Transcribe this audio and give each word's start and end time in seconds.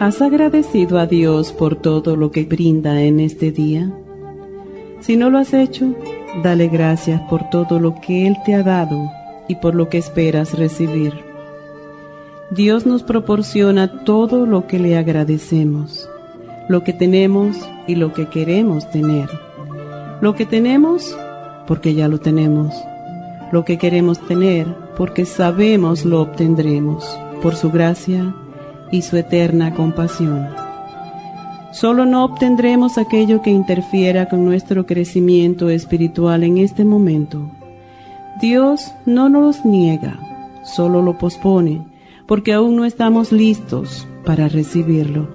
¿Has 0.00 0.22
agradecido 0.22 0.98
a 0.98 1.06
Dios 1.06 1.52
por 1.52 1.76
todo 1.76 2.16
lo 2.16 2.30
que 2.30 2.44
brinda 2.44 3.02
en 3.02 3.20
este 3.20 3.52
día? 3.52 3.92
Si 5.00 5.18
no 5.18 5.28
lo 5.28 5.36
has 5.36 5.52
hecho, 5.52 5.94
dale 6.42 6.68
gracias 6.68 7.20
por 7.28 7.50
todo 7.50 7.78
lo 7.78 8.00
que 8.00 8.26
Él 8.26 8.34
te 8.46 8.54
ha 8.54 8.62
dado 8.62 9.10
y 9.46 9.56
por 9.56 9.74
lo 9.74 9.90
que 9.90 9.98
esperas 9.98 10.58
recibir. 10.58 11.12
Dios 12.50 12.86
nos 12.86 13.02
proporciona 13.02 14.04
todo 14.04 14.46
lo 14.46 14.66
que 14.66 14.78
le 14.78 14.96
agradecemos, 14.96 16.08
lo 16.70 16.82
que 16.82 16.94
tenemos 16.94 17.58
y 17.86 17.96
lo 17.96 18.14
que 18.14 18.26
queremos 18.30 18.90
tener. 18.90 19.28
Lo 20.22 20.34
que 20.34 20.46
tenemos 20.46 21.14
porque 21.66 21.92
ya 21.92 22.08
lo 22.08 22.20
tenemos. 22.20 22.72
Lo 23.52 23.66
que 23.66 23.76
queremos 23.76 24.18
tener 24.26 24.66
porque 24.96 25.26
sabemos 25.26 26.06
lo 26.06 26.22
obtendremos 26.22 27.04
por 27.42 27.54
su 27.54 27.70
gracia 27.70 28.34
y 28.90 29.02
su 29.02 29.16
eterna 29.16 29.74
compasión. 29.74 30.48
Solo 31.72 32.04
no 32.04 32.24
obtendremos 32.24 32.98
aquello 32.98 33.42
que 33.42 33.50
interfiera 33.50 34.28
con 34.28 34.44
nuestro 34.44 34.86
crecimiento 34.86 35.70
espiritual 35.70 36.42
en 36.42 36.58
este 36.58 36.84
momento. 36.84 37.50
Dios 38.40 38.92
no 39.06 39.28
nos 39.28 39.64
niega, 39.64 40.18
solo 40.64 41.00
lo 41.00 41.16
pospone, 41.18 41.86
porque 42.26 42.52
aún 42.52 42.76
no 42.76 42.84
estamos 42.84 43.30
listos 43.30 44.08
para 44.24 44.48
recibirlo. 44.48 45.28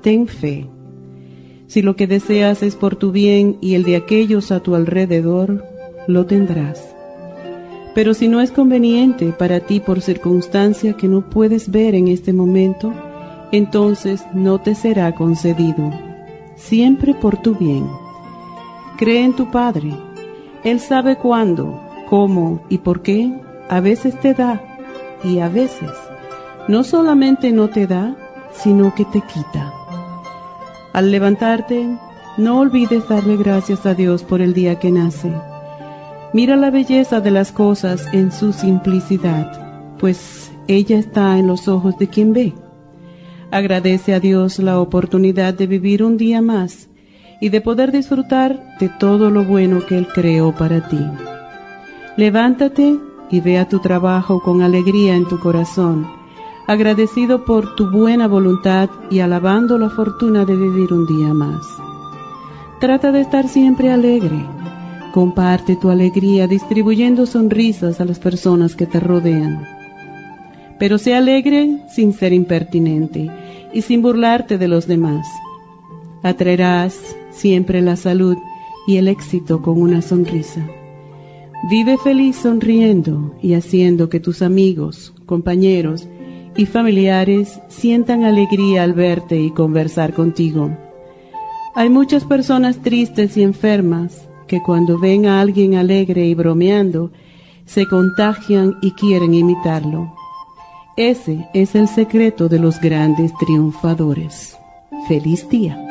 Ten 0.00 0.26
fe. 0.26 0.68
Si 1.66 1.82
lo 1.82 1.96
que 1.96 2.06
deseas 2.06 2.62
es 2.62 2.74
por 2.74 2.96
tu 2.96 3.12
bien 3.12 3.58
y 3.60 3.74
el 3.74 3.82
de 3.84 3.96
aquellos 3.96 4.52
a 4.52 4.60
tu 4.60 4.74
alrededor, 4.74 5.64
lo 6.06 6.26
tendrás. 6.26 6.94
Pero 7.94 8.14
si 8.14 8.28
no 8.28 8.40
es 8.40 8.50
conveniente 8.50 9.32
para 9.32 9.60
ti 9.60 9.80
por 9.80 10.00
circunstancia 10.00 10.94
que 10.94 11.08
no 11.08 11.28
puedes 11.28 11.70
ver 11.70 11.94
en 11.94 12.08
este 12.08 12.32
momento, 12.32 12.92
entonces 13.52 14.24
no 14.32 14.60
te 14.60 14.74
será 14.74 15.14
concedido, 15.14 15.92
siempre 16.56 17.14
por 17.14 17.36
tu 17.36 17.54
bien. 17.54 17.86
Cree 18.96 19.24
en 19.24 19.34
tu 19.34 19.50
Padre. 19.50 19.92
Él 20.64 20.80
sabe 20.80 21.16
cuándo, 21.16 21.80
cómo 22.08 22.62
y 22.70 22.78
por 22.78 23.02
qué 23.02 23.30
a 23.68 23.80
veces 23.80 24.18
te 24.20 24.32
da 24.32 24.62
y 25.22 25.40
a 25.40 25.48
veces 25.48 25.90
no 26.68 26.84
solamente 26.84 27.52
no 27.52 27.68
te 27.68 27.86
da, 27.86 28.16
sino 28.52 28.94
que 28.94 29.04
te 29.04 29.20
quita. 29.20 29.72
Al 30.92 31.10
levantarte, 31.10 31.86
no 32.38 32.60
olvides 32.60 33.06
darle 33.08 33.36
gracias 33.36 33.84
a 33.84 33.94
Dios 33.94 34.22
por 34.22 34.40
el 34.40 34.54
día 34.54 34.78
que 34.78 34.90
nace 34.90 35.32
Mira 36.34 36.56
la 36.56 36.70
belleza 36.70 37.20
de 37.20 37.30
las 37.30 37.52
cosas 37.52 38.08
en 38.14 38.32
su 38.32 38.54
simplicidad, 38.54 39.96
pues 39.98 40.50
ella 40.66 40.98
está 40.98 41.38
en 41.38 41.46
los 41.46 41.68
ojos 41.68 41.98
de 41.98 42.08
quien 42.08 42.32
ve. 42.32 42.54
Agradece 43.50 44.14
a 44.14 44.20
Dios 44.20 44.58
la 44.58 44.80
oportunidad 44.80 45.52
de 45.52 45.66
vivir 45.66 46.02
un 46.02 46.16
día 46.16 46.40
más 46.40 46.88
y 47.38 47.50
de 47.50 47.60
poder 47.60 47.92
disfrutar 47.92 48.76
de 48.80 48.88
todo 48.88 49.30
lo 49.30 49.44
bueno 49.44 49.84
que 49.84 49.98
Él 49.98 50.08
creó 50.08 50.54
para 50.54 50.88
ti. 50.88 51.04
Levántate 52.16 52.96
y 53.30 53.40
ve 53.40 53.58
a 53.58 53.68
tu 53.68 53.80
trabajo 53.80 54.40
con 54.40 54.62
alegría 54.62 55.14
en 55.14 55.28
tu 55.28 55.38
corazón, 55.38 56.06
agradecido 56.66 57.44
por 57.44 57.74
tu 57.74 57.90
buena 57.90 58.26
voluntad 58.26 58.88
y 59.10 59.20
alabando 59.20 59.76
la 59.76 59.90
fortuna 59.90 60.46
de 60.46 60.56
vivir 60.56 60.94
un 60.94 61.06
día 61.06 61.34
más. 61.34 61.60
Trata 62.80 63.12
de 63.12 63.20
estar 63.20 63.48
siempre 63.48 63.92
alegre 63.92 64.46
Comparte 65.12 65.76
tu 65.76 65.90
alegría 65.90 66.46
distribuyendo 66.46 67.26
sonrisas 67.26 68.00
a 68.00 68.06
las 68.06 68.18
personas 68.18 68.74
que 68.74 68.86
te 68.86 68.98
rodean. 68.98 69.62
Pero 70.78 70.96
sé 70.96 71.14
alegre 71.14 71.82
sin 71.94 72.14
ser 72.14 72.32
impertinente 72.32 73.30
y 73.74 73.82
sin 73.82 74.00
burlarte 74.00 74.56
de 74.56 74.68
los 74.68 74.86
demás. 74.86 75.26
Atraerás 76.22 76.98
siempre 77.30 77.82
la 77.82 77.96
salud 77.96 78.38
y 78.86 78.96
el 78.96 79.06
éxito 79.06 79.60
con 79.60 79.82
una 79.82 80.00
sonrisa. 80.00 80.66
Vive 81.68 81.98
feliz 81.98 82.36
sonriendo 82.36 83.34
y 83.42 83.52
haciendo 83.52 84.08
que 84.08 84.18
tus 84.18 84.40
amigos, 84.40 85.12
compañeros 85.26 86.08
y 86.56 86.64
familiares 86.64 87.60
sientan 87.68 88.24
alegría 88.24 88.82
al 88.82 88.94
verte 88.94 89.38
y 89.38 89.50
conversar 89.50 90.14
contigo. 90.14 90.70
Hay 91.74 91.90
muchas 91.90 92.24
personas 92.24 92.78
tristes 92.78 93.36
y 93.36 93.42
enfermas 93.42 94.28
que 94.52 94.60
cuando 94.60 94.98
ven 94.98 95.24
a 95.24 95.40
alguien 95.40 95.76
alegre 95.76 96.26
y 96.26 96.34
bromeando, 96.34 97.10
se 97.64 97.86
contagian 97.86 98.76
y 98.82 98.90
quieren 98.90 99.32
imitarlo. 99.32 100.12
Ese 100.94 101.48
es 101.54 101.74
el 101.74 101.88
secreto 101.88 102.50
de 102.50 102.58
los 102.58 102.78
grandes 102.78 103.32
triunfadores. 103.38 104.58
Feliz 105.08 105.48
día. 105.48 105.82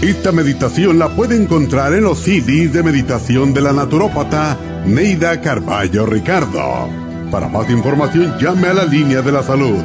Esta 0.00 0.32
meditación 0.32 0.98
la 0.98 1.10
puede 1.10 1.36
encontrar 1.36 1.92
en 1.92 2.04
los 2.04 2.20
CDs 2.20 2.72
de 2.72 2.82
meditación 2.82 3.52
de 3.52 3.60
la 3.60 3.74
naturópata 3.74 4.56
Neida 4.86 5.42
Carballo 5.42 6.06
Ricardo. 6.06 6.88
Para 7.30 7.50
más 7.50 7.68
información 7.68 8.38
llame 8.40 8.68
a 8.68 8.72
la 8.72 8.86
línea 8.86 9.20
de 9.20 9.32
la 9.32 9.42
salud 9.42 9.84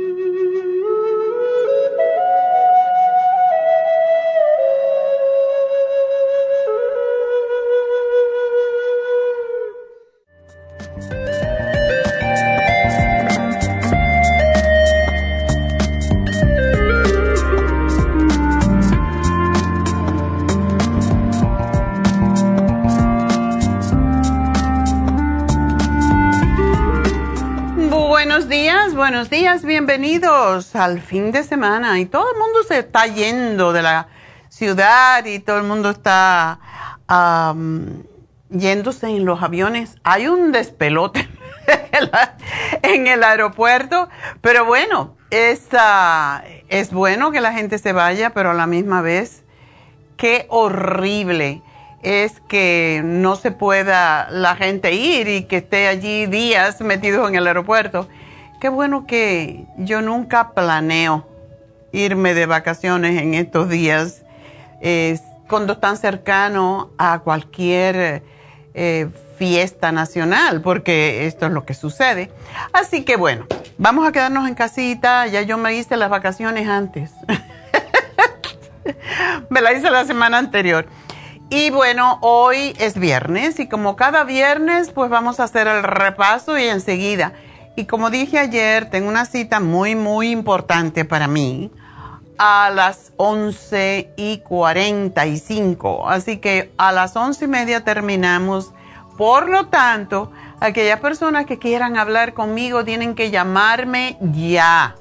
Buenos 29.21 29.39
días, 29.39 29.63
bienvenidos 29.63 30.75
al 30.75 30.99
fin 30.99 31.31
de 31.31 31.43
semana 31.43 31.99
y 31.99 32.07
todo 32.07 32.25
el 32.33 32.39
mundo 32.39 32.63
se 32.67 32.79
está 32.79 33.05
yendo 33.05 33.71
de 33.71 33.83
la 33.83 34.07
ciudad 34.49 35.23
y 35.25 35.37
todo 35.37 35.59
el 35.59 35.63
mundo 35.63 35.91
está 35.91 36.59
yéndose 38.49 39.09
en 39.09 39.23
los 39.23 39.43
aviones. 39.43 39.97
Hay 40.03 40.27
un 40.27 40.51
despelote 40.51 41.29
en 42.81 43.05
el 43.05 43.23
aeropuerto, 43.23 44.09
pero 44.41 44.65
bueno, 44.65 45.15
es, 45.29 45.67
es 46.69 46.91
bueno 46.91 47.29
que 47.29 47.41
la 47.41 47.53
gente 47.53 47.77
se 47.77 47.93
vaya, 47.93 48.31
pero 48.31 48.49
a 48.49 48.55
la 48.55 48.65
misma 48.65 49.03
vez, 49.03 49.43
qué 50.17 50.47
horrible 50.49 51.61
es 52.01 52.39
que 52.47 53.03
no 53.05 53.35
se 53.35 53.51
pueda 53.51 54.31
la 54.31 54.55
gente 54.55 54.93
ir 54.93 55.27
y 55.27 55.43
que 55.43 55.57
esté 55.57 55.87
allí 55.87 56.25
días 56.25 56.81
metidos 56.81 57.29
en 57.29 57.35
el 57.35 57.45
aeropuerto. 57.45 58.07
Qué 58.61 58.69
bueno 58.69 59.07
que 59.07 59.65
yo 59.75 60.03
nunca 60.03 60.51
planeo 60.51 61.27
irme 61.91 62.35
de 62.35 62.45
vacaciones 62.45 63.19
en 63.19 63.33
estos 63.33 63.69
días 63.69 64.21
cuando 65.47 65.73
están 65.73 65.97
cercano 65.97 66.91
a 66.99 67.21
cualquier 67.23 68.21
eh, 68.75 69.09
fiesta 69.39 69.91
nacional, 69.91 70.61
porque 70.61 71.25
esto 71.25 71.47
es 71.47 71.53
lo 71.53 71.65
que 71.65 71.73
sucede. 71.73 72.31
Así 72.71 73.03
que 73.03 73.15
bueno, 73.15 73.47
vamos 73.79 74.07
a 74.07 74.11
quedarnos 74.11 74.47
en 74.47 74.53
casita. 74.53 75.25
Ya 75.25 75.41
yo 75.41 75.57
me 75.57 75.73
hice 75.73 75.97
las 75.97 76.11
vacaciones 76.11 76.67
antes. 76.67 77.13
me 79.49 79.61
la 79.61 79.73
hice 79.73 79.89
la 79.89 80.05
semana 80.05 80.37
anterior. 80.37 80.85
Y 81.49 81.71
bueno, 81.71 82.19
hoy 82.21 82.75
es 82.77 82.99
viernes 82.99 83.59
y 83.59 83.67
como 83.67 83.95
cada 83.95 84.23
viernes, 84.23 84.91
pues 84.91 85.09
vamos 85.09 85.39
a 85.39 85.45
hacer 85.45 85.67
el 85.67 85.81
repaso 85.81 86.59
y 86.59 86.65
enseguida. 86.65 87.33
Y 87.75 87.85
como 87.85 88.09
dije 88.09 88.37
ayer, 88.37 88.89
tengo 88.89 89.07
una 89.07 89.25
cita 89.25 89.59
muy, 89.59 89.95
muy 89.95 90.31
importante 90.31 91.05
para 91.05 91.27
mí 91.27 91.71
a 92.37 92.71
las 92.71 93.13
11 93.17 94.13
y 94.17 94.39
45. 94.39 96.09
Así 96.09 96.37
que 96.37 96.71
a 96.77 96.91
las 96.91 97.15
once 97.15 97.45
y 97.45 97.47
media 97.47 97.83
terminamos. 97.83 98.73
Por 99.17 99.47
lo 99.47 99.67
tanto, 99.67 100.31
aquellas 100.59 100.99
personas 100.99 101.45
que 101.45 101.59
quieran 101.59 101.97
hablar 101.97 102.33
conmigo 102.33 102.83
tienen 102.83 103.15
que 103.15 103.29
llamarme 103.29 104.17
ya. 104.21 104.95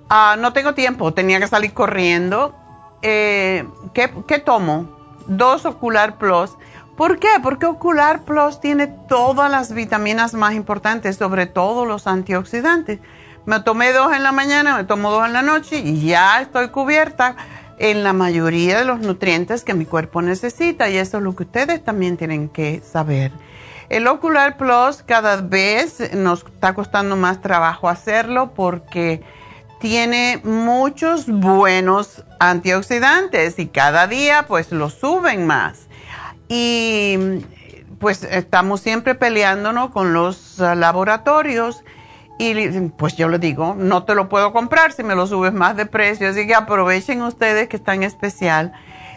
ah, 0.10 0.36
no 0.38 0.52
tengo 0.52 0.74
tiempo, 0.74 1.14
tenía 1.14 1.40
que 1.40 1.48
salir 1.48 1.74
corriendo. 1.74 2.56
Eh, 3.04 3.68
¿qué, 3.94 4.40
tomo? 4.40 4.90
Dos 5.28 5.66
Ocular 5.66 6.18
Plus. 6.18 6.52
¿Por 6.98 7.20
qué? 7.20 7.28
Porque 7.44 7.68
Ocular 7.68 8.24
Plus 8.24 8.60
tiene 8.60 8.88
todas 8.88 9.52
las 9.52 9.74
vitaminas 9.74 10.34
más 10.34 10.56
importantes, 10.56 11.18
sobre 11.18 11.46
todo 11.46 11.86
los 11.86 12.08
antioxidantes. 12.08 13.00
Me 13.46 13.60
tomé 13.60 13.94
dos 13.94 14.12
en 14.12 14.24
la 14.24 14.32
mañana, 14.32 14.76
me 14.76 14.86
tomo 14.86 15.12
dos 15.12 15.28
en 15.28 15.34
la 15.34 15.44
noche 15.44 15.78
y 15.78 16.08
ya 16.08 16.42
estoy 16.42 16.70
cubierta 16.70 17.36
en 17.78 18.04
la 18.04 18.14
mayoría 18.14 18.80
de 18.80 18.86
los 18.86 19.02
nutrientes 19.02 19.64
que 19.64 19.76
mi 19.76 19.86
cuerpo 19.86 20.24
necesita 20.24 20.90
y 20.90 20.98
eso 20.98 21.18
es 21.18 21.24
lo 21.24 21.36
que 21.36 21.44
ustedes 21.44 21.84
también 21.84 22.18
tienen 22.18 22.50
que 22.50 22.82
saber. 22.82 23.32
El 23.90 24.08
Ocular 24.08 24.58
Plus 24.58 25.04
cada 25.04 25.38
vez 25.38 26.14
nos 26.14 26.44
está 26.46 26.74
costando 26.74 27.16
más 27.16 27.42
trabajo 27.42 27.88
hacerlo 27.88 28.54
porque 28.54 29.22
tiene 29.80 30.42
muchos 30.44 31.28
buenos 31.28 32.24
antioxidantes 32.40 33.60
y 33.60 33.68
cada 33.68 34.08
día 34.08 34.46
pues 34.48 34.72
lo 34.72 34.90
suben 34.90 35.46
más. 35.46 35.88
Y 36.48 37.18
pues 38.00 38.24
estamos 38.24 38.82
siempre 38.82 39.16
peleándonos 39.16 39.92
con 39.92 40.14
los 40.14 40.58
laboratorios 40.60 41.84
y 42.38 42.70
pues 42.98 43.16
yo 43.16 43.30
le 43.30 43.40
digo, 43.40 43.76
no 43.78 44.04
te 44.04 44.16
lo 44.16 44.28
puedo 44.28 44.52
comprar 44.52 44.92
si 44.92 45.04
me 45.04 45.16
lo 45.16 45.26
subes 45.28 45.54
más 45.54 45.78
de 45.78 45.86
precio, 45.86 46.30
así 46.30 46.46
que 46.46 46.56
aprovechen 46.56 47.22
ustedes 47.22 47.70
que 47.70 47.78
está 47.78 47.94
en 47.94 48.04
especial 48.04 48.74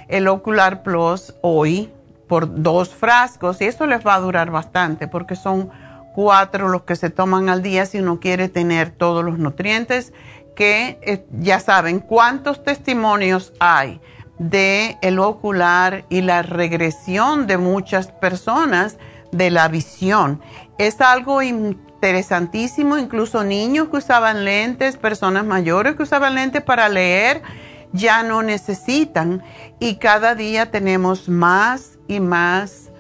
el 0.09 0.29
Ocular 0.29 0.83
Plus 0.83 1.35
hoy 1.43 1.93
por 2.29 2.63
dos 2.63 2.91
frascos 2.91 3.61
y 3.61 3.65
eso 3.65 3.87
les 3.87 4.07
va 4.07 4.15
a 4.15 4.21
durar 4.21 4.51
bastante 4.51 5.09
porque 5.09 5.35
son 5.35 5.71
cuatro 6.15 6.69
los 6.69 6.83
que 6.83 6.97
se 6.97 7.11
toman 7.11 7.49
al 7.49 7.63
día 7.63 7.87
si 7.87 7.99
uno 7.99 8.21
quiere 8.21 8.49
tener 8.49 8.91
todos 8.91 9.25
los 9.25 9.39
nutrientes 9.39 10.13
que 10.55 10.99
eh, 11.03 11.25
ya 11.33 11.61
saben 11.61 12.01
cuántos 12.01 12.65
testimonios 12.65 13.53
hay 13.61 14.01
de 14.39 14.99
el 15.03 15.19
ocular 15.19 16.05
y 16.09 16.23
la 16.23 16.43
regresión 16.43 17.47
de 17.47 17.59
muchas 17.59 18.09
personas 18.09 18.99
de 19.33 19.51
la 19.51 19.69
visión. 19.69 20.41
Es 20.79 21.01
algo 21.01 21.43
interesantísimo, 21.43 22.99
incluso 22.99 23.45
niños 23.45 23.89
que 23.89 23.99
usaban 23.99 24.45
lentes, 24.45 24.97
personas 24.97 25.45
mayores 25.45 25.97
que 25.97 26.05
usaban 26.05 26.35
lentes 26.35 26.63
para 26.63 26.89
leer, 26.89 27.43
ya 27.93 28.23
no 28.23 28.43
necesitan 28.43 29.43
y 29.81 29.97
cada 29.97 30.35
día 30.35 30.71
tenemos 30.71 31.29
más 31.29 31.99
y 32.09 32.21
más 32.21 32.91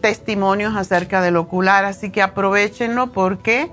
testimonios 0.00 0.76
acerca 0.76 1.20
del 1.20 1.36
ocular, 1.36 1.84
así 1.84 2.10
que 2.10 2.22
aprovechenlo 2.22 3.12
porque 3.12 3.70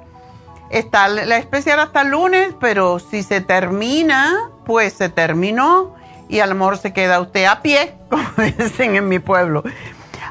está 0.69 1.07
la 1.07 1.37
especial 1.37 1.79
hasta 1.79 2.01
el 2.01 2.09
lunes, 2.09 2.53
pero 2.59 2.99
si 2.99 3.23
se 3.23 3.41
termina, 3.41 4.49
pues 4.65 4.93
se 4.93 5.09
terminó 5.09 5.95
y 6.27 6.39
a 6.39 6.47
lo 6.47 6.55
se 6.77 6.93
queda 6.93 7.19
usted 7.19 7.45
a 7.45 7.61
pie, 7.61 7.95
como 8.09 8.25
dicen 8.57 8.95
en 8.95 9.07
mi 9.07 9.19
pueblo. 9.19 9.63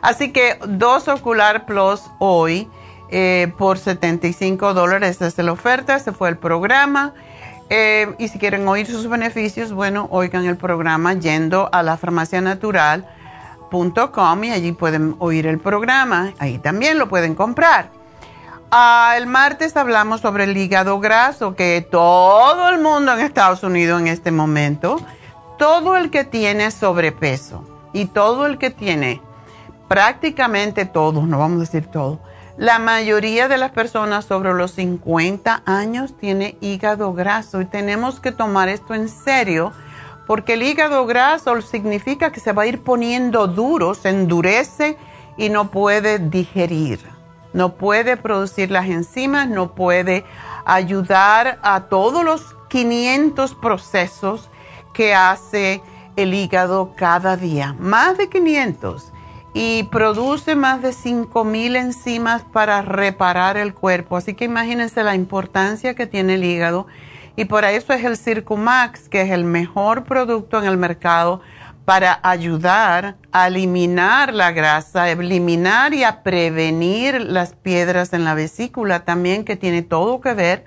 Así 0.03 0.33
que 0.33 0.59
dos 0.67 1.09
ocular 1.09 1.67
plus 1.67 2.03
hoy 2.19 2.69
eh, 3.11 3.53
por 3.59 3.79
75 3.79 4.73
dólares, 4.73 5.21
es 5.21 5.37
la 5.39 5.53
oferta, 5.53 5.97
ese 5.97 6.13
fue 6.13 6.29
el 6.31 6.39
programa. 6.39 7.15
Eh, 7.71 8.15
y 8.19 8.29
si 8.29 8.39
quieren 8.39 8.67
oír 8.69 8.87
sus 8.87 9.09
beneficios, 9.09 9.73
bueno, 9.73 10.09
oigan 10.11 10.45
el 10.45 10.57
programa 10.57 11.15
yendo 11.15 11.69
a 11.73 11.83
la 11.83 11.97
farmacia 11.97 12.41
natural 12.41 13.07
y 14.43 14.51
allí 14.51 14.73
pueden 14.73 15.15
oír 15.21 15.47
el 15.47 15.59
programa, 15.59 16.33
ahí 16.39 16.59
también 16.59 16.99
lo 16.99 17.09
pueden 17.09 17.35
comprar. 17.35 17.91
Ah, 18.73 19.15
el 19.17 19.27
martes 19.27 19.77
hablamos 19.77 20.21
sobre 20.21 20.45
el 20.45 20.57
hígado 20.57 20.99
graso, 21.01 21.55
que 21.55 21.87
todo 21.89 22.69
el 22.71 22.81
mundo 22.81 23.13
en 23.13 23.21
Estados 23.21 23.63
Unidos 23.63 24.01
en 24.01 24.09
este 24.09 24.31
momento, 24.31 25.01
todo 25.59 25.97
el 25.97 26.11
que 26.11 26.25
tiene 26.25 26.71
sobrepeso 26.71 27.65
y 27.93 28.07
todo 28.07 28.47
el 28.47 28.59
que 28.59 28.71
tiene, 28.71 29.21
prácticamente 29.89 30.85
todos, 30.85 31.27
no 31.27 31.39
vamos 31.39 31.59
a 31.59 31.61
decir 31.61 31.87
todo, 31.87 32.21
la 32.61 32.79
mayoría 32.79 33.49
de 33.49 33.57
las 33.57 33.71
personas 33.71 34.27
sobre 34.27 34.53
los 34.53 34.73
50 34.73 35.63
años 35.65 36.15
tiene 36.19 36.59
hígado 36.61 37.15
graso 37.15 37.63
y 37.63 37.65
tenemos 37.65 38.21
que 38.21 38.33
tomar 38.33 38.69
esto 38.69 38.93
en 38.93 39.09
serio 39.09 39.73
porque 40.27 40.53
el 40.53 40.63
hígado 40.63 41.07
graso 41.07 41.59
significa 41.63 42.33
que 42.33 42.39
se 42.39 42.53
va 42.53 42.65
a 42.65 42.67
ir 42.67 42.83
poniendo 42.83 43.47
duro, 43.47 43.95
se 43.95 44.11
endurece 44.11 44.99
y 45.39 45.49
no 45.49 45.71
puede 45.71 46.19
digerir, 46.19 47.01
no 47.55 47.77
puede 47.77 48.19
producir 48.19 48.71
las 48.71 48.91
enzimas, 48.91 49.49
no 49.49 49.75
puede 49.75 50.27
ayudar 50.67 51.61
a 51.63 51.85
todos 51.85 52.23
los 52.23 52.55
500 52.69 53.55
procesos 53.55 54.51
que 54.93 55.15
hace 55.15 55.81
el 56.15 56.35
hígado 56.35 56.93
cada 56.95 57.39
día, 57.39 57.75
más 57.79 58.19
de 58.19 58.29
500, 58.29 59.13
y 59.53 59.85
produce 59.85 60.55
más 60.55 60.83
de 60.83 60.93
5000 60.93 61.77
enzimas 61.77 62.43
para 62.43 62.83
reparar 62.83 63.57
el 63.57 63.75
cuerpo. 63.75 64.17
Así 64.17 64.35
que 64.35 64.45
imagínense 64.45 65.03
la 65.03 65.15
importancia 65.15 65.95
que 65.95 66.07
tiene 66.07 66.35
el 66.35 66.45
hígado. 66.45 66.87
Y 67.37 67.47
por 67.47 67.65
eso 67.65 67.93
es 67.93 68.05
el 68.05 68.17
Circumax, 68.17 69.09
que 69.09 69.23
es 69.23 69.31
el 69.31 69.45
mejor 69.45 70.05
producto 70.05 70.59
en 70.59 70.67
el 70.67 70.77
mercado 70.77 71.41
para 71.85 72.21
ayudar 72.23 73.17
a 73.33 73.49
eliminar 73.49 74.33
la 74.33 74.53
grasa, 74.53 75.11
eliminar 75.11 75.95
y 75.95 76.05
a 76.05 76.23
prevenir 76.23 77.21
las 77.21 77.55
piedras 77.55 78.13
en 78.13 78.25
la 78.25 78.35
vesícula 78.35 79.05
también, 79.05 79.45
que 79.45 79.57
tiene 79.57 79.83
todo 79.83 80.21
que 80.21 80.35
ver 80.35 80.65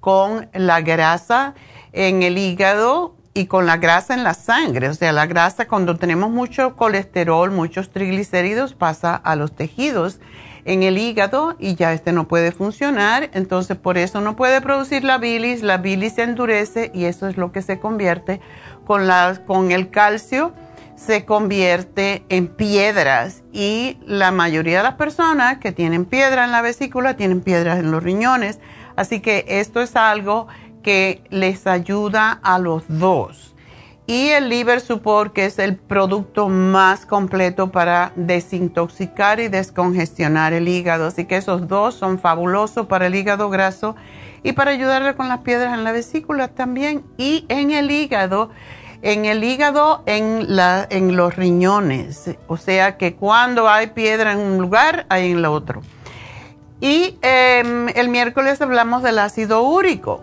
con 0.00 0.50
la 0.52 0.82
grasa 0.82 1.54
en 1.92 2.22
el 2.22 2.36
hígado 2.36 3.15
y 3.36 3.46
con 3.46 3.66
la 3.66 3.76
grasa 3.76 4.14
en 4.14 4.24
la 4.24 4.32
sangre. 4.32 4.88
O 4.88 4.94
sea, 4.94 5.12
la 5.12 5.26
grasa 5.26 5.68
cuando 5.68 5.96
tenemos 5.96 6.30
mucho 6.30 6.74
colesterol, 6.74 7.50
muchos 7.50 7.90
triglicéridos, 7.90 8.72
pasa 8.72 9.14
a 9.14 9.36
los 9.36 9.54
tejidos 9.54 10.20
en 10.64 10.82
el 10.82 10.96
hígado 10.96 11.54
y 11.58 11.74
ya 11.74 11.92
este 11.92 12.12
no 12.12 12.28
puede 12.28 12.50
funcionar. 12.50 13.28
Entonces, 13.34 13.76
por 13.76 13.98
eso 13.98 14.22
no 14.22 14.36
puede 14.36 14.62
producir 14.62 15.04
la 15.04 15.18
bilis. 15.18 15.62
La 15.62 15.76
bilis 15.76 16.14
se 16.14 16.22
endurece 16.22 16.90
y 16.94 17.04
eso 17.04 17.28
es 17.28 17.36
lo 17.36 17.52
que 17.52 17.60
se 17.60 17.78
convierte 17.78 18.40
con, 18.86 19.06
con 19.46 19.70
el 19.70 19.90
calcio 19.90 20.54
se 20.96 21.26
convierte 21.26 22.24
en 22.30 22.48
piedras 22.48 23.42
y 23.52 23.98
la 24.06 24.30
mayoría 24.30 24.78
de 24.78 24.82
las 24.82 24.94
personas 24.94 25.58
que 25.58 25.70
tienen 25.70 26.06
piedra 26.06 26.46
en 26.46 26.52
la 26.52 26.62
vesícula 26.62 27.16
tienen 27.16 27.42
piedras 27.42 27.78
en 27.78 27.90
los 27.90 28.02
riñones. 28.02 28.60
Así 28.96 29.20
que 29.20 29.44
esto 29.46 29.82
es 29.82 29.94
algo 29.94 30.48
que 30.86 31.20
les 31.30 31.66
ayuda 31.66 32.38
a 32.44 32.60
los 32.60 32.84
dos. 32.86 33.56
Y 34.06 34.28
el 34.28 34.48
liver 34.48 34.80
support, 34.80 35.32
que 35.32 35.46
es 35.46 35.58
el 35.58 35.74
producto 35.74 36.48
más 36.48 37.06
completo 37.06 37.72
para 37.72 38.12
desintoxicar 38.14 39.40
y 39.40 39.48
descongestionar 39.48 40.52
el 40.52 40.68
hígado. 40.68 41.08
Así 41.08 41.24
que 41.24 41.38
esos 41.38 41.66
dos 41.66 41.96
son 41.96 42.20
fabulosos 42.20 42.86
para 42.86 43.08
el 43.08 43.16
hígado 43.16 43.50
graso 43.50 43.96
y 44.44 44.52
para 44.52 44.70
ayudarle 44.70 45.16
con 45.16 45.26
las 45.26 45.40
piedras 45.40 45.74
en 45.74 45.82
la 45.82 45.90
vesícula 45.90 46.46
también. 46.46 47.02
Y 47.18 47.46
en 47.48 47.72
el 47.72 47.90
hígado, 47.90 48.50
en 49.02 49.24
el 49.24 49.42
hígado, 49.42 50.04
en, 50.06 50.54
la, 50.54 50.86
en 50.88 51.16
los 51.16 51.34
riñones. 51.34 52.30
O 52.46 52.58
sea 52.58 52.96
que 52.96 53.16
cuando 53.16 53.68
hay 53.68 53.88
piedra 53.88 54.34
en 54.34 54.38
un 54.38 54.58
lugar, 54.58 55.04
hay 55.08 55.32
en 55.32 55.38
el 55.38 55.46
otro. 55.46 55.82
Y 56.80 57.18
em, 57.22 57.88
el 57.88 58.08
miércoles 58.08 58.62
hablamos 58.62 59.02
del 59.02 59.18
ácido 59.18 59.62
úrico 59.62 60.22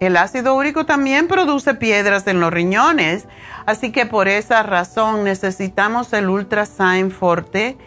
el 0.00 0.16
ácido 0.16 0.54
úrico 0.54 0.84
también 0.84 1.26
produce 1.26 1.74
piedras 1.74 2.26
en 2.26 2.40
los 2.40 2.52
riñones, 2.52 3.26
así 3.64 3.92
que 3.92 4.06
por 4.06 4.28
esa 4.28 4.62
razón 4.62 5.24
necesitamos 5.24 6.12
el 6.12 6.28
Ultrasign 6.28 7.10
Forte 7.10 7.78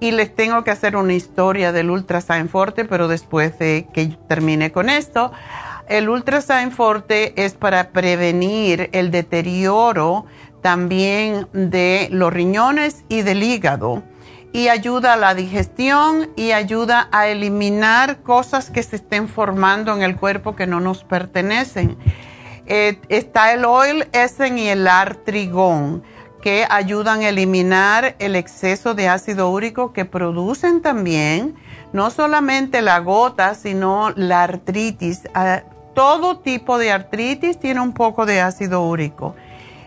y 0.00 0.12
les 0.12 0.34
tengo 0.34 0.64
que 0.64 0.70
hacer 0.70 0.96
una 0.96 1.12
historia 1.12 1.72
del 1.72 1.90
Ultrasign 1.90 2.48
Forte, 2.48 2.86
pero 2.86 3.08
después 3.08 3.58
de 3.58 3.86
que 3.92 4.16
termine 4.28 4.72
con 4.72 4.88
esto. 4.88 5.32
El 5.86 6.08
Ultrasign 6.08 6.72
Forte 6.72 7.34
es 7.44 7.54
para 7.54 7.90
prevenir 7.90 8.88
el 8.92 9.10
deterioro 9.10 10.24
también 10.62 11.46
de 11.52 12.08
los 12.10 12.32
riñones 12.32 13.04
y 13.08 13.22
del 13.22 13.42
hígado 13.42 14.02
y 14.52 14.68
ayuda 14.68 15.14
a 15.14 15.16
la 15.16 15.34
digestión 15.34 16.30
y 16.36 16.52
ayuda 16.52 17.08
a 17.12 17.28
eliminar 17.28 18.22
cosas 18.22 18.70
que 18.70 18.82
se 18.82 18.96
estén 18.96 19.28
formando 19.28 19.94
en 19.94 20.02
el 20.02 20.16
cuerpo 20.16 20.56
que 20.56 20.66
no 20.66 20.80
nos 20.80 21.04
pertenecen. 21.04 21.96
Eh, 22.66 23.00
está 23.08 23.52
el 23.52 23.64
oil 23.64 24.08
essen 24.12 24.58
y 24.58 24.68
el 24.68 24.86
artrigón 24.86 26.02
que 26.42 26.66
ayudan 26.68 27.20
a 27.20 27.28
eliminar 27.28 28.16
el 28.18 28.34
exceso 28.34 28.94
de 28.94 29.08
ácido 29.08 29.50
úrico 29.50 29.92
que 29.92 30.04
producen 30.04 30.80
también 30.80 31.54
no 31.92 32.10
solamente 32.10 32.82
la 32.82 32.98
gota, 33.00 33.54
sino 33.54 34.10
la 34.16 34.44
artritis. 34.44 35.22
Ah, 35.34 35.62
todo 35.94 36.38
tipo 36.38 36.78
de 36.78 36.92
artritis 36.92 37.58
tiene 37.58 37.80
un 37.80 37.92
poco 37.92 38.26
de 38.26 38.40
ácido 38.40 38.82
úrico 38.82 39.34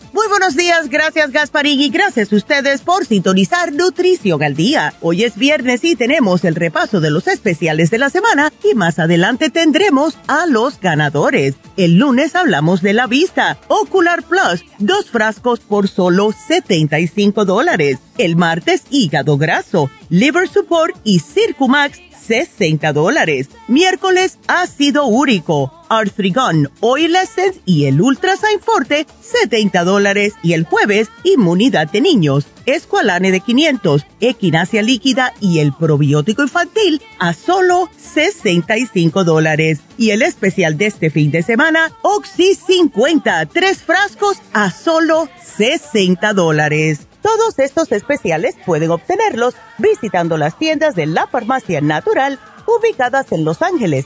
Muy 0.13 0.27
buenos 0.27 0.57
días, 0.57 0.89
gracias 0.89 1.31
Gasparín 1.31 1.79
y 1.79 1.89
gracias 1.89 2.33
a 2.33 2.35
ustedes 2.35 2.81
por 2.81 3.05
sintonizar 3.05 3.71
Nutrición 3.71 4.43
al 4.43 4.55
Día. 4.55 4.93
Hoy 4.99 5.23
es 5.23 5.37
viernes 5.37 5.85
y 5.85 5.95
tenemos 5.95 6.43
el 6.43 6.55
repaso 6.55 6.99
de 6.99 7.09
los 7.09 7.27
especiales 7.27 7.91
de 7.91 7.97
la 7.97 8.09
semana 8.09 8.51
y 8.61 8.75
más 8.75 8.99
adelante 8.99 9.49
tendremos 9.49 10.17
a 10.27 10.47
los 10.47 10.81
ganadores. 10.81 11.55
El 11.77 11.95
lunes 11.95 12.35
hablamos 12.35 12.81
de 12.81 12.91
la 12.91 13.07
vista, 13.07 13.57
Ocular 13.69 14.23
Plus, 14.23 14.65
dos 14.79 15.09
frascos 15.09 15.61
por 15.61 15.87
solo 15.87 16.33
75 16.33 17.45
dólares. 17.45 17.99
El 18.17 18.35
martes, 18.35 18.83
hígado 18.89 19.37
graso, 19.37 19.89
liver 20.09 20.49
support 20.49 20.93
y 21.05 21.19
Circumax 21.19 21.99
60 22.27 22.93
dólares. 22.93 23.49
Miércoles, 23.67 24.37
ácido 24.47 25.05
úrico, 25.05 25.73
Arthrigon, 25.91 26.71
Oil 26.79 27.15
Essence 27.15 27.59
y 27.65 27.85
el 27.85 28.01
Ultrasign 28.01 28.61
Forte, 28.61 29.05
70 29.19 29.83
dólares. 29.83 30.33
Y 30.41 30.53
el 30.53 30.63
jueves, 30.63 31.09
inmunidad 31.23 31.91
de 31.91 31.99
niños, 31.99 32.47
Esqualane 32.65 33.31
de 33.31 33.41
500, 33.41 34.05
Equinacia 34.21 34.81
líquida 34.81 35.33
y 35.41 35.59
el 35.59 35.73
probiótico 35.73 36.43
infantil 36.43 37.01
a 37.19 37.33
solo 37.33 37.89
65 37.97 39.23
dólares. 39.25 39.81
Y 39.97 40.11
el 40.11 40.21
especial 40.21 40.77
de 40.77 40.85
este 40.85 41.09
fin 41.09 41.29
de 41.29 41.43
semana, 41.43 41.91
Oxy 42.03 42.55
50, 42.55 43.45
tres 43.47 43.83
frascos 43.83 44.37
a 44.53 44.71
solo 44.71 45.27
60 45.43 46.33
dólares. 46.33 47.07
Todos 47.21 47.59
estos 47.59 47.91
especiales 47.91 48.55
pueden 48.65 48.91
obtenerlos 48.91 49.55
visitando 49.77 50.37
las 50.37 50.57
tiendas 50.57 50.95
de 50.95 51.05
la 51.05 51.27
Farmacia 51.27 51.81
Natural 51.81 52.39
ubicadas 52.65 53.31
en 53.31 53.43
Los 53.43 53.61
Ángeles, 53.61 54.05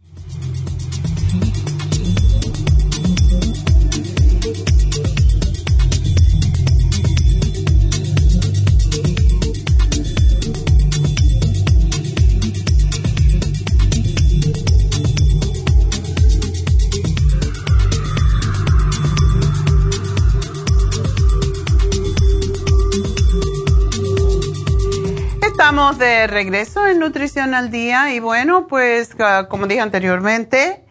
De 25.97 26.27
regreso 26.27 26.87
en 26.87 26.99
Nutrición 26.99 27.53
al 27.53 27.69
Día 27.69 28.13
y 28.13 28.21
bueno, 28.21 28.67
pues 28.67 29.09
ah, 29.19 29.47
como 29.49 29.67
dije 29.67 29.81
anteriormente, 29.81 30.85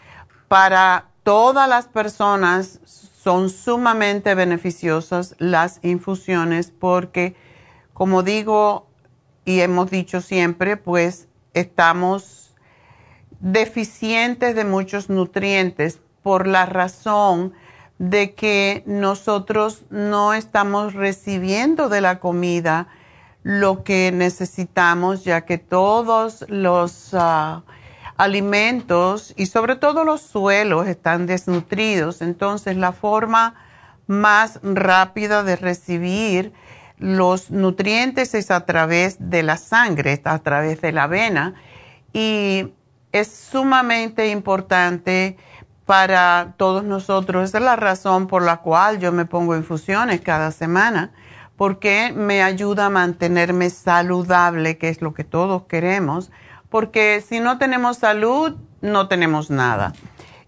para 0.50 1.06
todas 1.24 1.70
las 1.70 1.88
personas 1.88 2.82
son 3.26 3.50
sumamente 3.50 4.36
beneficiosas 4.36 5.34
las 5.40 5.80
infusiones 5.82 6.70
porque, 6.70 7.36
como 7.92 8.22
digo 8.22 8.86
y 9.46 9.62
hemos 9.62 9.90
dicho 9.90 10.22
siempre, 10.22 10.78
pues 10.78 11.28
estamos 11.56 12.54
deficientes 13.40 14.54
de 14.54 14.64
muchos 14.64 15.10
nutrientes 15.10 16.00
por 16.22 16.46
la 16.46 16.68
razón 16.68 17.54
de 17.98 18.36
que 18.36 18.84
nosotros 18.86 19.86
no 19.90 20.36
estamos 20.36 20.94
recibiendo 20.94 21.90
de 21.90 22.02
la 22.02 22.20
comida 22.20 22.90
lo 23.42 23.84
que 23.84 24.12
necesitamos, 24.12 25.24
ya 25.24 25.46
que 25.46 25.58
todos 25.58 26.46
los 26.48 27.10
ah, 27.14 27.64
alimentos 28.18 29.34
y 29.36 29.48
sobre 29.48 29.76
todo 29.76 30.04
los 30.04 30.22
suelos 30.22 30.88
están 30.88 31.26
desnutridos. 31.26 32.22
Entonces 32.22 32.78
la 32.78 32.92
forma 32.92 33.56
más 34.08 34.60
rápida 34.64 35.44
de 35.44 35.56
recibir 35.56 36.54
los 36.98 37.52
nutrientes 37.52 38.34
es 38.34 38.52
a 38.52 38.66
través 38.66 39.18
de 39.20 39.44
la 39.44 39.58
sangre, 39.58 40.22
a 40.24 40.40
través 40.40 40.82
de 40.82 40.92
la 40.92 41.08
vena. 41.08 41.56
Y 42.14 42.74
es 43.12 43.28
sumamente 43.28 44.30
importante 44.30 45.38
para 45.86 46.54
todos 46.58 46.84
nosotros. 46.84 47.50
Esa 47.50 47.58
es 47.58 47.64
la 47.64 47.76
razón 47.76 48.28
por 48.28 48.42
la 48.44 48.58
cual 48.58 49.00
yo 49.00 49.12
me 49.12 49.26
pongo 49.26 49.56
infusiones 49.56 50.22
cada 50.22 50.52
semana, 50.52 51.12
porque 51.58 52.12
me 52.16 52.42
ayuda 52.42 52.88
a 52.88 52.90
mantenerme 52.90 53.70
saludable, 53.70 54.78
que 54.78 54.90
es 54.90 55.02
lo 55.02 55.14
que 55.14 55.24
todos 55.24 55.64
queremos 55.64 56.32
porque 56.76 57.24
si 57.26 57.40
no 57.40 57.58
tenemos 57.58 58.00
salud, 58.00 58.58
no 58.82 59.08
tenemos 59.08 59.50
nada. 59.50 59.94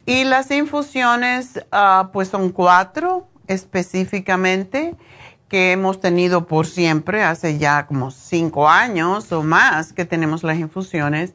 Y 0.06 0.26
las 0.26 0.52
infusiones, 0.52 1.66
ah, 1.72 2.10
pues 2.12 2.28
son 2.28 2.50
cuatro 2.50 3.30
específicamente 3.48 4.94
que 5.48 5.72
hemos 5.72 6.02
tenido 6.02 6.46
por 6.46 6.68
siempre, 6.68 7.24
hace 7.24 7.58
ya 7.58 7.88
como 7.88 8.12
cinco 8.12 8.68
años 8.68 9.32
o 9.32 9.42
más 9.42 9.94
que 9.94 10.04
tenemos 10.04 10.44
las 10.44 10.58
infusiones. 10.58 11.34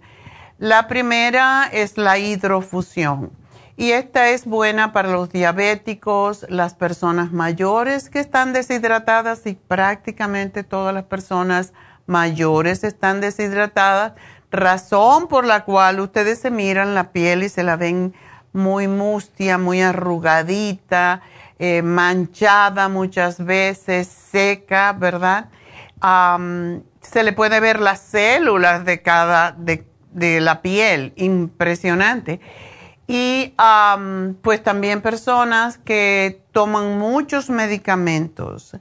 La 0.58 0.88
primera 0.88 1.70
es 1.72 1.96
la 1.96 2.18
hidrofusión 2.18 3.30
y 3.78 3.92
esta 3.92 4.28
es 4.28 4.44
buena 4.44 4.92
para 4.92 5.10
los 5.10 5.30
diabéticos, 5.30 6.44
las 6.50 6.74
personas 6.74 7.32
mayores 7.32 8.10
que 8.10 8.20
están 8.20 8.52
deshidratadas 8.52 9.46
y 9.46 9.54
prácticamente 9.54 10.64
todas 10.64 10.92
las 10.92 11.04
personas 11.04 11.72
mayores 12.04 12.84
están 12.84 13.22
deshidratadas 13.22 14.12
razón 14.52 15.26
por 15.26 15.44
la 15.44 15.64
cual 15.64 15.98
ustedes 16.00 16.38
se 16.38 16.50
miran 16.50 16.94
la 16.94 17.10
piel 17.10 17.42
y 17.42 17.48
se 17.48 17.62
la 17.62 17.76
ven 17.76 18.14
muy 18.52 18.86
mustia, 18.86 19.58
muy 19.58 19.80
arrugadita, 19.80 21.22
eh, 21.58 21.82
manchada 21.82 22.88
muchas 22.88 23.44
veces, 23.44 24.08
seca, 24.08 24.92
¿verdad? 24.92 25.48
se 27.00 27.22
le 27.22 27.32
puede 27.32 27.60
ver 27.60 27.78
las 27.78 28.00
células 28.00 28.84
de 28.84 29.02
cada, 29.02 29.52
de, 29.52 29.86
la 30.40 30.60
piel, 30.60 31.12
impresionante. 31.14 32.40
Y 33.06 33.54
pues 34.42 34.62
también 34.64 35.00
personas 35.00 35.78
que 35.78 36.44
toman 36.50 36.98
muchos 36.98 37.50
medicamentos. 37.50 38.76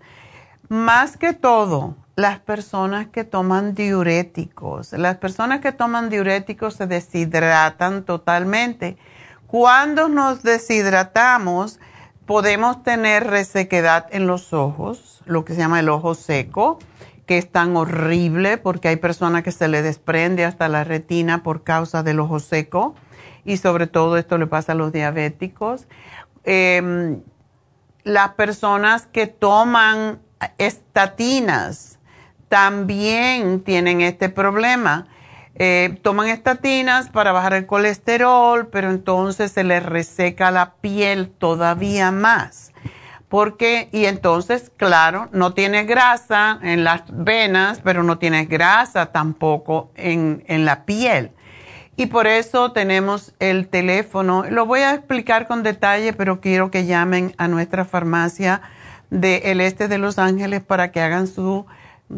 Más 0.67 1.15
que 1.15 1.33
todo, 1.33 1.95
las 2.15 2.39
personas 2.39 3.07
que 3.07 3.23
toman 3.23 3.73
diuréticos. 3.73 4.93
Las 4.93 5.17
personas 5.17 5.61
que 5.61 5.71
toman 5.71 6.09
diuréticos 6.09 6.75
se 6.75 6.87
deshidratan 6.87 8.03
totalmente. 8.03 8.97
Cuando 9.47 10.09
nos 10.09 10.43
deshidratamos, 10.43 11.79
podemos 12.25 12.83
tener 12.83 13.27
resequedad 13.27 14.07
en 14.11 14.27
los 14.27 14.53
ojos, 14.53 15.21
lo 15.25 15.45
que 15.45 15.53
se 15.53 15.59
llama 15.59 15.79
el 15.79 15.89
ojo 15.89 16.15
seco, 16.15 16.79
que 17.25 17.37
es 17.37 17.51
tan 17.51 17.75
horrible 17.77 18.57
porque 18.57 18.89
hay 18.89 18.97
personas 18.97 19.43
que 19.43 19.51
se 19.51 19.67
le 19.67 19.81
desprende 19.81 20.45
hasta 20.45 20.67
la 20.67 20.83
retina 20.83 21.43
por 21.43 21.63
causa 21.63 22.03
del 22.03 22.19
ojo 22.19 22.39
seco 22.39 22.95
y 23.45 23.57
sobre 23.57 23.87
todo 23.87 24.17
esto 24.17 24.37
le 24.37 24.47
pasa 24.47 24.73
a 24.73 24.75
los 24.75 24.91
diabéticos. 24.91 25.87
Em, 26.43 27.21
las 28.03 28.31
personas 28.33 29.05
que 29.05 29.27
toman 29.27 30.19
estatinas 30.57 31.99
también 32.51 33.61
tienen 33.61 34.01
este 34.01 34.27
problema. 34.27 35.07
Eh, 35.55 35.97
toman 36.01 36.27
estatinas 36.27 37.09
para 37.09 37.31
bajar 37.31 37.53
el 37.53 37.65
colesterol, 37.65 38.67
pero 38.67 38.89
entonces 38.89 39.53
se 39.53 39.63
les 39.63 39.81
reseca 39.81 40.51
la 40.51 40.73
piel 40.81 41.29
todavía 41.29 42.11
más. 42.11 42.73
Porque, 43.29 43.87
y 43.93 44.03
entonces, 44.03 44.69
claro, 44.75 45.29
no 45.31 45.53
tiene 45.53 45.85
grasa 45.85 46.59
en 46.61 46.83
las 46.83 47.03
venas, 47.07 47.79
pero 47.81 48.03
no 48.03 48.17
tiene 48.17 48.43
grasa 48.43 49.13
tampoco 49.13 49.89
en, 49.95 50.43
en 50.47 50.65
la 50.65 50.83
piel. 50.83 51.31
Y 51.95 52.07
por 52.07 52.27
eso 52.27 52.73
tenemos 52.73 53.33
el 53.39 53.69
teléfono. 53.69 54.43
Lo 54.49 54.65
voy 54.65 54.81
a 54.81 54.93
explicar 54.93 55.47
con 55.47 55.63
detalle, 55.63 56.11
pero 56.11 56.41
quiero 56.41 56.69
que 56.69 56.85
llamen 56.85 57.33
a 57.37 57.47
nuestra 57.47 57.85
farmacia 57.85 58.61
del 59.09 59.61
este 59.61 59.87
de 59.87 59.99
Los 59.99 60.19
Ángeles 60.19 60.61
para 60.61 60.91
que 60.91 60.99
hagan 60.99 61.27
su 61.27 61.65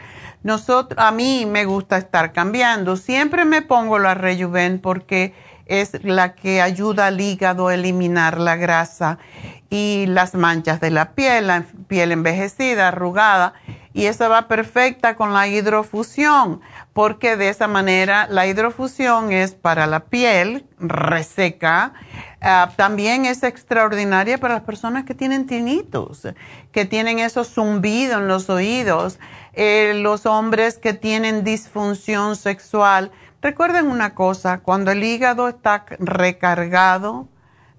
A 0.98 1.12
mí 1.12 1.48
me 1.48 1.66
gusta 1.66 1.98
estar 1.98 2.32
cambiando. 2.32 2.96
Siempre 2.96 3.44
me 3.44 3.64
pongo 3.64 3.98
la 3.98 4.14
Rejuven 4.14 4.78
porque 4.78 5.34
es 5.70 6.04
la 6.04 6.34
que 6.34 6.62
ayuda 6.62 7.08
al 7.08 7.22
hígado 7.22 7.68
a 7.68 7.76
eliminar 7.76 8.40
la 8.40 8.58
grasa 8.58 9.20
y 9.70 10.06
las 10.08 10.34
manchas 10.34 10.82
de 10.82 10.90
la 10.90 11.14
piel, 11.14 11.48
la 11.48 11.64
piel 11.88 12.12
envejecida, 12.12 12.90
arrugada. 12.90 13.54
Y 13.94 14.06
esa 14.06 14.28
va 14.28 14.48
perfecta 14.48 15.16
con 15.16 15.34
la 15.34 15.48
hidrofusión, 15.48 16.62
porque 16.94 17.38
de 17.38 17.50
esa 17.50 17.68
manera 17.68 18.28
la 18.30 18.48
hidrofusión 18.48 19.32
es 19.32 19.54
para 19.54 19.88
la 19.88 20.02
piel 20.02 20.66
reseca. 20.80 21.94
Ah, 22.42 22.72
también 22.76 23.26
es 23.26 23.44
extraordinaria 23.44 24.38
para 24.38 24.56
las 24.56 24.64
personas 24.64 25.06
que 25.06 25.16
tienen 25.16 25.46
tinitos, 25.46 26.28
que 26.72 26.86
tienen 26.86 27.20
esos 27.20 27.50
zumbidos 27.50 28.18
en 28.18 28.28
los 28.28 28.50
oídos 28.50 29.20
eh, 29.54 29.94
los 29.96 30.26
hombres 30.26 30.78
que 30.78 30.94
tienen 30.94 31.44
disfunción 31.44 32.36
sexual. 32.36 33.12
Recuerden 33.42 33.88
una 33.88 34.16
cosa, 34.16 34.60
cuando 34.60 34.92
el 34.92 35.04
hígado 35.04 35.48
está 35.48 35.86
recargado, 36.00 37.30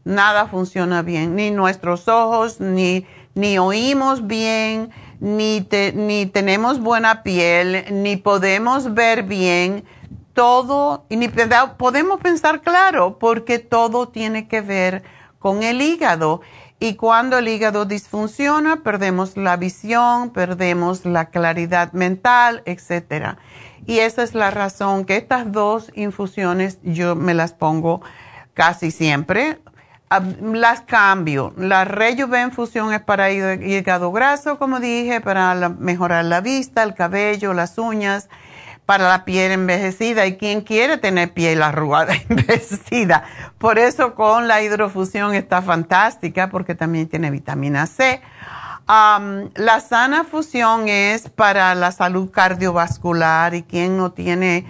nada 0.05 0.46
funciona 0.46 1.03
bien, 1.03 1.37
ni 1.37 1.51
nuestros 1.51 2.09
ojos, 2.09 2.61
ni, 2.61 3.07
ni 3.35 3.59
oímos 3.59 4.27
bien, 4.27 4.90
ni, 5.20 5.68
ni 5.94 6.27
tenemos 6.27 6.81
buena 6.81 7.23
piel, 7.23 7.85
ni 7.90 8.16
podemos 8.16 8.94
ver 8.94 9.25
bien, 9.25 9.85
todo, 10.33 11.05
y 11.11 11.16
ni 11.16 11.29
podemos 11.77 12.20
pensar 12.20 12.62
claro, 12.62 13.18
porque 13.18 13.59
todo 13.59 14.09
tiene 14.09 14.49
que 14.49 14.62
ver 14.62 15.03
con 15.38 15.62
el 15.62 15.83
hígado. 15.83 16.40
Y 16.79 16.94
cuando 16.94 17.37
el 17.37 17.49
hígado 17.49 17.85
disfunciona, 17.85 18.83
perdemos 18.83 19.37
la 19.37 19.59
visión, 19.59 20.31
perdemos 20.31 21.05
la 21.05 21.27
claridad 21.27 21.92
mental, 21.92 22.62
etc. 22.64 23.37
Y 23.90 23.98
esa 23.98 24.22
es 24.22 24.37
la 24.37 24.53
razón 24.53 25.05
que 25.05 25.16
estas 25.16 25.50
dos 25.50 25.90
infusiones 25.96 26.79
yo 26.85 27.16
me 27.16 27.35
las 27.35 27.55
pongo 27.55 28.03
casi 28.55 28.92
siempre. 28.92 29.59
Las 30.40 30.83
cambio. 30.83 31.53
La 31.57 31.83
infusión 32.44 32.94
es 32.94 33.00
para 33.00 33.33
hígado 33.33 34.12
graso, 34.12 34.61
como 34.61 34.79
dije, 34.79 35.20
para 35.20 35.70
mejorar 35.70 36.24
la 36.24 36.40
vista, 36.40 36.85
el 36.85 36.94
cabello, 36.94 37.53
las 37.53 37.79
uñas 37.79 38.29
para 38.87 39.09
la 39.09 39.24
piel 39.24 39.50
envejecida 39.50 40.24
y 40.26 40.37
quien 40.37 40.61
quiere 40.61 40.96
tener 40.96 41.33
piel 41.33 41.61
arrugada 41.61 42.14
envejecida. 42.29 43.24
Por 43.59 43.81
eso 43.81 44.14
con 44.14 44.46
la 44.46 44.62
hidrofusión 44.62 45.35
está 45.35 45.62
fantástica 45.62 46.48
porque 46.48 46.76
también 46.76 47.09
tiene 47.09 47.33
vitamina 47.33 47.88
C. 47.88 48.22
la 48.90 49.81
sana 49.81 50.24
fusión 50.24 50.88
es 50.88 51.29
para 51.29 51.74
la 51.74 51.92
salud 51.92 52.31
cardiovascular 52.31 53.55
y 53.55 53.62
quien 53.62 53.96
no 53.96 54.12
tiene 54.12 54.66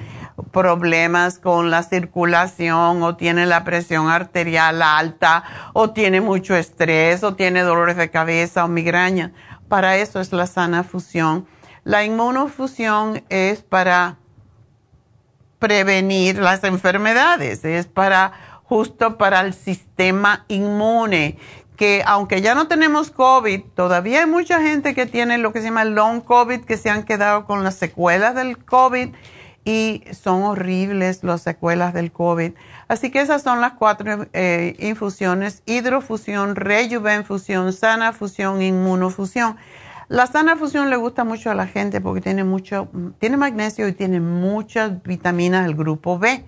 problemas 0.52 1.38
con 1.38 1.70
la 1.70 1.82
circulación 1.82 3.02
o 3.02 3.16
tiene 3.16 3.46
la 3.46 3.64
presión 3.64 4.08
arterial 4.08 4.82
alta 4.82 5.44
o 5.72 5.90
tiene 5.90 6.20
mucho 6.20 6.54
estrés 6.54 7.22
o 7.22 7.34
tiene 7.34 7.62
dolores 7.62 7.96
de 7.96 8.10
cabeza 8.10 8.64
o 8.64 8.68
migraña. 8.68 9.32
Para 9.68 9.96
eso 9.96 10.20
es 10.20 10.32
la 10.32 10.46
sana 10.46 10.82
fusión 10.82 11.46
la 11.84 12.04
inmunofusión 12.04 13.22
es 13.28 13.62
para 13.62 14.18
prevenir 15.58 16.38
las 16.38 16.62
enfermedades, 16.64 17.64
es 17.64 17.86
para 17.86 18.32
justo 18.64 19.18
para 19.18 19.40
el 19.40 19.54
sistema 19.54 20.44
inmune, 20.48 21.38
que 21.80 22.02
aunque 22.04 22.42
ya 22.42 22.54
no 22.54 22.68
tenemos 22.68 23.10
COVID, 23.10 23.62
todavía 23.74 24.20
hay 24.20 24.26
mucha 24.26 24.60
gente 24.60 24.94
que 24.94 25.06
tiene 25.06 25.38
lo 25.38 25.50
que 25.50 25.60
se 25.60 25.68
llama 25.68 25.86
long 25.86 26.20
COVID, 26.20 26.60
que 26.66 26.76
se 26.76 26.90
han 26.90 27.04
quedado 27.04 27.46
con 27.46 27.64
las 27.64 27.76
secuelas 27.76 28.34
del 28.34 28.62
COVID 28.62 29.08
y 29.64 30.04
son 30.12 30.42
horribles 30.42 31.24
las 31.24 31.40
secuelas 31.40 31.94
del 31.94 32.12
COVID. 32.12 32.52
Así 32.88 33.10
que 33.10 33.22
esas 33.22 33.40
son 33.40 33.62
las 33.62 33.72
cuatro 33.72 34.26
eh, 34.34 34.76
infusiones, 34.78 35.62
hidrofusión, 35.64 36.54
rejuvenfusión, 36.54 37.72
sana 37.72 38.12
fusión, 38.12 38.60
inmunofusión. 38.60 39.56
La 40.08 40.26
sana 40.26 40.56
fusión 40.56 40.90
le 40.90 40.96
gusta 40.96 41.24
mucho 41.24 41.50
a 41.50 41.54
la 41.54 41.66
gente 41.66 42.02
porque 42.02 42.20
tiene 42.20 42.44
mucho, 42.44 42.88
tiene 43.20 43.38
magnesio 43.38 43.88
y 43.88 43.94
tiene 43.94 44.20
muchas 44.20 45.02
vitaminas 45.02 45.64
del 45.64 45.76
grupo 45.76 46.18
B. 46.18 46.44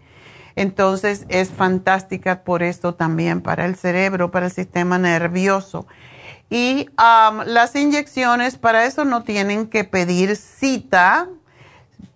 Entonces 0.56 1.26
es 1.28 1.50
fantástica 1.50 2.44
por 2.44 2.62
esto 2.62 2.94
también 2.94 3.40
para 3.40 3.66
el 3.66 3.76
cerebro, 3.76 4.30
para 4.30 4.46
el 4.46 4.52
sistema 4.52 4.98
nervioso. 4.98 5.86
Y 6.50 6.90
las 7.46 7.74
inyecciones 7.74 8.58
para 8.58 8.84
eso 8.84 9.04
no 9.04 9.22
tienen 9.22 9.66
que 9.68 9.84
pedir 9.84 10.36
cita, 10.36 11.28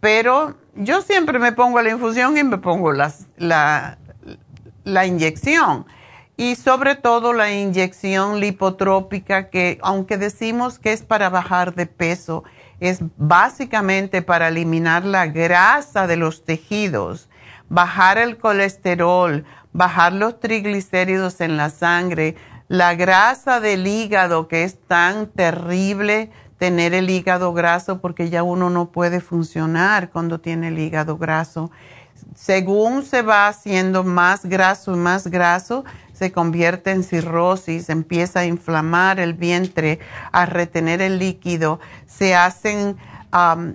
pero 0.01 0.57
yo 0.75 1.01
siempre 1.01 1.38
me 1.38 1.53
pongo 1.53 1.81
la 1.81 1.90
infusión 1.90 2.37
y 2.37 2.44
me 2.44 2.59
pongo 2.59 2.92
la, 2.92 3.99
la 4.85 5.07
inyección 5.07 5.87
y 6.37 6.55
sobre 6.55 6.96
todo 6.96 7.33
la 7.33 7.51
inyección 7.51 8.40
lipotrópica 8.40 9.49
que 9.49 9.79
aunque 9.83 10.18
decimos 10.18 10.79
que 10.79 10.92
es 10.92 11.03
para 11.03 11.31
bajar 11.31 11.75
de 11.75 11.87
peso, 11.87 12.44
es 12.79 12.99
básicamente 13.16 14.20
para 14.20 14.49
eliminar 14.49 15.05
la 15.05 15.27
grasa 15.27 16.07
de 16.07 16.16
los 16.16 16.44
tejidos, 16.44 17.29
bajar 17.69 18.19
el 18.19 18.39
colesterol, 18.39 19.45
bajar 19.73 20.13
los 20.13 20.41
triglicéridos 20.41 21.41
en 21.41 21.57
la 21.57 21.71
sangre, 21.71 22.37
la 22.69 22.95
grasa 22.95 23.61
del 23.61 23.87
hígado 23.87 24.49
que 24.49 24.65
es 24.65 24.79
tan 24.87 25.27
terrible 25.29 26.31
tener 26.59 26.95
el 26.95 27.11
hígado 27.11 27.53
graso 27.53 28.01
porque 28.01 28.31
ya 28.31 28.43
uno 28.43 28.71
no 28.71 28.91
puede 28.91 29.21
funcionar 29.21 30.11
cuando 30.11 30.41
tiene 30.41 30.69
el 30.69 30.79
hígado 30.79 31.19
graso. 31.19 31.71
Según 32.35 33.05
se 33.05 33.23
va 33.23 33.49
haciendo 33.49 34.05
más 34.05 34.47
graso 34.47 34.95
y 34.95 34.99
más 34.99 35.27
graso, 35.27 35.85
se 36.13 36.33
convierte 36.33 36.91
en 36.93 37.03
cirrosis, 37.03 37.91
empieza 37.91 38.41
a 38.41 38.47
inflamar 38.47 39.21
el 39.21 39.35
vientre, 39.35 40.01
a 40.33 40.47
retener 40.47 41.03
el 41.03 41.19
líquido, 41.19 41.79
se 42.07 42.35
hacen 42.35 42.97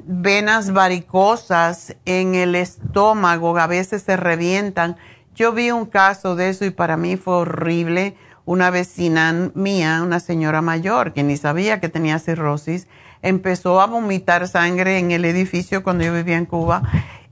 venas 0.06 0.74
varicosas 0.74 1.96
en 2.06 2.36
el 2.36 2.56
estómago, 2.56 3.58
a 3.58 3.68
veces 3.68 4.04
se 4.04 4.18
revientan. 4.18 4.98
Yo 5.36 5.54
vi 5.54 5.72
un 5.72 5.86
caso 5.86 6.36
de 6.36 6.50
eso 6.50 6.66
y 6.66 6.72
para 6.72 6.98
mí 6.98 7.18
fue 7.18 7.36
horrible. 7.36 8.16
Una 8.46 8.70
vecina 8.72 9.52
mía, 9.54 10.02
una 10.04 10.20
señora 10.20 10.62
mayor 10.62 11.14
que 11.14 11.24
ni 11.24 11.38
sabía 11.38 11.80
que 11.80 11.90
tenía 11.90 12.18
cirrosis, 12.20 12.88
empezó 13.22 13.80
a 13.82 13.86
vomitar 13.86 14.48
sangre 14.48 14.98
en 14.98 15.12
el 15.12 15.26
edificio 15.26 15.84
cuando 15.84 16.04
yo 16.04 16.14
vivía 16.14 16.38
en 16.38 16.48
Cuba 16.48 16.82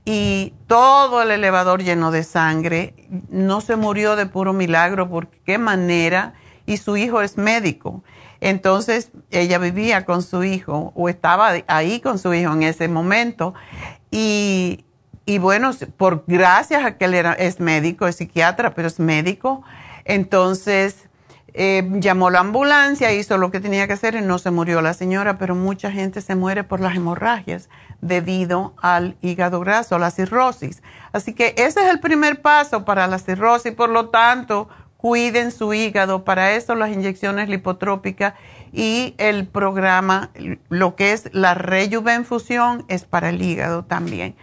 y 0.04 0.54
todo 0.66 1.22
el 1.22 1.30
elevador 1.30 1.82
lleno 1.82 2.10
de 2.10 2.22
sangre. 2.22 2.94
No 3.28 3.60
se 3.60 3.76
murió 3.76 4.16
de 4.16 4.26
puro 4.26 4.52
milagro, 4.52 5.08
porque 5.10 5.40
qué 5.44 5.58
manera. 5.58 6.34
y 6.66 6.76
su 6.76 6.96
hijo 6.96 7.20
es 7.20 7.36
médico. 7.36 8.04
Entonces 8.40 9.10
ella 9.30 9.58
vivía 9.58 10.04
con 10.04 10.22
su 10.22 10.44
hijo 10.44 10.92
o 10.94 11.08
estaba 11.08 11.52
ahí 11.66 12.00
con 12.00 12.18
su 12.18 12.32
hijo 12.32 12.52
en 12.52 12.62
ese 12.62 12.88
momento 12.88 13.54
y, 14.10 14.84
y 15.26 15.38
bueno, 15.38 15.70
por 15.96 16.24
gracias 16.26 16.84
a 16.84 16.96
que 16.96 17.04
él 17.04 17.14
era, 17.14 17.34
es 17.34 17.60
médico, 17.60 18.06
es 18.06 18.16
psiquiatra, 18.16 18.74
pero 18.74 18.88
es 18.88 18.98
médico, 18.98 19.62
entonces 20.04 21.08
eh, 21.52 21.88
llamó 21.94 22.30
la 22.30 22.40
ambulancia, 22.40 23.12
hizo 23.12 23.36
lo 23.36 23.50
que 23.50 23.60
tenía 23.60 23.86
que 23.86 23.94
hacer 23.94 24.14
y 24.14 24.20
no 24.20 24.38
se 24.38 24.50
murió 24.50 24.82
la 24.82 24.94
señora, 24.94 25.36
pero 25.36 25.54
mucha 25.54 25.90
gente 25.90 26.20
se 26.20 26.36
muere 26.36 26.64
por 26.64 26.80
las 26.80 26.94
hemorragias 26.94 27.68
debido 28.00 28.74
al 28.80 29.16
hígado 29.20 29.60
graso, 29.60 29.98
la 29.98 30.10
cirrosis. 30.10 30.82
Así 31.12 31.34
que 31.34 31.54
ese 31.56 31.82
es 31.82 31.90
el 31.90 32.00
primer 32.00 32.40
paso 32.40 32.84
para 32.84 33.06
la 33.06 33.18
cirrosis, 33.18 33.72
por 33.72 33.90
lo 33.90 34.10
tanto, 34.10 34.68
cuiden 35.00 35.50
su 35.50 35.72
hígado. 35.72 36.24
Para 36.24 36.52
eso 36.52 36.74
las 36.74 36.90
inyecciones 36.90 37.48
lipotrópicas 37.48 38.34
y 38.70 39.14
el 39.16 39.46
programa, 39.46 40.30
lo 40.68 40.94
que 40.94 41.12
es 41.12 41.30
la 41.32 41.54
rejuvenfusión, 41.54 42.84
es 42.88 43.04
para 43.04 43.30
el 43.30 43.40
hígado 43.40 43.84
también. 43.84 44.36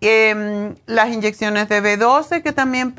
Em, 0.00 0.74
las 0.86 1.08
inyecciones 1.08 1.68
de 1.68 1.82
B12 1.82 2.42
que 2.42 2.52
también 2.52 2.94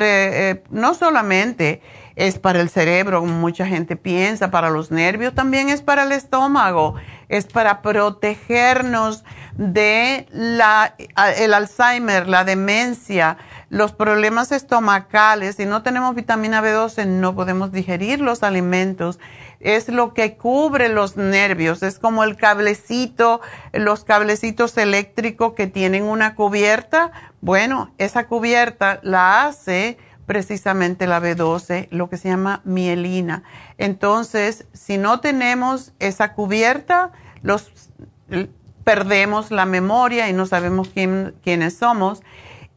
eh, 0.00 0.62
no 0.70 0.94
solamente 0.94 1.82
es 2.14 2.38
para 2.38 2.60
el 2.60 2.70
cerebro, 2.70 3.20
como 3.20 3.34
mucha 3.34 3.66
gente 3.66 3.96
piensa, 3.96 4.50
para 4.50 4.70
los 4.70 4.90
nervios, 4.90 5.34
también 5.34 5.68
es 5.68 5.82
para 5.82 6.04
el 6.04 6.12
estómago, 6.12 6.94
es 7.28 7.46
para 7.46 7.82
protegernos 7.82 9.24
de 9.56 10.26
la, 10.30 10.94
el 11.36 11.52
Alzheimer, 11.52 12.28
la 12.28 12.44
demencia, 12.44 13.36
los 13.68 13.92
problemas 13.92 14.52
estomacales. 14.52 15.56
Si 15.56 15.66
no 15.66 15.82
tenemos 15.82 16.14
vitamina 16.14 16.62
B12 16.62 17.06
no 17.06 17.34
podemos 17.34 17.72
digerir 17.72 18.20
los 18.20 18.42
alimentos. 18.42 19.18
Es 19.60 19.88
lo 19.88 20.14
que 20.14 20.36
cubre 20.36 20.88
los 20.88 21.16
nervios, 21.16 21.82
es 21.82 21.98
como 21.98 22.24
el 22.24 22.36
cablecito, 22.36 23.40
los 23.72 24.04
cablecitos 24.04 24.76
eléctricos 24.76 25.54
que 25.54 25.66
tienen 25.66 26.04
una 26.04 26.34
cubierta. 26.34 27.10
Bueno, 27.40 27.92
esa 27.98 28.26
cubierta 28.26 29.00
la 29.02 29.46
hace 29.46 29.98
precisamente 30.26 31.06
la 31.06 31.20
B12, 31.20 31.88
lo 31.90 32.10
que 32.10 32.16
se 32.16 32.28
llama 32.28 32.60
mielina. 32.64 33.44
Entonces, 33.78 34.66
si 34.72 34.98
no 34.98 35.20
tenemos 35.20 35.92
esa 36.00 36.34
cubierta, 36.34 37.12
los 37.42 37.72
perdemos 38.84 39.50
la 39.50 39.66
memoria 39.66 40.28
y 40.28 40.32
no 40.32 40.46
sabemos 40.46 40.90
quién, 40.90 41.34
quiénes 41.42 41.76
somos. 41.76 42.22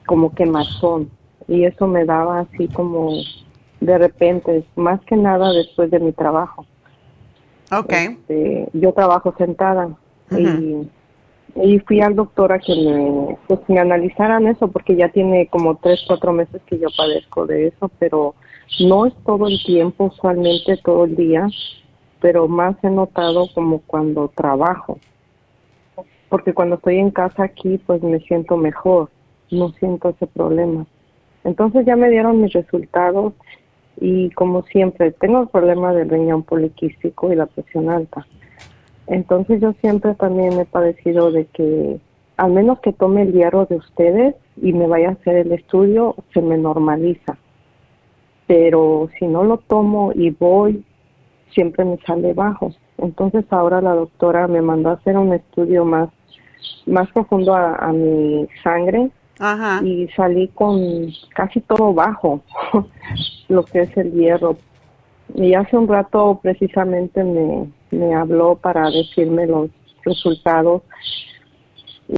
como 0.05 0.33
quemazón. 0.33 1.09
Y 1.47 1.65
eso 1.65 1.87
me 1.87 2.05
daba 2.05 2.41
así 2.41 2.67
como 2.67 3.11
de 3.79 3.97
repente, 3.97 4.63
más 4.75 5.01
que 5.01 5.15
nada 5.15 5.51
después 5.53 5.89
de 5.89 5.99
mi 5.99 6.11
trabajo. 6.11 6.65
Okay. 7.71 8.07
Este, 8.07 8.69
yo 8.73 8.93
trabajo 8.93 9.33
sentada 9.37 9.89
y 10.31 10.87
y 11.55 11.79
fui 11.79 12.01
al 12.01 12.15
doctor 12.15 12.53
a 12.53 12.59
que 12.59 12.73
me, 12.75 13.37
pues, 13.47 13.59
me 13.67 13.79
analizaran 13.79 14.47
eso 14.47 14.69
porque 14.69 14.95
ya 14.95 15.09
tiene 15.09 15.47
como 15.47 15.75
tres, 15.75 16.01
cuatro 16.07 16.31
meses 16.31 16.61
que 16.65 16.79
yo 16.79 16.87
padezco 16.95 17.45
de 17.45 17.67
eso, 17.67 17.91
pero 17.99 18.35
no 18.79 19.05
es 19.05 19.13
todo 19.25 19.47
el 19.47 19.61
tiempo, 19.63 20.05
usualmente 20.05 20.77
todo 20.77 21.05
el 21.05 21.15
día, 21.15 21.47
pero 22.21 22.47
más 22.47 22.75
he 22.83 22.89
notado 22.89 23.47
como 23.53 23.79
cuando 23.81 24.29
trabajo, 24.29 24.99
porque 26.29 26.53
cuando 26.53 26.75
estoy 26.75 26.97
en 26.99 27.11
casa 27.11 27.43
aquí 27.43 27.77
pues 27.85 28.01
me 28.01 28.19
siento 28.19 28.55
mejor, 28.55 29.09
no 29.51 29.69
siento 29.73 30.09
ese 30.09 30.27
problema. 30.27 30.85
Entonces 31.43 31.85
ya 31.85 31.95
me 31.95 32.09
dieron 32.09 32.41
mis 32.41 32.53
resultados 32.53 33.33
y 33.99 34.29
como 34.31 34.63
siempre 34.63 35.11
tengo 35.11 35.41
el 35.41 35.47
problema 35.49 35.93
del 35.93 36.09
riñón 36.09 36.43
poliquístico 36.43 37.31
y 37.31 37.35
la 37.35 37.45
presión 37.45 37.89
alta. 37.89 38.25
Entonces 39.07 39.61
yo 39.61 39.73
siempre 39.81 40.15
también 40.15 40.59
he 40.59 40.65
padecido 40.65 41.31
de 41.31 41.45
que 41.45 41.99
al 42.37 42.51
menos 42.51 42.79
que 42.79 42.93
tome 42.93 43.23
el 43.23 43.33
hierro 43.33 43.65
de 43.65 43.75
ustedes 43.75 44.35
y 44.61 44.73
me 44.73 44.87
vaya 44.87 45.09
a 45.09 45.11
hacer 45.11 45.35
el 45.35 45.51
estudio, 45.51 46.15
se 46.33 46.41
me 46.41 46.57
normaliza. 46.57 47.37
Pero 48.47 49.09
si 49.19 49.27
no 49.27 49.43
lo 49.43 49.57
tomo 49.57 50.11
y 50.13 50.31
voy, 50.31 50.83
siempre 51.53 51.85
me 51.85 51.97
sale 52.05 52.33
bajo. 52.33 52.73
Entonces 52.97 53.45
ahora 53.49 53.81
la 53.81 53.93
doctora 53.93 54.47
me 54.47 54.61
mandó 54.61 54.89
a 54.89 54.93
hacer 54.93 55.17
un 55.17 55.33
estudio 55.33 55.85
más, 55.85 56.09
más 56.85 57.11
profundo 57.11 57.55
a, 57.55 57.91
mi 57.91 58.47
sangre 58.63 59.11
y 59.83 60.07
salí 60.15 60.47
con 60.49 61.07
casi 61.33 61.61
todo 61.61 61.93
bajo, 61.93 62.41
lo 63.47 63.63
que 63.63 63.81
es 63.81 63.97
el 63.97 64.11
hierro. 64.11 64.57
Y 65.33 65.53
hace 65.53 65.77
un 65.77 65.87
rato 65.87 66.39
precisamente 66.41 67.23
me, 67.23 67.69
me 67.91 68.13
habló 68.13 68.55
para 68.55 68.89
decirme 68.89 69.47
los 69.47 69.69
resultados 70.03 70.81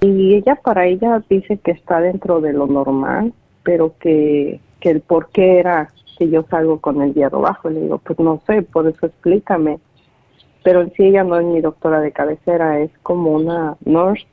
y 0.01 0.35
ella 0.35 0.55
para 0.55 0.87
ella 0.87 1.23
dice 1.29 1.57
que 1.57 1.71
está 1.71 2.01
dentro 2.01 2.41
de 2.41 2.53
lo 2.53 2.65
normal, 2.65 3.33
pero 3.61 3.95
que, 3.99 4.59
que 4.79 4.89
el 4.89 5.01
por 5.01 5.29
qué 5.29 5.59
era 5.59 5.89
que 6.17 6.29
yo 6.29 6.43
salgo 6.49 6.79
con 6.79 7.01
el 7.01 7.13
hierro 7.13 7.41
bajo. 7.41 7.69
Le 7.69 7.81
digo, 7.81 7.99
pues 7.99 8.17
no 8.19 8.41
sé, 8.47 8.63
por 8.63 8.87
eso 8.87 9.05
explícame. 9.05 9.79
Pero 10.63 10.81
en 10.81 10.93
sí 10.93 11.03
ella 11.03 11.23
no 11.23 11.37
es 11.37 11.45
mi 11.45 11.61
doctora 11.61 11.99
de 11.99 12.11
cabecera, 12.11 12.79
es 12.79 12.91
como 13.03 13.31
una 13.31 13.77
nurse, 13.85 14.25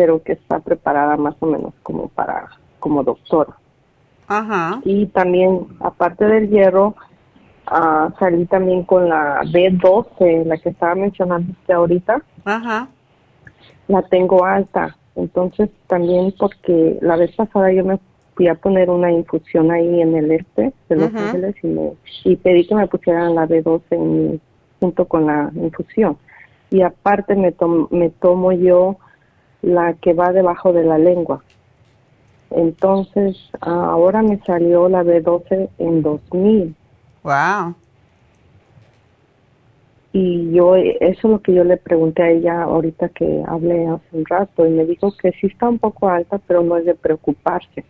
pero 0.00 0.22
que 0.22 0.32
está 0.32 0.60
preparada 0.60 1.18
más 1.18 1.34
o 1.40 1.46
menos 1.46 1.74
como 1.82 2.08
para, 2.08 2.48
como 2.78 3.04
doctora. 3.04 3.54
Ajá. 4.26 4.80
Y 4.82 5.04
también, 5.08 5.66
aparte 5.78 6.24
del 6.24 6.48
hierro, 6.48 6.94
uh, 7.70 8.10
salí 8.18 8.46
también 8.46 8.84
con 8.84 9.10
la 9.10 9.42
B12, 9.42 10.46
la 10.46 10.56
que 10.56 10.70
estaba 10.70 10.94
mencionando 10.94 11.52
usted 11.52 11.74
ahorita. 11.74 12.22
Ajá. 12.46 12.88
La 13.88 14.00
tengo 14.04 14.42
alta. 14.42 14.96
Entonces 15.16 15.68
también 15.86 16.32
porque 16.38 16.96
la 17.02 17.16
vez 17.16 17.36
pasada 17.36 17.70
yo 17.70 17.84
me 17.84 17.98
fui 18.36 18.48
a 18.48 18.54
poner 18.54 18.88
una 18.88 19.12
infusión 19.12 19.70
ahí 19.70 20.00
en 20.00 20.16
el 20.16 20.30
este 20.30 20.72
de 20.88 20.96
Los 20.96 21.14
Ángeles 21.14 21.56
y, 21.62 21.66
me, 21.66 21.92
y 22.24 22.36
pedí 22.36 22.66
que 22.66 22.74
me 22.74 22.86
pusieran 22.86 23.34
la 23.34 23.46
B12 23.46 24.40
junto 24.80 25.04
con 25.04 25.26
la 25.26 25.50
infusión. 25.56 26.16
Y 26.70 26.80
aparte 26.80 27.36
me, 27.36 27.54
me 27.90 28.08
tomo 28.08 28.52
yo 28.52 28.96
la 29.62 29.94
que 29.94 30.12
va 30.12 30.32
debajo 30.32 30.72
de 30.72 30.84
la 30.84 30.98
lengua. 30.98 31.42
Entonces, 32.50 33.36
ahora 33.60 34.22
me 34.22 34.38
salió 34.44 34.88
la 34.88 35.02
B12 35.02 35.68
en 35.78 36.02
2000 36.02 36.74
Wow. 37.22 37.74
y 40.12 40.52
yo, 40.52 40.74
eso 40.74 40.94
es 41.00 41.24
lo 41.24 41.40
que 41.40 41.52
yo 41.52 41.64
le 41.64 41.76
pregunté 41.76 42.22
a 42.22 42.30
ella 42.30 42.62
ahorita 42.62 43.10
que 43.10 43.44
hablé 43.46 43.86
hace 43.86 44.04
un 44.12 44.24
rato 44.24 44.66
y 44.66 44.70
me 44.70 44.86
dijo 44.86 45.14
que 45.16 45.30
sí 45.32 45.46
está 45.46 45.68
un 45.68 45.78
poco 45.78 46.08
alta, 46.08 46.38
pero 46.38 46.62
no 46.62 46.76
es 46.78 46.86
de 46.86 46.94
preocuparse. 46.94 47.84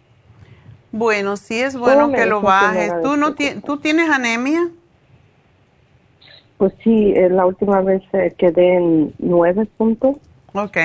Bueno, 0.92 1.37
sí 1.37 1.61
es 1.61 1.76
bueno 1.76 2.11
que 2.11 2.26
lo 2.26 2.42
bajes. 2.42 2.92
¿Tú, 3.02 3.16
no 3.16 3.35
¿Tú 3.35 3.76
tienes 3.78 4.11
anemia? 4.11 4.68
Pues 6.59 6.74
sí, 6.83 7.14
la 7.14 7.46
última 7.46 7.80
vez 7.80 8.02
eh, 8.12 8.35
quedé 8.37 8.74
en 8.74 9.14
nueve 9.18 9.66
puntos. 9.78 10.16
Ok. 10.52 10.76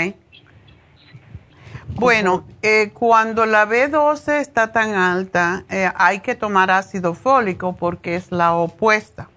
Bueno, 1.96 2.44
eh, 2.62 2.92
cuando 2.94 3.46
la 3.46 3.66
B12 3.68 4.40
está 4.40 4.72
tan 4.72 4.96
alta, 4.96 5.64
hay 5.96 6.20
que 6.20 6.36
tomar 6.36 6.72
ácido 6.72 7.14
fólico 7.14 7.76
porque 7.78 8.16
es 8.16 8.32
la 8.32 8.56
opuesta. 8.56 9.30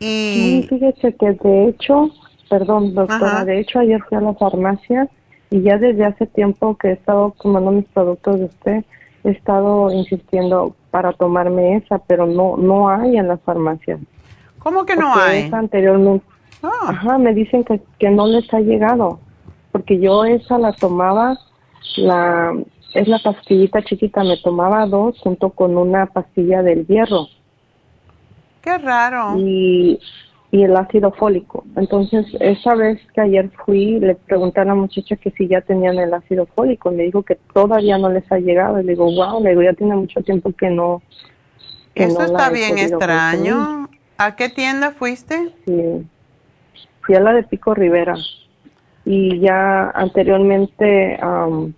Y 0.00 0.66
fíjese 0.68 1.14
que 1.14 1.32
de 1.32 1.68
hecho, 1.68 2.10
perdón, 2.48 2.94
doctora, 2.94 3.44
de 3.44 3.60
hecho 3.60 3.78
ayer 3.78 4.02
fui 4.08 4.16
a 4.16 4.22
la 4.22 4.34
farmacia 4.34 5.08
y 5.50 5.60
ya 5.60 5.76
desde 5.76 6.06
hace 6.06 6.26
tiempo 6.26 6.76
que 6.78 6.88
he 6.88 6.92
estado 6.92 7.34
tomando 7.40 7.70
mis 7.70 7.84
productos 7.86 8.38
de 8.38 8.44
usted, 8.46 8.84
he 9.24 9.30
estado 9.30 9.92
insistiendo 9.92 10.74
para 10.90 11.12
tomarme 11.12 11.76
esa, 11.76 11.98
pero 11.98 12.26
no 12.26 12.56
no 12.56 12.88
hay 12.88 13.18
en 13.18 13.28
las 13.28 13.40
farmacias. 13.42 14.00
¿Cómo 14.58 14.86
que 14.86 14.96
no 14.96 15.14
hay? 15.14 15.42
Esa 15.42 15.58
anteriormente. 15.58 16.24
Ah. 16.62 16.88
Ajá, 16.88 17.18
me 17.18 17.34
dicen 17.34 17.62
que, 17.64 17.80
que 17.98 18.10
no 18.10 18.26
les 18.26 18.52
ha 18.54 18.60
llegado, 18.60 19.20
porque 19.72 19.98
yo 20.00 20.24
esa 20.24 20.58
la 20.58 20.72
tomaba, 20.72 21.38
la 21.96 22.54
es 22.94 23.08
la 23.08 23.18
pastillita 23.18 23.82
chiquita, 23.82 24.24
me 24.24 24.36
tomaba 24.38 24.86
dos 24.86 25.18
junto 25.20 25.50
con 25.50 25.76
una 25.76 26.06
pastilla 26.06 26.62
del 26.62 26.86
hierro. 26.86 27.28
Qué 28.62 28.76
raro. 28.78 29.36
Y, 29.38 30.00
y 30.50 30.62
el 30.64 30.76
ácido 30.76 31.12
fólico. 31.12 31.64
Entonces, 31.76 32.26
esa 32.40 32.74
vez 32.74 33.00
que 33.14 33.20
ayer 33.20 33.50
fui, 33.64 34.00
le 34.00 34.16
pregunté 34.16 34.60
a 34.60 34.64
la 34.64 34.74
muchacha 34.74 35.16
que 35.16 35.30
si 35.30 35.46
ya 35.46 35.60
tenían 35.60 35.98
el 35.98 36.12
ácido 36.12 36.46
fólico. 36.46 36.90
Me 36.90 37.04
dijo 37.04 37.22
que 37.22 37.36
todavía 37.54 37.96
no 37.96 38.10
les 38.10 38.30
ha 38.30 38.38
llegado. 38.38 38.80
Y 38.80 38.84
le 38.84 38.92
digo, 38.92 39.04
wow, 39.04 39.42
le 39.42 39.50
digo, 39.50 39.62
ya 39.62 39.72
tiene 39.72 39.94
mucho 39.94 40.20
tiempo 40.22 40.52
que 40.52 40.68
no. 40.68 41.00
Eso 41.94 42.22
está 42.22 42.50
bien 42.50 42.78
extraño. 42.78 43.88
¿A 44.18 44.36
qué 44.36 44.48
tienda 44.48 44.90
fuiste? 44.90 45.52
Sí. 45.64 46.06
Fui 47.02 47.14
a 47.14 47.20
la 47.20 47.32
de 47.32 47.44
Pico 47.44 47.72
Rivera. 47.72 48.16
Y 49.04 49.40
ya 49.40 49.90
anteriormente 49.90 51.18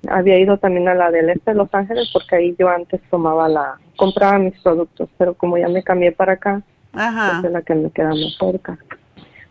había 0.08 0.38
ido 0.38 0.58
también 0.58 0.88
a 0.88 0.94
la 0.94 1.10
del 1.10 1.30
Este 1.30 1.52
de 1.52 1.56
Los 1.56 1.72
Ángeles 1.72 2.10
porque 2.12 2.36
ahí 2.36 2.56
yo 2.58 2.68
antes 2.68 3.00
tomaba 3.10 3.48
la, 3.48 3.78
compraba 3.96 4.38
mis 4.38 4.58
productos, 4.60 5.08
pero 5.16 5.34
como 5.34 5.56
ya 5.56 5.68
me 5.68 5.82
cambié 5.82 6.12
para 6.12 6.32
acá, 6.32 6.62
Ajá. 6.92 7.40
es 7.44 7.50
la 7.50 7.62
que 7.62 7.74
me 7.74 7.90
queda 7.90 8.08
más 8.08 8.36
cerca. 8.38 8.78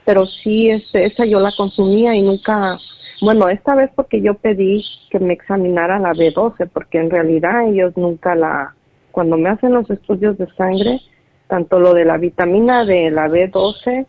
Pero 0.06 0.26
sí, 0.26 0.70
este, 0.70 1.06
esa 1.06 1.26
yo 1.26 1.40
la 1.40 1.54
consumía 1.56 2.16
y 2.16 2.22
nunca, 2.22 2.78
bueno, 3.22 3.50
esta 3.50 3.76
vez 3.76 3.90
porque 3.96 4.22
yo 4.22 4.34
pedí 4.34 4.84
que 5.10 5.20
me 5.20 5.34
examinara 5.34 6.00
la 6.00 6.14
B12, 6.14 6.70
porque 6.74 6.98
en 6.98 7.10
realidad 7.10 7.68
ellos 7.68 7.96
nunca 7.96 8.36
la, 8.36 8.76
cuando 9.12 9.38
me 9.38 9.50
hacen 9.50 9.74
los 9.74 9.90
estudios 9.90 10.38
de 10.38 10.48
sangre, 10.56 11.00
tanto 11.48 11.80
lo 11.80 11.94
de 11.94 12.06
la 12.06 12.18
vitamina 12.18 12.86
de 12.86 13.12
la 13.12 13.28
B12, 13.28 14.06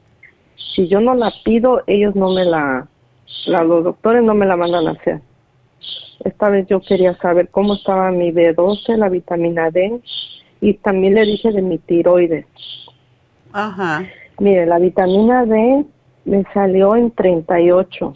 si 0.74 0.88
yo 0.88 1.00
no 1.00 1.14
la 1.14 1.32
pido, 1.44 1.82
ellos 1.86 2.14
no 2.14 2.32
me 2.32 2.44
la, 2.44 2.86
los 3.46 3.84
doctores 3.84 4.22
no 4.22 4.34
me 4.34 4.46
la 4.46 4.56
mandan 4.56 4.88
a 4.88 4.92
hacer. 4.92 5.20
Esta 6.24 6.48
vez 6.50 6.66
yo 6.68 6.80
quería 6.80 7.16
saber 7.16 7.48
cómo 7.50 7.74
estaba 7.74 8.10
mi 8.10 8.30
B12, 8.30 8.96
la 8.96 9.08
vitamina 9.08 9.70
D, 9.70 10.00
y 10.60 10.74
también 10.74 11.14
le 11.14 11.22
dije 11.22 11.50
de 11.50 11.62
mi 11.62 11.78
tiroides. 11.78 12.46
Ajá. 13.52 14.04
Mire, 14.38 14.66
la 14.66 14.78
vitamina 14.78 15.44
D 15.44 15.84
me 16.24 16.44
salió 16.54 16.96
en 16.96 17.10
38, 17.10 18.14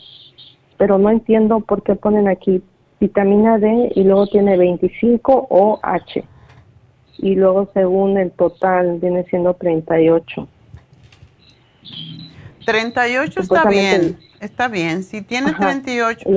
pero 0.76 0.98
no 0.98 1.10
entiendo 1.10 1.60
por 1.60 1.82
qué 1.82 1.96
ponen 1.96 2.28
aquí 2.28 2.62
vitamina 3.00 3.58
D 3.58 3.92
y 3.94 4.04
luego 4.04 4.26
tiene 4.28 4.56
25 4.56 5.48
OH. 5.50 6.24
Y 7.18 7.34
luego 7.34 7.70
según 7.72 8.18
el 8.18 8.30
total 8.32 8.98
viene 9.00 9.24
siendo 9.24 9.54
38. 9.54 10.48
38 12.64 13.40
está 13.40 13.68
bien, 13.68 14.18
está 14.40 14.68
bien. 14.68 15.02
Si 15.02 15.22
tiene 15.22 15.52
38, 15.52 16.28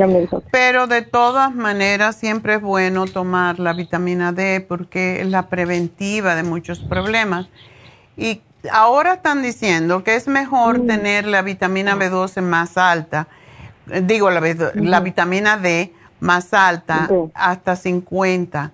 pero 0.51 0.87
de 0.87 1.01
todas 1.01 1.53
maneras 1.53 2.15
siempre 2.15 2.55
es 2.55 2.61
bueno 2.61 3.05
tomar 3.05 3.59
la 3.59 3.73
vitamina 3.73 4.31
D 4.31 4.61
porque 4.61 5.21
es 5.21 5.27
la 5.27 5.49
preventiva 5.49 6.35
de 6.35 6.43
muchos 6.43 6.79
problemas. 6.79 7.47
Y 8.17 8.41
ahora 8.71 9.13
están 9.13 9.41
diciendo 9.41 10.03
que 10.03 10.15
es 10.15 10.27
mejor 10.27 10.79
mm. 10.79 10.87
tener 10.87 11.27
la 11.27 11.41
vitamina 11.41 11.95
B12 11.95 12.41
más 12.41 12.77
alta, 12.77 13.27
eh, 13.89 14.01
digo 14.03 14.29
la, 14.29 14.41
la 14.73 14.99
vitamina 14.99 15.57
D 15.57 15.93
más 16.19 16.53
alta 16.53 17.09
hasta 17.33 17.75
50. 17.75 18.73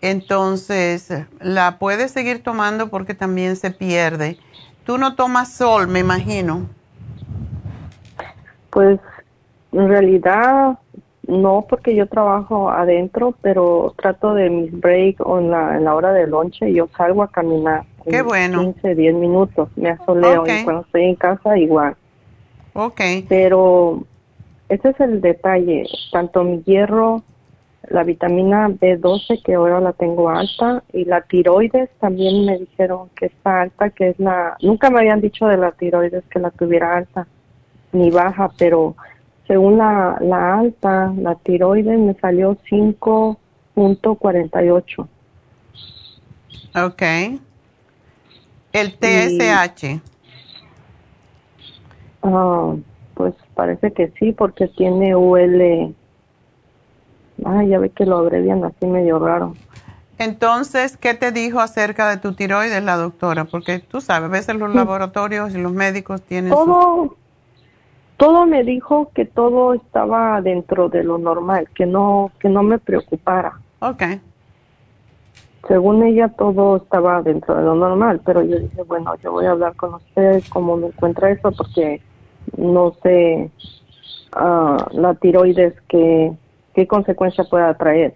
Entonces, 0.00 1.08
la 1.40 1.78
puedes 1.78 2.10
seguir 2.12 2.42
tomando 2.42 2.90
porque 2.90 3.14
también 3.14 3.56
se 3.56 3.70
pierde. 3.70 4.38
Tú 4.84 4.98
no 4.98 5.14
tomas 5.14 5.52
sol, 5.54 5.88
me 5.88 6.00
imagino. 6.00 6.68
Pues 8.74 9.00
en 9.72 9.88
realidad 9.88 10.78
no, 11.26 11.64
porque 11.68 11.94
yo 11.94 12.06
trabajo 12.06 12.68
adentro, 12.70 13.34
pero 13.40 13.94
trato 13.96 14.34
de 14.34 14.50
mis 14.50 14.78
break 14.78 15.20
o 15.20 15.38
en 15.38 15.50
la, 15.50 15.76
en 15.76 15.84
la 15.84 15.94
hora 15.94 16.12
de 16.12 16.26
lonche 16.26 16.72
yo 16.72 16.88
salgo 16.96 17.22
a 17.22 17.30
caminar. 17.30 17.84
Qué 18.08 18.20
bueno. 18.20 18.60
15, 18.60 18.94
10 18.94 19.14
minutos, 19.14 19.70
me 19.76 19.90
asoleo 19.90 20.44
y 20.46 20.64
cuando 20.64 20.82
estoy 20.82 21.04
en 21.04 21.14
casa 21.14 21.56
igual. 21.56 21.96
Ok. 22.74 23.00
Pero 23.28 24.04
ese 24.68 24.90
es 24.90 25.00
el 25.00 25.20
detalle, 25.20 25.86
tanto 26.12 26.44
mi 26.44 26.62
hierro, 26.64 27.22
la 27.88 28.02
vitamina 28.02 28.68
B12 28.68 29.42
que 29.42 29.54
ahora 29.54 29.80
la 29.80 29.92
tengo 29.92 30.28
alta 30.28 30.82
y 30.92 31.04
la 31.04 31.20
tiroides 31.22 31.90
también 32.00 32.44
me 32.44 32.58
dijeron 32.58 33.08
que 33.14 33.26
está 33.26 33.62
alta, 33.62 33.90
que 33.90 34.08
es 34.10 34.18
la, 34.18 34.56
nunca 34.60 34.90
me 34.90 34.98
habían 34.98 35.20
dicho 35.20 35.46
de 35.46 35.58
la 35.58 35.70
tiroides 35.72 36.24
que 36.30 36.40
la 36.40 36.50
tuviera 36.50 36.96
alta 36.96 37.26
ni 37.94 38.10
baja, 38.10 38.50
pero 38.58 38.94
según 39.46 39.78
la, 39.78 40.18
la 40.20 40.58
alta, 40.58 41.14
la 41.16 41.36
tiroides 41.36 41.98
me 41.98 42.12
salió 42.14 42.58
5.48. 42.70 45.08
Ok. 46.76 47.02
El 48.72 48.98
TSH. 48.98 50.00
Ah, 52.22 52.74
pues 53.14 53.34
parece 53.54 53.92
que 53.92 54.12
sí, 54.18 54.32
porque 54.32 54.66
tiene 54.68 55.14
UL. 55.14 55.94
Ah, 57.44 57.62
ya 57.64 57.78
ve 57.78 57.90
que 57.90 58.06
lo 58.06 58.16
abrevian 58.18 58.64
así 58.64 58.86
medio 58.86 59.18
raro. 59.18 59.54
Entonces, 60.18 60.96
¿qué 60.96 61.12
te 61.14 61.32
dijo 61.32 61.60
acerca 61.60 62.08
de 62.08 62.16
tu 62.16 62.32
tiroides 62.32 62.82
la 62.82 62.96
doctora? 62.96 63.44
Porque 63.44 63.80
tú 63.80 64.00
sabes, 64.00 64.28
a 64.28 64.32
veces 64.32 64.56
los 64.56 64.74
laboratorios 64.74 65.54
y 65.54 65.58
los 65.58 65.72
médicos 65.72 66.22
tienen... 66.22 66.52
Todo, 66.52 67.16
todo 68.16 68.46
me 68.46 68.64
dijo 68.64 69.10
que 69.14 69.24
todo 69.24 69.74
estaba 69.74 70.40
dentro 70.40 70.88
de 70.88 71.04
lo 71.04 71.18
normal, 71.18 71.68
que 71.74 71.86
no, 71.86 72.30
que 72.38 72.48
no 72.48 72.62
me 72.62 72.78
preocupara. 72.78 73.58
Okay 73.80 74.20
según 75.68 76.02
ella 76.02 76.28
todo 76.28 76.76
estaba 76.76 77.22
dentro 77.22 77.56
de 77.56 77.62
lo 77.62 77.74
normal, 77.74 78.20
pero 78.24 78.42
yo 78.42 78.58
dije, 78.58 78.82
bueno, 78.82 79.14
yo 79.22 79.32
voy 79.32 79.46
a 79.46 79.52
hablar 79.52 79.74
con 79.76 79.94
usted 79.94 80.42
cómo 80.50 80.76
me 80.76 80.88
encuentra 80.88 81.30
eso, 81.30 81.52
porque 81.52 82.02
no 82.56 82.94
sé 83.02 83.50
uh, 84.36 84.76
la 84.92 85.14
tiroides 85.14 85.74
qué, 85.88 86.32
qué 86.74 86.86
consecuencia 86.86 87.44
pueda 87.44 87.72
traer. 87.74 88.14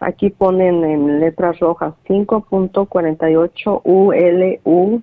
Aquí 0.00 0.30
ponen 0.30 0.84
en 0.84 1.20
letras 1.20 1.58
rojas 1.60 1.94
5.48 2.06 3.80
ULUML 4.64 5.00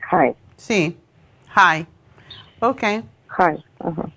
high. 0.00 0.34
Sí, 0.56 0.96
high. 1.48 1.86
Ok. 2.60 2.82
High, 3.28 3.64
ajá. 3.80 4.08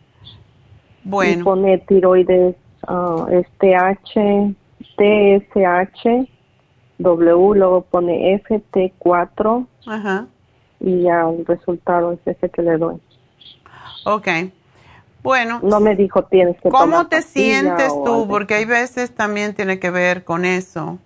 Bueno. 1.03 1.41
Y 1.41 1.43
pone 1.43 1.77
tiroides, 1.79 2.55
uh, 2.87 3.27
este 3.29 3.75
H, 3.75 4.55
TSH, 4.97 6.29
W, 6.99 7.55
luego 7.55 7.81
pone 7.81 8.41
FT4 8.43 9.67
Ajá. 9.87 10.27
y 10.79 11.03
ya 11.03 11.29
el 11.29 11.45
resultado 11.45 12.11
es 12.13 12.19
ese 12.25 12.49
que 12.49 12.61
le 12.61 12.77
doy. 12.77 12.97
Ok. 14.05 14.27
Bueno. 15.23 15.59
No 15.63 15.79
me 15.79 15.95
dijo 15.95 16.23
tienes 16.25 16.59
que 16.61 16.69
¿Cómo 16.69 17.07
te 17.07 17.21
sientes 17.21 17.93
tú? 18.05 18.27
Porque 18.27 18.55
hay 18.55 18.65
veces 18.65 19.13
también 19.13 19.53
tiene 19.53 19.79
que 19.79 19.89
ver 19.89 20.23
con 20.23 20.45
eso. 20.45 20.97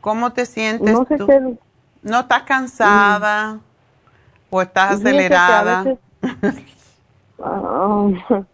¿Cómo 0.00 0.32
te 0.32 0.46
sientes 0.46 0.92
no 0.92 1.04
sé 1.04 1.16
tú? 1.16 1.58
¿No 2.02 2.20
estás 2.20 2.42
cansada? 2.44 3.54
Mm. 3.54 3.60
¿O 4.50 4.62
estás 4.62 4.92
acelerada? 4.92 5.84
Ah, 7.42 8.08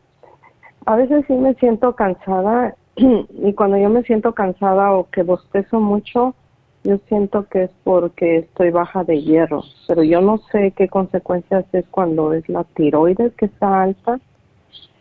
a 0.87 0.97
veces 0.97 1.24
sí 1.26 1.34
me 1.34 1.55
siento 1.55 1.95
cansada 1.95 2.74
y 2.97 3.53
cuando 3.55 3.76
yo 3.76 3.91
me 3.91 4.03
siento 4.03 4.34
cansada 4.34 4.93
o 4.93 5.09
que 5.11 5.22
bostezo 5.22 5.80
mucho, 5.80 6.34
yo 6.84 6.99
siento 7.09 7.47
que 7.49 7.64
es 7.64 7.70
porque 7.84 8.39
estoy 8.39 8.70
baja 8.70 9.05
de 9.05 9.20
hierro, 9.20 9.64
pero 9.89 10.03
yo 10.03 10.20
no 10.20 10.39
sé 10.53 10.72
qué 10.76 10.89
consecuencias 10.89 11.64
es 11.72 11.84
cuando 11.91 12.32
es 12.32 12.49
la 12.49 12.64
tiroides 12.64 13.34
que 13.34 13.47
está 13.47 13.82
alta, 13.82 14.20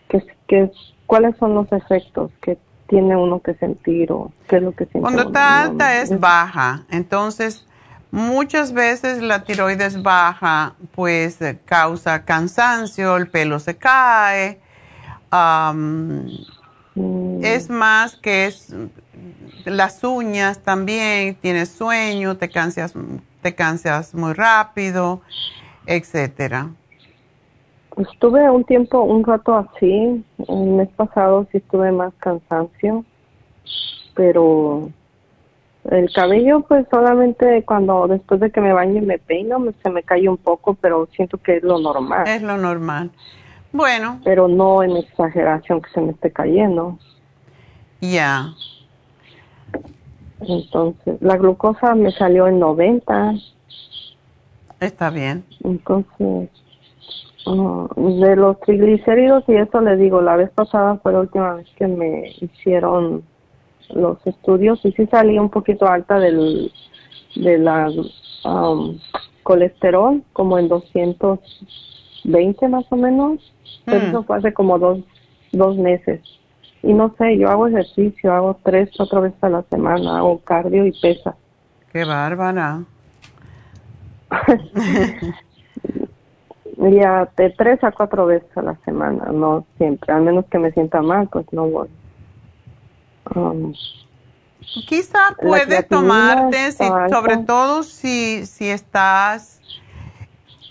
que, 0.10 0.26
que 0.48 0.72
cuáles 1.06 1.38
son 1.38 1.54
los 1.54 1.72
efectos 1.72 2.32
que 2.42 2.58
tiene 2.88 3.16
uno 3.16 3.40
que 3.40 3.54
sentir 3.56 4.12
o 4.12 4.32
qué 4.48 4.58
es 4.58 4.64
lo 4.64 4.72
que 4.72 4.86
siente. 4.86 5.02
Cuando 5.02 5.24
está 5.24 5.64
alta 5.64 6.02
es 6.02 6.20
baja, 6.20 6.86
entonces 6.90 7.68
muchas 8.16 8.72
veces 8.72 9.22
la 9.22 9.44
tiroides 9.44 10.02
baja 10.02 10.76
pues 10.96 11.38
causa 11.66 12.24
cansancio, 12.24 13.18
el 13.18 13.28
pelo 13.28 13.60
se 13.60 13.76
cae, 13.76 14.60
mm. 15.32 17.44
es 17.44 17.70
más 17.70 18.16
que 18.16 18.46
es 18.46 18.74
las 19.66 20.02
uñas 20.04 20.60
también, 20.60 21.36
tienes 21.36 21.70
sueño, 21.70 22.38
te 22.38 22.50
cansas, 22.50 22.94
te 23.42 23.54
cansas 23.54 24.16
muy 24.16 24.32
rápido, 24.32 25.22
etcétera. 25.86 26.70
Estuve 27.98 28.50
un 28.50 28.64
tiempo, 28.64 29.04
un 29.04 29.26
rato 29.26 29.56
así. 29.56 30.24
El 30.48 30.68
mes 30.68 30.90
pasado 30.96 31.48
sí 31.52 31.58
estuve 31.58 31.92
más 31.92 32.14
cansancio, 32.20 33.04
pero 34.14 34.90
el 35.92 36.12
cabello, 36.12 36.62
pues 36.62 36.86
solamente 36.90 37.64
cuando 37.64 38.08
después 38.08 38.40
de 38.40 38.52
que 38.52 38.62
me 38.62 38.74
baño 38.74 39.02
y 39.02 39.06
me 39.06 39.20
peino, 39.20 39.64
se 39.84 39.90
me 39.90 40.04
cae 40.04 40.28
un 40.28 40.38
poco, 40.38 40.74
pero 40.76 41.08
siento 41.16 41.38
que 41.38 41.58
es 41.58 41.64
lo 41.64 41.80
normal. 41.80 42.28
Es 42.28 42.42
lo 42.42 42.58
normal. 42.58 43.12
Bueno. 43.72 44.20
Pero 44.24 44.48
no 44.48 44.82
en 44.84 44.98
exageración 44.98 45.82
que 45.82 45.90
se 45.92 46.02
me 46.02 46.12
esté 46.12 46.32
cayendo. 46.32 46.98
Ya. 48.02 48.54
Entonces, 50.42 51.22
la 51.22 51.38
glucosa 51.38 51.94
me 51.94 52.12
salió 52.12 52.48
en 52.48 52.60
90. 52.60 53.34
Está 54.80 55.10
bien. 55.10 55.44
Entonces, 55.64 56.50
ah, 57.48 57.88
de 57.96 58.36
los 58.36 58.60
triglicéridos 58.62 59.44
y 59.48 59.56
eso 59.56 59.82
le 59.82 59.98
digo, 59.98 60.22
la 60.22 60.36
vez 60.36 60.50
pasada 60.52 60.98
fue 60.98 61.14
la 61.14 61.22
última 61.22 61.54
vez 61.56 61.68
que 61.78 61.88
me 61.88 62.34
hicieron 62.42 63.24
los 63.90 64.18
estudios 64.26 64.80
y 64.84 64.92
sí 64.94 65.06
salí 65.08 65.40
un 65.40 65.50
poquito 65.50 65.88
alta 65.88 66.20
del 66.20 66.72
de 67.36 67.58
la 67.58 67.90
um, 68.46 68.98
colesterol, 69.44 70.24
como 70.34 70.58
en 70.58 70.68
220 70.68 72.68
más 72.70 72.86
o 72.90 72.96
menos. 72.96 73.54
Pero 73.86 74.00
mm. 74.00 74.10
eso 74.10 74.24
fue 74.24 74.38
hace 74.38 74.54
como 74.54 74.80
dos, 74.80 75.00
dos 75.52 75.78
meses. 75.78 76.22
Y 76.82 76.94
no 76.94 77.14
sé, 77.18 77.38
yo 77.38 77.50
hago 77.50 77.68
ejercicio, 77.68 78.34
hago 78.34 78.58
tres, 78.64 78.90
cuatro 78.96 79.20
veces 79.22 79.44
a 79.44 79.50
la 79.50 79.64
semana, 79.64 80.20
hago 80.20 80.40
cardio 80.40 80.86
y 80.86 80.94
pesa. 81.00 81.36
Qué 81.92 82.06
bárbara. 82.06 82.84
ya 86.78 87.30
de 87.38 87.50
tres 87.52 87.82
a 87.84 87.92
cuatro 87.92 88.26
veces 88.28 88.50
a 88.56 88.62
la 88.62 88.76
semana, 88.86 89.26
no 89.32 89.66
siempre, 89.78 90.14
al 90.14 90.24
menos 90.24 90.46
que 90.46 90.60
me 90.60 90.72
sienta 90.72 91.02
mal, 91.02 91.28
pues 91.30 91.46
no 91.52 91.68
voy. 91.68 91.90
Um, 93.34 93.74
Quizá 94.88 95.36
puedes 95.40 95.88
tomarte, 95.88 96.72
sobre 96.72 97.38
todo 97.38 97.84
si, 97.84 98.46
si 98.46 98.68
estás, 98.68 99.62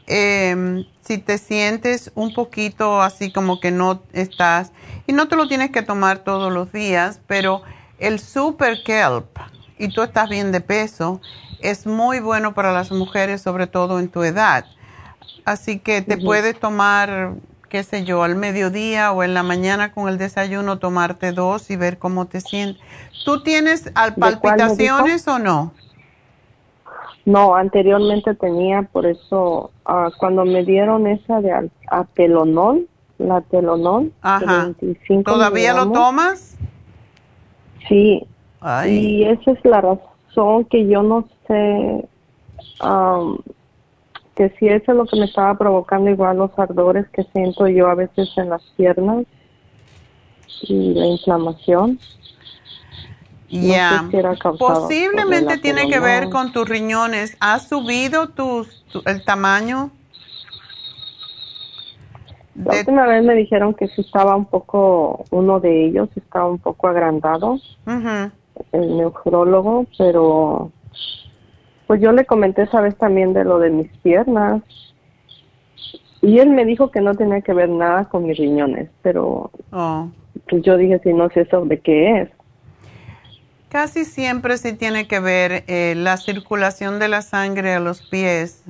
eh, 0.07 0.85
si 1.01 1.19
te 1.19 1.39
sientes 1.39 2.11
un 2.15 2.35
poquito 2.35 3.01
así 3.01 3.33
como 3.33 3.61
que 3.61 3.71
no 3.71 4.03
estás 4.13 4.73
y 5.07 5.13
no 5.13 5.29
te 5.29 5.37
lo 5.37 5.49
tienes 5.49 5.71
que 5.71 5.83
tomar 5.83 6.19
todos 6.19 6.53
los 6.53 6.73
días, 6.73 7.21
pero 7.27 7.63
el 7.99 8.19
Super 8.19 8.83
Kelp, 8.83 9.39
y 9.79 9.89
tú 9.89 10.03
estás 10.03 10.29
bien 10.29 10.51
de 10.51 10.61
peso, 10.61 11.21
es 11.61 11.87
muy 11.87 12.21
bueno 12.21 12.53
para 12.53 12.73
las 12.73 12.91
mujeres, 12.91 13.43
sobre 13.43 13.67
todo 13.67 13.99
en 14.01 14.09
tu 14.09 14.23
edad. 14.23 14.67
Así 15.45 15.79
que 15.79 16.03
te 16.03 16.17
puedes 16.17 16.59
tomar, 16.59 17.35
qué 17.75 17.83
sé 17.83 18.05
yo, 18.05 18.23
al 18.23 18.37
mediodía 18.37 19.11
o 19.11 19.25
en 19.25 19.35
la 19.35 19.43
mañana 19.43 19.91
con 19.91 20.09
el 20.09 20.17
desayuno, 20.17 20.79
tomarte 20.79 21.33
dos 21.33 21.73
y 21.73 21.77
ver 21.77 21.99
cómo 21.99 22.27
te 22.27 22.41
sientes. 22.41 22.81
¿Tú 23.25 23.43
tienes 23.43 23.91
palpitaciones 24.17 25.27
o 25.27 25.41
no? 25.41 25.73
No, 27.25 27.57
anteriormente 27.57 28.33
tenía, 28.37 28.83
por 28.83 29.07
eso 29.07 29.73
ah, 29.87 30.09
cuando 30.19 30.45
me 30.45 30.65
dieron 30.65 31.09
esa 31.09 31.41
de 31.41 31.69
apelonol, 31.91 32.87
la 33.19 33.41
telonol. 33.41 34.13
Ajá. 34.23 34.71
¿Todavía 35.25 35.75
lo 35.75 35.91
tomas? 35.91 36.57
Sí. 37.89 38.25
Y 38.87 39.25
esa 39.25 39.51
es 39.51 39.65
la 39.65 39.81
razón 39.81 40.65
que 40.67 40.87
yo 40.87 41.03
no 41.03 41.27
sé, 41.49 42.09
que 44.35 44.51
si 44.59 44.69
eso 44.69 44.93
es 44.93 44.97
lo 44.97 45.07
que 45.07 45.17
me 45.17 45.27
estaba 45.27 45.57
provocando 45.57 46.11
igual 46.11 46.39
los 46.39 46.51
ardores 46.59 47.09
que 47.11 47.25
siento 47.33 47.69
yo 47.69 47.89
a 47.89 47.95
veces 47.95 48.29
en 48.37 48.51
las 48.51 48.63
piernas 48.77 49.25
y 50.63 50.95
la 50.95 51.07
inflamación. 51.07 51.99
Ya, 53.49 54.05
posiblemente 54.59 55.59
tiene 55.59 55.89
que 55.89 56.01
ver 56.01 56.29
con 56.31 56.53
tus 56.53 56.69
riñones. 56.69 57.37
¿Has 57.39 57.69
subido 57.69 58.31
tu, 58.31 58.67
el 59.07 59.25
tamaño? 59.25 59.91
La 62.57 62.79
última 62.79 63.07
vez 63.07 63.23
me 63.25 63.35
dijeron 63.35 63.75
que 63.75 63.87
si 63.89 64.01
estaba 64.01 64.35
un 64.35 64.47
poco, 64.47 65.25
uno 65.31 65.61
de 65.61 65.87
ellos 65.87 66.09
estaba 66.17 66.47
un 66.47 66.59
poco 66.59 66.89
agrandado, 66.89 67.59
el 68.73 68.97
neurólogo, 68.97 69.87
pero 69.99 70.73
pues 71.87 72.01
yo 72.01 72.13
le 72.13 72.25
comenté 72.25 72.63
esa 72.63 72.81
vez 72.81 72.97
también 72.97 73.33
de 73.33 73.45
lo 73.45 73.59
de 73.59 73.71
mis 73.71 73.89
piernas 73.99 74.63
y 76.25 76.39
él 76.39 76.51
me 76.51 76.65
dijo 76.65 76.91
que 76.91 77.01
no 77.01 77.15
tenía 77.15 77.43
que 77.43 77.53
ver 77.53 77.69
nada 77.69 78.07
con 78.07 78.25
mis 78.25 78.39
riñones, 78.39 78.89
pero 79.03 79.51
oh. 79.73 80.09
pues 80.49 80.63
yo 80.63 80.79
dije, 80.79 80.99
si 81.03 81.13
no 81.13 81.29
sé 81.31 81.43
eso, 81.43 81.67
¿de 81.67 81.81
qué 81.81 82.23
es? 82.23 82.31
Casi 83.69 84.05
siempre 84.05 84.57
sí 84.57 84.73
tiene 84.73 85.07
que 85.07 85.21
ver 85.21 85.65
eh, 85.67 85.95
la 85.97 86.17
circulación 86.17 86.99
de 86.99 87.09
la 87.09 87.21
sangre 87.21 87.75
a 87.75 87.81
los 87.81 88.01
pies, 88.03 88.63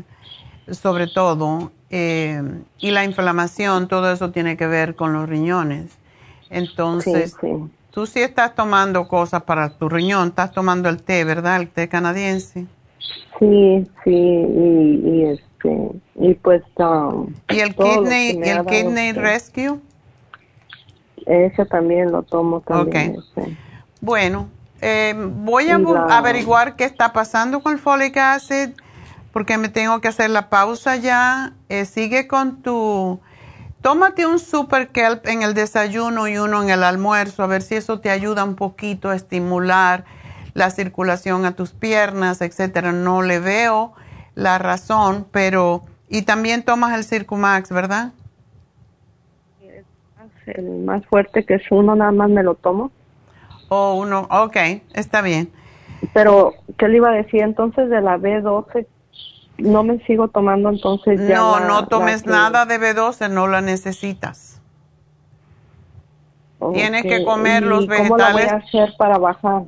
sobre 0.69 1.07
todo, 1.07 1.71
eh, 1.91 2.43
y 2.79 2.91
la 2.91 3.05
inflamación, 3.05 3.87
todo 3.87 4.11
eso 4.11 4.33
tiene 4.33 4.57
que 4.57 4.67
ver 4.67 4.97
con 4.97 5.12
los 5.12 5.29
riñones. 5.29 5.97
Entonces, 6.51 7.37
tú 7.91 8.07
sí 8.07 8.21
estás 8.21 8.57
tomando 8.57 9.07
cosas 9.07 9.43
para 9.43 9.71
tu 9.79 9.89
riñón, 9.89 10.29
estás 10.29 10.51
tomando 10.51 10.89
el 10.89 11.03
té, 11.03 11.25
¿verdad? 11.25 11.61
El 11.61 11.69
té 11.69 11.89
canadiense. 11.89 12.67
Sí, 13.39 13.87
sí, 14.05 14.11
y, 14.11 15.25
este, 15.25 15.91
y 16.15 16.35
pues... 16.35 16.63
Um, 16.77 17.35
¿Y 17.49 17.61
el 17.61 17.75
kidney, 17.75 18.41
el 18.43 18.65
kidney 18.65 19.13
rescue? 19.13 19.81
Ese 21.27 21.65
también 21.67 22.13
lo 22.13 22.23
tomo 22.23 22.61
también. 22.61 23.17
Bueno, 24.01 24.49
eh, 24.81 25.15
voy 25.17 25.69
a 25.69 25.77
averiguar 26.17 26.77
qué 26.77 26.85
está 26.85 27.13
pasando 27.13 27.61
con 27.61 27.73
el 27.73 27.79
folic 27.79 28.17
acid 28.17 28.71
porque 29.33 29.59
me 29.59 29.69
tengo 29.69 30.01
que 30.01 30.09
hacer 30.09 30.31
la 30.31 30.49
pausa 30.49 30.97
ya. 30.97 31.55
Eh, 31.69 31.87
sigue 31.87 32.29
con 32.29 32.63
tu... 32.63 33.19
Tómate 33.81 34.27
un 34.27 34.39
super 34.39 34.89
kelp 34.89 35.27
en 35.27 35.43
el 35.43 35.55
desayuno 35.55 36.29
y 36.29 36.39
uno 36.39 36.63
en 36.63 36.71
el 36.71 36.85
almuerzo, 36.85 37.43
a 37.43 37.47
ver 37.47 37.61
si 37.61 37.75
eso 37.75 38.01
te 38.01 38.11
ayuda 38.11 38.45
un 38.45 38.55
poquito 38.55 39.11
a 39.11 39.17
estimular 39.17 40.05
la 40.55 40.71
circulación 40.71 41.45
a 41.45 41.53
tus 41.53 41.73
piernas, 41.73 42.41
etcétera. 42.41 42.93
No 42.93 43.23
le 43.23 43.41
veo 43.41 43.93
la 44.35 44.59
razón, 44.59 45.27
pero... 45.31 45.83
Y 46.09 46.23
también 46.23 46.63
tomas 46.63 46.97
el 46.97 47.05
Circumax, 47.05 47.71
¿verdad? 47.71 48.13
El 50.47 50.85
más 50.85 51.05
fuerte 51.07 51.45
que 51.45 51.55
es 51.55 51.63
uno, 51.71 51.95
nada 51.97 52.13
más 52.13 52.31
me 52.31 52.43
lo 52.43 52.55
tomo. 52.55 52.91
O 53.69 53.95
uno, 53.95 54.29
ok, 54.31 54.57
está 54.93 55.23
bien. 55.23 55.51
Pero, 56.13 56.53
¿qué 56.79 56.89
le 56.89 56.99
iba 56.99 57.09
a 57.09 57.15
decir 57.15 57.43
entonces 57.43 57.89
de 57.89 58.01
la 58.01 58.19
B12? 58.19 58.87
no 59.59 59.85
me 59.85 59.99
sigo 60.05 60.29
tomando 60.29 60.69
entonces 60.69 61.21
ya. 61.29 61.37
No, 61.37 61.61
no 61.61 61.87
tomes 61.87 62.27
nada 62.27 62.67
de 62.67 62.81
B12, 62.81 63.31
no 63.31 63.47
la 63.47 63.61
necesitas. 63.61 64.61
Tienes 66.73 67.03
que 67.03 67.25
comer 67.25 67.63
los 67.63 67.87
vegetales. 67.87 68.11
¿Cómo 68.11 68.19
la 68.19 68.33
voy 68.33 68.43
a 68.43 68.55
hacer 68.57 68.95
para 68.97 69.19
bajar? 69.19 69.65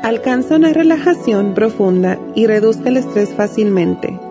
Alcanza 0.04 0.56
una 0.56 0.74
relajación 0.74 1.54
profunda 1.54 2.18
y 2.34 2.48
reduzca 2.48 2.90
el 2.90 2.98
estrés 2.98 3.36
fácilmente. 3.36 4.31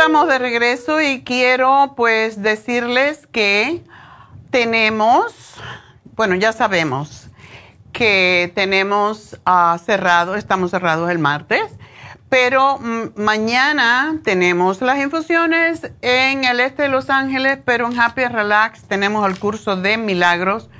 Estamos 0.00 0.28
de 0.28 0.38
regreso 0.38 1.02
y 1.02 1.22
quiero 1.24 1.92
pues 1.94 2.40
decirles 2.40 3.26
que 3.26 3.84
tenemos, 4.50 5.60
bueno, 6.16 6.36
ya 6.36 6.54
sabemos 6.54 7.28
que 7.92 8.50
tenemos 8.54 9.38
uh, 9.46 9.76
cerrado, 9.76 10.36
estamos 10.36 10.70
cerrados 10.70 11.10
el 11.10 11.18
martes, 11.18 11.64
pero 12.30 12.78
mm, 12.78 13.20
mañana 13.20 14.18
tenemos 14.24 14.80
las 14.80 14.98
infusiones 15.00 15.92
en 16.00 16.44
el 16.44 16.60
este 16.60 16.84
de 16.84 16.88
Los 16.88 17.10
Ángeles, 17.10 17.58
pero 17.62 17.86
en 17.86 18.00
Happy 18.00 18.24
Relax 18.24 18.84
tenemos 18.84 19.28
el 19.28 19.38
curso 19.38 19.76
de 19.76 19.98
milagros 19.98 20.70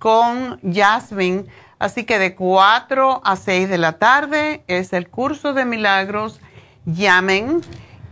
con 0.00 0.58
Jasmine. 0.68 1.44
Así 1.78 2.02
que 2.02 2.18
de 2.18 2.34
4 2.34 3.20
a 3.22 3.36
6 3.36 3.68
de 3.68 3.78
la 3.78 3.98
tarde 3.98 4.64
es 4.66 4.92
el 4.92 5.08
curso 5.08 5.54
de 5.54 5.64
milagros. 5.64 6.40
Llamen 6.86 7.62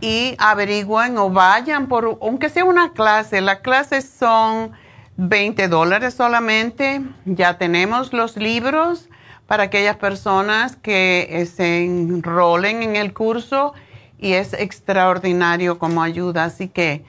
y 0.03 0.35
averigüen 0.37 1.17
o 1.17 1.29
vayan 1.29 1.87
por, 1.87 2.19
aunque 2.21 2.49
sea 2.49 2.65
una 2.65 2.91
clase, 2.91 3.39
las 3.39 3.59
clases 3.59 4.03
son 4.03 4.73
20 5.15 5.69
dólares 5.69 6.13
solamente, 6.13 7.01
ya 7.23 7.57
tenemos 7.57 8.11
los 8.11 8.35
libros 8.35 9.07
para 9.47 9.63
aquellas 9.63 9.95
personas 9.95 10.75
que 10.75 11.29
eh, 11.29 11.45
se 11.45 11.85
enrolen 11.85 12.83
en 12.83 12.97
el 12.97 13.13
curso 13.13 13.73
y 14.19 14.33
es 14.33 14.51
extraordinario 14.51 15.79
como 15.79 16.03
ayuda, 16.03 16.43
así 16.43 16.67
que 16.67 17.05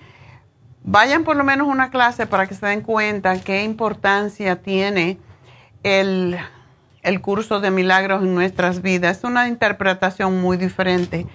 vayan 0.85 1.25
por 1.25 1.35
lo 1.35 1.43
menos 1.43 1.67
una 1.67 1.91
clase 1.91 2.29
para 2.29 2.47
que 2.47 2.55
se 2.55 2.65
den 2.65 2.83
cuenta 2.83 3.41
qué 3.41 3.65
importancia 3.65 4.63
tiene 4.63 5.19
el, 5.83 6.39
el 7.03 7.21
curso 7.21 7.59
de 7.59 7.73
milagros 7.73 8.23
en 8.23 8.37
nuestras 8.37 8.83
vidas. 8.83 9.19
Es 9.19 9.25
una 9.25 9.49
interpretación 9.49 10.41
muy 10.41 10.57
diferente 10.59 11.27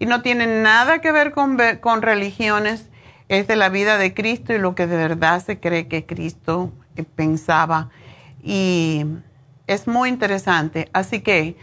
y 0.00 0.06
no 0.06 0.22
tiene 0.22 0.46
nada 0.46 1.00
que 1.00 1.12
ver 1.12 1.30
con, 1.30 1.58
con 1.80 2.02
religiones, 2.02 2.88
es 3.28 3.46
de 3.46 3.54
la 3.54 3.68
vida 3.68 3.98
de 3.98 4.12
Cristo 4.14 4.52
y 4.52 4.58
lo 4.58 4.74
que 4.74 4.88
de 4.88 4.96
verdad 4.96 5.44
se 5.44 5.60
cree 5.60 5.86
que 5.86 6.06
Cristo 6.06 6.72
eh, 6.96 7.04
pensaba. 7.04 7.90
Y 8.42 9.04
es 9.66 9.86
muy 9.86 10.08
interesante. 10.08 10.88
Así 10.94 11.20
que 11.20 11.54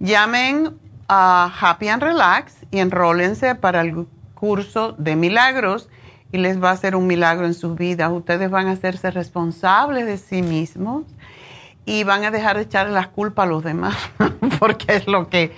llamen 0.00 0.76
a 1.06 1.52
Happy 1.60 1.88
and 1.88 2.02
Relax 2.02 2.54
y 2.70 2.78
enrólense 2.78 3.54
para 3.54 3.82
el 3.82 4.06
curso 4.34 4.92
de 4.92 5.14
milagros 5.14 5.90
y 6.32 6.38
les 6.38 6.62
va 6.62 6.70
a 6.70 6.72
hacer 6.72 6.96
un 6.96 7.06
milagro 7.06 7.44
en 7.44 7.54
su 7.54 7.74
vida. 7.74 8.08
Ustedes 8.08 8.50
van 8.50 8.68
a 8.68 8.72
hacerse 8.72 9.10
responsables 9.10 10.06
de 10.06 10.16
sí 10.16 10.40
mismos 10.40 11.04
y 11.84 12.04
van 12.04 12.24
a 12.24 12.30
dejar 12.30 12.56
de 12.56 12.62
echarle 12.62 12.94
las 12.94 13.08
culpas 13.08 13.44
a 13.44 13.50
los 13.50 13.62
demás, 13.62 13.96
porque 14.58 14.96
es 14.96 15.06
lo 15.06 15.28
que, 15.28 15.52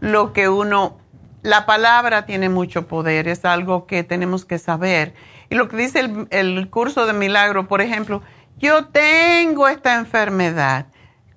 lo 0.00 0.32
que 0.32 0.48
uno 0.48 0.98
la 1.46 1.64
palabra 1.64 2.26
tiene 2.26 2.48
mucho 2.48 2.88
poder, 2.88 3.28
es 3.28 3.44
algo 3.44 3.86
que 3.86 4.02
tenemos 4.02 4.44
que 4.44 4.58
saber. 4.58 5.14
Y 5.48 5.54
lo 5.54 5.68
que 5.68 5.76
dice 5.76 6.00
el, 6.30 6.70
curso 6.70 7.06
de 7.06 7.12
milagro, 7.12 7.68
por 7.68 7.80
ejemplo, 7.80 8.20
yo 8.58 8.86
tengo 8.86 9.68
esta 9.68 9.94
enfermedad. 9.94 10.86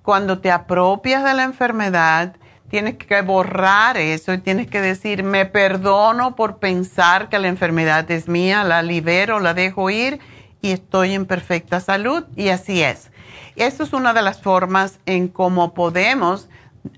Cuando 0.02 0.40
te 0.40 0.50
apropias 0.50 1.22
de 1.22 1.32
la 1.34 1.44
enfermedad, 1.44 2.34
tienes 2.68 2.96
que 2.96 3.22
borrar 3.22 3.98
eso 3.98 4.32
y 4.32 4.38
tienes 4.38 4.66
que 4.66 4.80
decir, 4.80 5.22
me 5.22 5.46
perdono 5.46 6.34
por 6.34 6.58
pensar 6.58 7.28
que 7.28 7.38
la 7.38 7.46
enfermedad 7.46 8.10
es 8.10 8.26
mía, 8.26 8.64
la 8.64 8.82
libero, 8.82 9.38
la 9.38 9.54
dejo 9.54 9.90
ir 9.90 10.18
y 10.60 10.72
estoy 10.72 11.14
en 11.14 11.24
perfecta 11.24 11.78
salud 11.78 12.24
y 12.34 12.48
así 12.48 12.82
es. 12.82 13.12
Eso 13.54 13.84
es 13.84 13.92
una 13.92 14.12
de 14.12 14.22
las 14.22 14.42
formas 14.42 14.98
en 15.06 15.28
cómo 15.28 15.72
podemos 15.72 16.48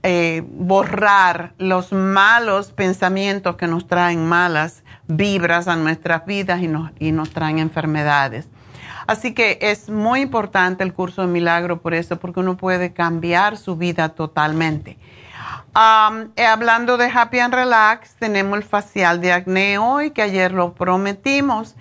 eh, 0.03 0.43
borrar 0.47 1.55
los 1.59 1.93
malos 1.93 2.73
pensamientos 2.73 3.57
que 3.57 3.67
nos 3.67 3.87
traen 3.87 4.27
malas 4.27 4.85
vibras 5.09 5.69
a 5.69 5.77
nuestras 5.77 6.25
vidas 6.27 6.61
y 6.63 6.69
nos, 6.69 6.91
y 6.99 7.13
nos 7.13 7.31
traen 7.31 7.59
enfermedades. 7.59 8.49
Así 9.07 9.35
que 9.35 9.59
es 9.61 9.89
muy 9.89 10.21
importante 10.21 10.85
el 10.85 10.95
curso 10.95 11.23
de 11.23 11.29
milagro 11.29 11.83
por 11.83 11.95
eso, 11.95 12.19
porque 12.19 12.41
uno 12.41 12.57
puede 12.57 12.93
cambiar 12.93 13.57
su 13.57 13.77
vida 13.77 14.11
totalmente. 14.11 14.99
Eh, 16.37 16.45
hablando 16.45 16.97
de 16.97 17.11
Happy 17.13 17.39
and 17.39 17.55
Relax, 17.55 18.15
tenemos 18.17 18.59
el 18.59 18.63
facial 18.63 19.21
de 19.21 19.33
acné 19.33 19.79
hoy, 19.79 20.11
que 20.11 20.23
ayer 20.23 20.53
lo 20.53 20.75
prometimos. 20.75 21.77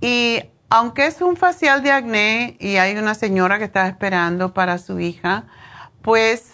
Y 0.00 0.40
aunque 0.70 1.06
es 1.06 1.20
un 1.20 1.36
facial 1.36 1.82
de 1.82 1.92
acné 1.92 2.56
y 2.60 2.76
hay 2.76 2.96
una 2.96 3.14
señora 3.14 3.58
que 3.58 3.64
está 3.64 3.86
esperando 3.86 4.54
para 4.54 4.78
su 4.78 5.00
hija, 5.00 5.44
pues 6.04 6.52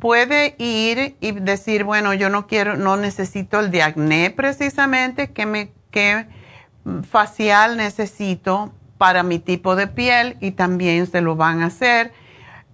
puede 0.00 0.56
ir 0.58 1.16
y 1.20 1.30
decir, 1.30 1.84
bueno, 1.84 2.12
yo 2.12 2.28
no 2.28 2.48
quiero, 2.48 2.76
no 2.76 2.96
necesito 2.96 3.60
el 3.60 3.70
de 3.70 3.84
acné 3.84 4.30
precisamente, 4.30 5.30
que 5.30 5.46
me, 5.46 5.70
facial 7.08 7.76
necesito 7.76 8.72
para 8.98 9.22
mi 9.22 9.38
tipo 9.38 9.76
de 9.76 9.86
piel 9.86 10.36
y 10.40 10.50
también 10.50 11.06
se 11.06 11.20
lo 11.20 11.36
van 11.36 11.62
a 11.62 11.66
hacer 11.66 12.12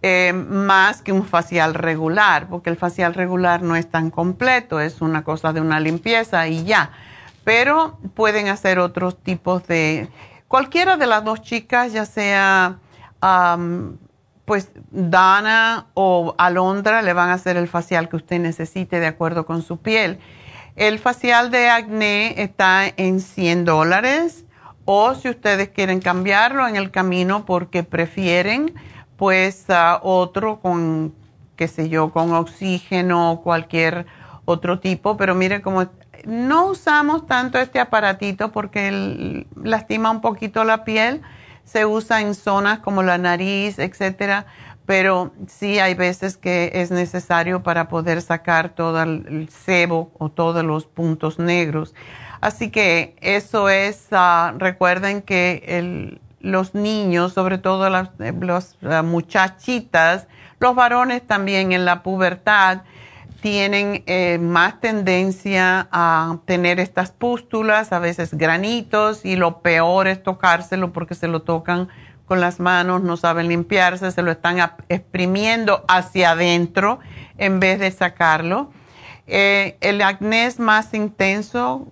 eh, 0.00 0.32
más 0.32 1.02
que 1.02 1.12
un 1.12 1.26
facial 1.26 1.74
regular, 1.74 2.48
porque 2.48 2.70
el 2.70 2.76
facial 2.76 3.12
regular 3.12 3.60
no 3.60 3.76
es 3.76 3.90
tan 3.90 4.10
completo, 4.10 4.80
es 4.80 5.02
una 5.02 5.22
cosa 5.22 5.52
de 5.52 5.60
una 5.60 5.80
limpieza 5.80 6.48
y 6.48 6.64
ya. 6.64 6.92
Pero 7.44 7.98
pueden 8.14 8.48
hacer 8.48 8.78
otros 8.78 9.22
tipos 9.22 9.66
de... 9.66 10.08
Cualquiera 10.48 10.96
de 10.96 11.06
las 11.06 11.24
dos 11.24 11.42
chicas, 11.42 11.92
ya 11.92 12.06
sea 12.06 12.78
pues 14.46 14.70
Dana 14.90 15.88
o 15.92 16.34
Alondra, 16.38 17.02
le 17.02 17.12
van 17.12 17.28
a 17.28 17.34
hacer 17.34 17.58
el 17.58 17.68
facial 17.68 18.08
que 18.08 18.16
usted 18.16 18.38
necesite 18.40 19.00
de 19.00 19.08
acuerdo 19.08 19.44
con 19.44 19.60
su 19.60 19.78
piel. 19.78 20.18
El 20.76 20.98
facial 20.98 21.50
de 21.50 21.68
acné 21.68 22.40
está 22.40 22.84
en 22.96 23.20
100 23.20 23.64
dólares 23.64 24.44
o 24.84 25.14
si 25.14 25.28
ustedes 25.28 25.70
quieren 25.70 26.00
cambiarlo 26.00 26.66
en 26.66 26.76
el 26.76 26.90
camino 26.90 27.44
porque 27.44 27.82
prefieren 27.82 28.72
pues 29.16 29.66
otro 30.02 30.60
con, 30.60 31.14
qué 31.56 31.66
sé 31.66 31.88
yo, 31.88 32.12
con 32.12 32.32
oxígeno 32.32 33.32
o 33.32 33.42
cualquier 33.42 34.06
otro 34.44 34.78
tipo, 34.78 35.16
pero 35.16 35.34
mire 35.34 35.60
como 35.60 35.86
no 36.24 36.66
usamos 36.66 37.26
tanto 37.26 37.58
este 37.58 37.80
aparatito 37.80 38.52
porque 38.52 39.46
lastima 39.56 40.10
un 40.10 40.20
poquito 40.20 40.62
la 40.64 40.84
piel, 40.84 41.22
se 41.66 41.84
usa 41.84 42.22
en 42.22 42.34
zonas 42.34 42.78
como 42.78 43.02
la 43.02 43.18
nariz, 43.18 43.78
etcétera, 43.78 44.46
pero 44.86 45.34
sí 45.46 45.78
hay 45.78 45.92
veces 45.92 46.38
que 46.38 46.70
es 46.72 46.90
necesario 46.90 47.62
para 47.62 47.88
poder 47.88 48.22
sacar 48.22 48.70
todo 48.70 49.02
el 49.02 49.50
sebo 49.50 50.10
o 50.18 50.30
todos 50.30 50.64
los 50.64 50.86
puntos 50.86 51.38
negros. 51.38 51.94
Así 52.40 52.70
que 52.70 53.16
eso 53.20 53.68
es, 53.68 54.06
ah, 54.12 54.54
recuerden 54.56 55.22
que 55.22 56.20
los 56.40 56.74
niños, 56.74 57.32
sobre 57.32 57.58
todo 57.58 57.90
las, 57.90 58.10
eh, 58.20 58.32
muchachitas, 59.02 60.28
los 60.60 60.74
varones 60.74 61.26
también 61.26 61.72
en 61.72 61.84
la 61.84 62.02
pubertad, 62.02 62.82
tienen 63.46 64.02
eh, 64.06 64.38
más 64.40 64.80
tendencia 64.80 65.86
a 65.92 66.38
tener 66.46 66.80
estas 66.80 67.12
pústulas, 67.12 67.92
a 67.92 68.00
veces 68.00 68.34
granitos, 68.34 69.24
y 69.24 69.36
lo 69.36 69.60
peor 69.60 70.08
es 70.08 70.20
tocárselo 70.20 70.92
porque 70.92 71.14
se 71.14 71.28
lo 71.28 71.42
tocan 71.42 71.86
con 72.24 72.40
las 72.40 72.58
manos, 72.58 73.02
no 73.02 73.16
saben 73.16 73.46
limpiarse, 73.46 74.10
se 74.10 74.22
lo 74.22 74.32
están 74.32 74.58
exprimiendo 74.88 75.84
hacia 75.86 76.32
adentro 76.32 76.98
en 77.38 77.60
vez 77.60 77.78
de 77.78 77.92
sacarlo. 77.92 78.72
Eh, 79.28 79.76
el 79.80 80.02
acné 80.02 80.46
es 80.46 80.58
más 80.58 80.92
intenso, 80.92 81.86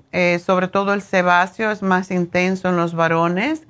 sobre 0.45 0.67
todo 0.67 0.93
el 0.93 1.03
sebáceo 1.03 1.71
es 1.71 1.83
más 1.83 2.11
intenso 2.11 2.69
en 2.69 2.77
los 2.77 2.97
varones 2.97 3.69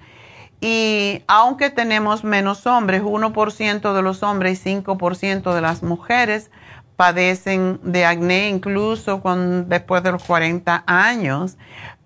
y 0.59 1.23
aunque 1.27 1.69
tenemos 1.69 2.25
menos 2.25 2.67
hombres, 2.67 3.03
1% 3.03 3.93
de 3.93 4.03
los 4.03 4.23
hombres 4.23 4.67
y 4.67 4.71
5% 4.71 5.55
de 5.55 5.61
las 5.61 5.83
mujeres 5.83 6.51
padecen 6.97 7.81
de 7.83 8.05
acné 8.05 8.49
incluso 8.49 9.21
después 9.67 10.03
de 10.03 10.13
los 10.13 10.23
40 10.25 10.85
años, 10.87 11.57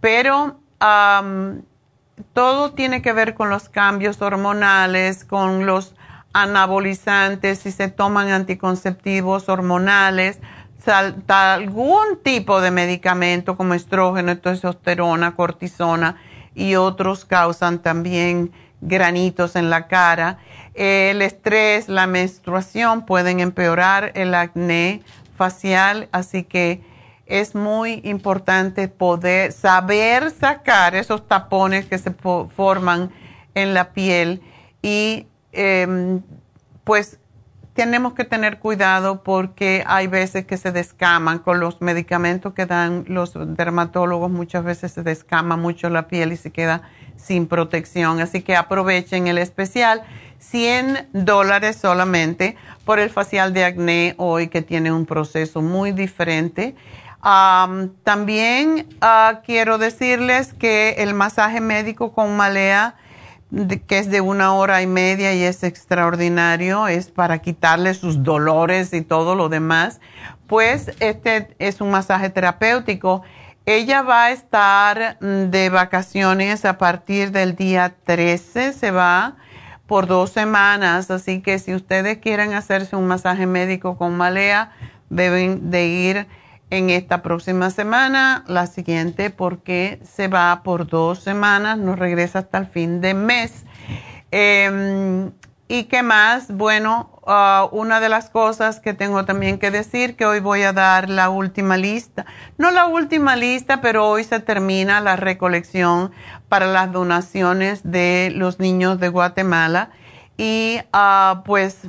pero 0.00 0.58
todo 2.32 2.72
tiene 2.72 3.02
que 3.02 3.12
ver 3.12 3.34
con 3.34 3.50
los 3.50 3.68
cambios 3.68 4.22
hormonales, 4.22 5.24
con 5.24 5.66
los 5.66 5.94
anabolizantes, 6.32 7.60
si 7.60 7.70
se 7.72 7.88
toman 7.88 8.30
anticonceptivos 8.30 9.48
hormonales, 9.48 10.40
algún 11.26 12.22
tipo 12.22 12.60
de 12.60 12.70
medicamento 12.70 13.56
como 13.56 13.74
estrógeno, 13.74 14.38
testosterona, 14.38 15.34
cortisona 15.34 16.16
y 16.54 16.76
otros 16.76 17.24
causan 17.24 17.80
también 17.80 18.52
granitos 18.80 19.56
en 19.56 19.70
la 19.70 19.86
cara. 19.86 20.38
El 20.74 21.22
estrés, 21.22 21.88
la 21.88 22.06
menstruación 22.06 23.04
pueden 23.04 23.40
empeorar 23.40 24.12
el 24.14 24.34
acné 24.34 25.02
facial, 25.36 26.08
así 26.12 26.44
que 26.44 26.82
es 27.26 27.54
muy 27.54 28.00
importante 28.04 28.88
poder 28.88 29.52
saber 29.52 30.30
sacar 30.30 30.94
esos 30.94 31.28
tapones 31.28 31.86
que 31.86 31.98
se 31.98 32.10
forman 32.10 33.10
en 33.54 33.74
la 33.74 33.92
piel 33.92 34.40
y 34.82 35.26
em, 35.52 36.22
pues 36.84 37.18
tenemos 37.74 38.14
que 38.14 38.24
tener 38.24 38.58
cuidado 38.58 39.22
porque 39.22 39.84
hay 39.86 40.08
veces 40.08 40.46
que 40.46 40.56
se 40.56 40.72
descaman 40.72 41.38
con 41.38 41.60
los 41.60 41.80
medicamentos 41.80 42.54
que 42.54 42.66
dan 42.66 43.04
los 43.06 43.34
dermatólogos, 43.56 44.30
muchas 44.30 44.64
veces 44.64 44.92
se 44.92 45.02
descama 45.02 45.56
mucho 45.56 45.88
la 45.90 46.08
piel 46.08 46.32
y 46.32 46.36
se 46.36 46.50
queda 46.50 46.82
sin 47.18 47.46
protección. 47.46 48.20
Así 48.20 48.40
que 48.40 48.56
aprovechen 48.56 49.26
el 49.26 49.36
especial, 49.36 50.02
100 50.38 51.08
dólares 51.12 51.76
solamente 51.76 52.56
por 52.84 52.98
el 52.98 53.10
facial 53.10 53.52
de 53.52 53.64
acné 53.64 54.14
hoy 54.16 54.48
que 54.48 54.62
tiene 54.62 54.92
un 54.92 55.04
proceso 55.04 55.60
muy 55.60 55.92
diferente. 55.92 56.74
también 58.04 58.86
ah, 59.00 59.40
quiero 59.44 59.76
decirles 59.76 60.54
que 60.54 60.96
el 60.98 61.12
masaje 61.12 61.60
médico 61.60 62.12
con 62.12 62.36
malea 62.36 62.94
que 63.86 63.98
es 63.98 64.10
de 64.10 64.20
una 64.20 64.52
hora 64.54 64.82
y 64.82 64.86
media 64.86 65.34
y 65.34 65.42
es 65.42 65.62
extraordinario, 65.62 66.86
es 66.86 67.10
para 67.10 67.38
quitarle 67.38 67.94
sus 67.94 68.22
dolores 68.22 68.92
y 68.92 69.00
todo 69.00 69.34
lo 69.34 69.48
demás, 69.48 70.00
pues 70.46 70.92
este 71.00 71.54
es 71.58 71.80
un 71.80 71.90
masaje 71.90 72.28
terapéutico. 72.30 73.22
Ella 73.70 74.00
va 74.00 74.24
a 74.24 74.30
estar 74.30 75.18
mm, 75.20 75.50
de 75.50 75.68
vacaciones 75.68 76.64
a 76.64 76.78
partir 76.78 77.32
del 77.32 77.54
día 77.54 77.96
13, 78.02 78.72
se 78.72 78.90
va 78.90 79.36
por 79.86 80.06
dos 80.06 80.30
semanas, 80.30 81.10
así 81.10 81.42
que 81.42 81.58
si 81.58 81.74
ustedes 81.74 82.16
quieren 82.16 82.54
hacerse 82.54 82.96
un 82.96 83.06
masaje 83.06 83.46
médico 83.46 83.98
con 83.98 84.16
malea, 84.16 84.72
deben 85.10 85.70
de 85.70 85.86
ir 85.86 86.26
en 86.70 86.88
esta 86.88 87.20
próxima 87.20 87.68
semana, 87.68 88.42
la 88.46 88.66
siguiente 88.66 89.28
porque 89.28 90.00
se 90.02 90.28
va 90.28 90.62
por 90.62 90.86
dos 90.86 91.18
semanas, 91.18 91.76
no 91.76 91.94
regresa 91.94 92.38
hasta 92.38 92.56
el 92.56 92.68
fin 92.68 93.02
de 93.02 93.12
mes. 93.12 93.66
Em, 94.30 95.30
¿Y 95.70 95.84
qué 95.84 96.02
más? 96.02 96.50
Bueno, 96.50 97.20
ah, 97.26 97.68
una 97.72 98.00
de 98.00 98.08
las 98.08 98.30
cosas 98.30 98.80
que 98.80 98.94
tengo 98.94 99.26
también 99.26 99.58
que 99.58 99.70
decir, 99.70 100.16
que 100.16 100.24
hoy 100.24 100.40
voy 100.40 100.62
a 100.62 100.72
dar 100.72 101.10
la 101.10 101.28
última 101.28 101.76
lista. 101.76 102.24
No 102.56 102.70
la 102.70 102.86
última 102.86 103.36
lista, 103.36 103.82
pero 103.82 104.08
hoy 104.08 104.24
se 104.24 104.40
termina 104.40 105.02
la 105.02 105.16
recolección 105.16 106.10
para 106.48 106.66
las 106.66 106.90
donaciones 106.90 107.82
de 107.84 108.32
los 108.34 108.58
niños 108.58 108.98
de 108.98 109.10
Guatemala. 109.10 109.90
Y 110.38 110.80
ah, 110.94 111.42
pues 111.44 111.82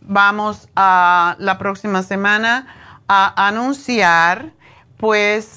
vamos 0.00 0.70
a 0.74 1.36
la 1.38 1.58
próxima 1.58 2.02
semana 2.02 2.66
a 3.08 3.46
anunciar 3.46 4.52
pues 4.96 5.54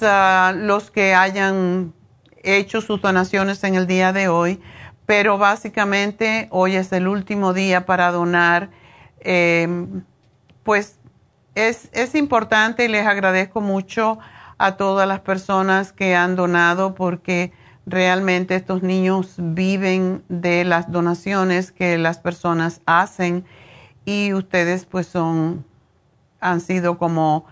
los 0.54 0.90
que 0.90 1.14
hayan 1.14 1.94
hecho 2.42 2.80
sus 2.80 3.00
donaciones 3.00 3.62
en 3.64 3.74
el 3.74 3.86
día 3.86 4.12
de 4.12 4.28
hoy, 4.28 4.60
pero 5.06 5.38
básicamente 5.38 6.48
hoy 6.50 6.76
es 6.76 6.92
el 6.92 7.08
último 7.08 7.52
día 7.52 7.86
para 7.86 8.10
donar. 8.10 8.70
Em, 9.20 10.02
pues 10.62 10.98
es, 11.54 11.88
es 11.92 12.14
importante 12.14 12.84
y 12.84 12.88
les 12.88 13.06
agradezco 13.06 13.60
mucho 13.60 14.18
a 14.58 14.76
todas 14.76 15.06
las 15.06 15.20
personas 15.20 15.92
que 15.92 16.14
han 16.14 16.36
donado 16.36 16.94
porque 16.94 17.52
realmente 17.86 18.54
estos 18.54 18.82
niños 18.82 19.34
viven 19.38 20.24
de 20.28 20.64
las 20.64 20.90
donaciones 20.90 21.70
que 21.70 21.98
las 21.98 22.18
personas 22.18 22.80
hacen 22.86 23.44
y 24.04 24.32
ustedes 24.32 24.86
pues 24.86 25.06
son 25.06 25.64
han 26.40 26.60
sido 26.60 26.98
como 26.98 27.46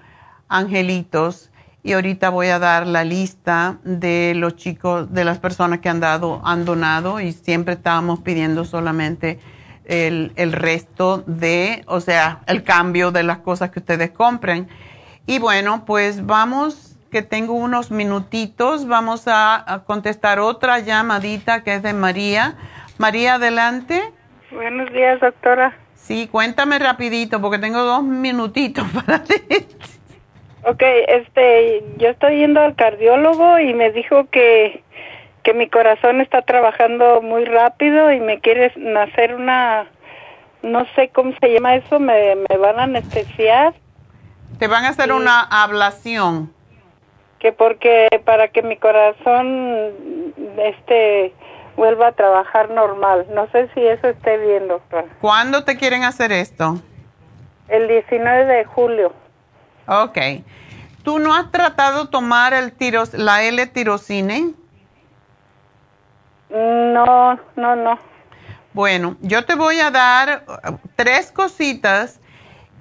angelitos. 0.48 1.50
Y 1.82 1.92
ahorita 1.92 2.30
voy 2.30 2.48
a 2.48 2.58
dar 2.58 2.86
la 2.86 3.04
lista 3.04 3.78
de 3.82 4.34
los 4.36 4.56
chicos, 4.56 5.12
de 5.12 5.24
las 5.24 5.38
personas 5.38 5.80
que 5.80 5.88
han 5.88 6.00
dado, 6.00 6.40
han 6.44 6.64
donado 6.64 7.20
y 7.20 7.32
siempre 7.32 7.74
estábamos 7.74 8.20
pidiendo 8.20 8.64
solamente 8.64 9.40
el, 9.84 10.32
el 10.36 10.52
resto 10.52 11.24
de, 11.26 11.82
o 11.86 12.00
sea, 12.00 12.40
el 12.46 12.62
cambio 12.62 13.10
de 13.10 13.24
las 13.24 13.38
cosas 13.38 13.70
que 13.70 13.80
ustedes 13.80 14.10
compren. 14.10 14.68
Y 15.26 15.38
bueno, 15.38 15.84
pues 15.84 16.24
vamos, 16.24 16.92
que 17.12 17.22
tengo 17.22 17.52
unos 17.52 17.90
minutitos, 17.90 18.88
vamos 18.88 19.24
a, 19.26 19.82
contestar 19.86 20.40
otra 20.40 20.80
llamadita 20.80 21.62
que 21.62 21.74
es 21.74 21.82
de 21.82 21.92
María. 21.92 22.56
María, 22.98 23.34
adelante. 23.34 24.02
Buenos 24.50 24.90
días, 24.92 25.20
doctora. 25.20 25.76
Sí, 25.94 26.26
cuéntame 26.26 26.78
rapidito 26.78 27.40
porque 27.40 27.58
tengo 27.58 27.82
dos 27.82 28.02
minutitos 28.02 28.86
para 29.06 29.22
ti. 29.22 29.34
Ok, 30.64 30.82
este, 31.08 31.82
yo 31.98 32.08
estoy 32.08 32.38
yendo 32.38 32.60
al 32.60 32.76
cardiólogo 32.76 33.58
y 33.58 33.74
me 33.74 33.90
dijo 33.90 34.26
que, 34.30 34.82
que 35.42 35.54
mi 35.54 35.68
corazón 35.68 36.20
está 36.20 36.42
trabajando 36.42 37.20
muy 37.20 37.44
rápido 37.44 38.12
y 38.12 38.20
me 38.20 38.40
quiere 38.40 38.72
hacer 39.00 39.34
una, 39.34 39.86
no 40.62 40.86
sé 40.94 41.08
cómo 41.08 41.32
se 41.40 41.52
llama 41.52 41.74
eso, 41.74 41.98
me, 41.98 42.36
me 42.48 42.56
van 42.56 42.78
a 42.78 42.84
anestesiar 42.84 43.74
te 44.62 44.68
van 44.68 44.84
a 44.84 44.90
hacer 44.90 45.12
una 45.12 45.40
ablación. 45.40 46.52
Que 47.40 47.50
porque 47.50 48.08
para 48.24 48.46
que 48.46 48.62
mi 48.62 48.76
corazón 48.76 49.92
este 50.56 51.32
vuelva 51.76 52.06
a 52.06 52.12
trabajar 52.12 52.70
normal. 52.70 53.26
No 53.34 53.48
sé 53.50 53.68
si 53.74 53.84
eso 53.84 54.06
esté 54.06 54.36
bien, 54.38 54.68
doctor. 54.68 55.06
¿Cuándo 55.20 55.64
te 55.64 55.76
quieren 55.76 56.04
hacer 56.04 56.30
esto? 56.30 56.76
El 57.66 57.88
19 57.88 58.44
de 58.44 58.64
julio. 58.64 59.12
Ok. 60.00 60.18
¿Tú 61.02 61.18
no 61.18 61.34
has 61.34 61.50
tratado 61.50 62.08
tomar 62.08 62.54
el 62.54 62.72
tiros, 62.72 63.12
la 63.14 63.42
L-tirocine? 63.42 64.54
No, 66.50 67.38
no, 67.56 67.76
no. 67.76 67.98
Bueno, 68.72 69.16
yo 69.20 69.44
te 69.44 69.54
voy 69.54 69.80
a 69.80 69.90
dar 69.90 70.44
uh, 70.46 70.76
tres 70.96 71.30
cositas 71.30 72.20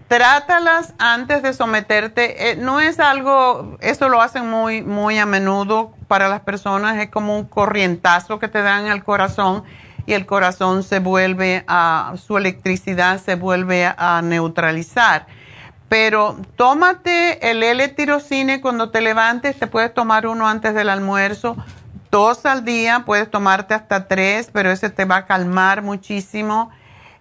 trátalas 0.07 0.93
antes 0.99 1.41
de 1.41 1.53
someterte. 1.53 2.51
Eh, 2.51 2.55
no 2.57 2.81
es 2.81 2.99
algo, 2.99 3.77
eso 3.79 4.09
lo 4.09 4.21
hacen 4.21 4.49
muy, 4.49 4.81
muy 4.81 5.17
a 5.17 5.25
menudo 5.25 5.93
para 6.09 6.27
las 6.27 6.41
personas, 6.41 6.97
es 6.97 7.09
como 7.09 7.37
un 7.37 7.45
corrientazo 7.45 8.37
que 8.37 8.49
te 8.49 8.61
dan 8.61 8.87
al 8.87 9.05
corazón 9.05 9.63
y 10.05 10.13
el 10.13 10.25
corazón 10.25 10.83
se 10.83 10.99
vuelve 10.99 11.63
a, 11.67 12.13
su 12.17 12.37
electricidad 12.37 13.21
se 13.21 13.35
vuelve 13.35 13.85
a, 13.85 14.21
neutralizar. 14.21 15.27
Pero 15.91 16.37
tómate 16.55 17.51
el 17.51 17.61
L-tirocine 17.63 18.61
cuando 18.61 18.91
te 18.91 19.01
levantes, 19.01 19.59
te 19.59 19.67
puedes 19.67 19.93
tomar 19.93 20.25
uno 20.25 20.47
antes 20.47 20.73
del 20.73 20.87
almuerzo, 20.87 21.57
dos 22.09 22.45
al 22.45 22.63
día, 22.63 23.03
puedes 23.05 23.29
tomarte 23.29 23.73
hasta 23.73 24.07
tres, 24.07 24.51
pero 24.53 24.71
ese 24.71 24.89
te 24.89 25.03
va 25.03 25.17
a 25.17 25.25
calmar 25.25 25.81
muchísimo. 25.81 26.71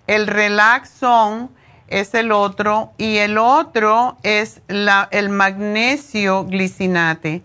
El 0.06 0.28
Relaxon, 0.28 1.50
es 1.88 2.14
el 2.14 2.30
otro 2.30 2.92
y 2.96 3.16
el 3.16 3.38
otro 3.38 4.16
es 4.22 4.62
el 4.68 5.28
magnesio 5.30 6.44
glicinate. 6.44 7.42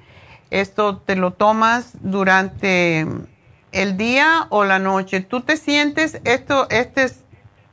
Esto 0.52 0.98
te 0.98 1.16
lo 1.16 1.32
tomas 1.32 1.94
durante 2.02 3.08
el 3.72 3.98
día 3.98 4.46
o 4.50 4.64
la 4.64 4.78
noche. 4.78 5.22
¿Tú 5.22 5.42
te 5.42 5.58
sientes 5.58 6.22
estas 6.24 7.24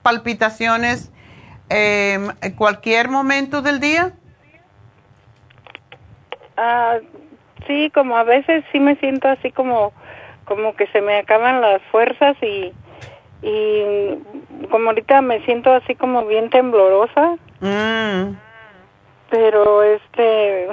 palpitaciones 0.02 1.10
en 1.68 2.32
em, 2.40 2.56
cualquier 2.56 3.08
momento 3.08 3.62
del 3.62 3.80
día? 3.80 4.12
Ah, 6.56 6.98
sí, 7.66 7.90
como 7.94 8.16
a 8.16 8.24
veces 8.24 8.64
sí 8.72 8.80
me 8.80 8.96
siento 8.96 9.28
así 9.28 9.50
como, 9.50 9.92
como 10.44 10.74
que 10.76 10.86
se 10.88 11.00
me 11.00 11.18
acaban 11.18 11.60
las 11.60 11.80
fuerzas 11.90 12.36
y 12.42 12.72
y 13.42 14.18
como 14.70 14.90
ahorita 14.90 15.20
me 15.20 15.44
siento 15.44 15.72
así 15.72 15.94
como 15.96 16.24
bien 16.26 16.48
temblorosa. 16.50 17.36
Mm. 17.60 18.36
Pero 19.30 19.82
este, 19.82 20.68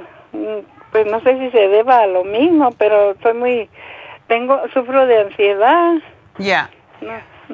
pues 0.92 1.06
no 1.08 1.20
sé 1.22 1.38
si 1.40 1.50
se 1.52 1.68
deba 1.68 2.02
a 2.02 2.08
lo 2.08 2.24
mismo, 2.24 2.72
pero 2.78 3.12
estoy 3.12 3.34
muy, 3.34 3.70
tengo, 4.28 4.62
sufro 4.74 5.08
de 5.08 5.22
ansiedad. 5.22 5.96
Ya. 6.38 6.70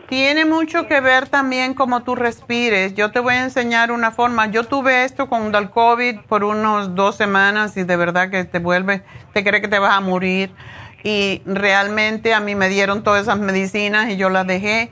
Tiene 0.10 0.44
mucho 0.46 0.88
que 0.88 1.00
ver 1.00 1.30
también 1.30 1.74
cómo 1.74 2.04
tú 2.04 2.16
respires. 2.16 2.96
Yo 2.96 3.12
te 3.12 3.20
voy 3.20 3.36
a 3.36 3.44
enseñar 3.44 3.92
una 3.92 4.12
forma. 4.12 4.48
Yo 4.48 4.66
tuve 4.66 5.06
esto 5.06 5.30
con 5.30 5.56
el 5.56 5.70
COVID 5.70 6.22
por 6.28 6.44
unos 6.44 6.96
dos 6.96 7.16
semanas 7.16 7.78
y 7.78 7.84
de 7.84 7.96
verdad 7.96 8.30
que 8.30 8.44
te 8.44 8.60
vuelve, 8.60 9.04
te 9.34 9.44
cree 9.44 9.62
que 9.62 9.68
te 9.68 9.80
vas 9.80 9.94
a 9.94 10.02
morir. 10.02 10.52
Y 11.04 11.42
realmente 11.46 12.34
a 12.34 12.40
mí 12.40 12.56
me 12.56 12.68
dieron 12.68 13.04
todas 13.04 13.24
esas 13.24 13.40
medicinas 13.40 14.10
y 14.10 14.18
yo 14.18 14.30
las 14.30 14.46
dejé 14.46 14.92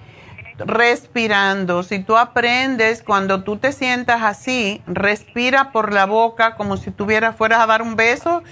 respirando. 0.58 1.84
Si 1.84 2.00
tú 2.00 2.18
aprendes 2.18 3.04
cuando 3.04 3.44
tú 3.44 3.58
te 3.58 3.72
sientas 3.72 4.22
así, 4.22 4.82
respira 4.88 5.72
por 5.72 5.92
la 5.92 6.06
boca 6.06 6.56
como 6.56 6.78
si 6.78 6.92
tuviera 6.92 7.34
fueras 7.34 7.60
a 7.60 7.66
dar 7.66 7.82
un 7.82 7.96
beso 7.96 8.44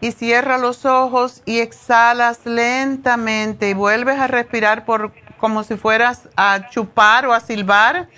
y 0.00 0.12
cierra 0.12 0.58
los 0.58 0.84
ojos 0.84 1.42
y 1.44 1.60
exhalas 1.60 2.40
lentamente 2.44 3.70
y 3.70 3.74
vuelves 3.74 4.18
a 4.18 4.26
respirar 4.26 4.84
por 4.84 5.12
como 5.38 5.62
si 5.62 5.76
fueras 5.76 6.28
a 6.36 6.68
chupar 6.70 7.26
o 7.26 7.32
a 7.32 7.40
silbar. 7.40 8.08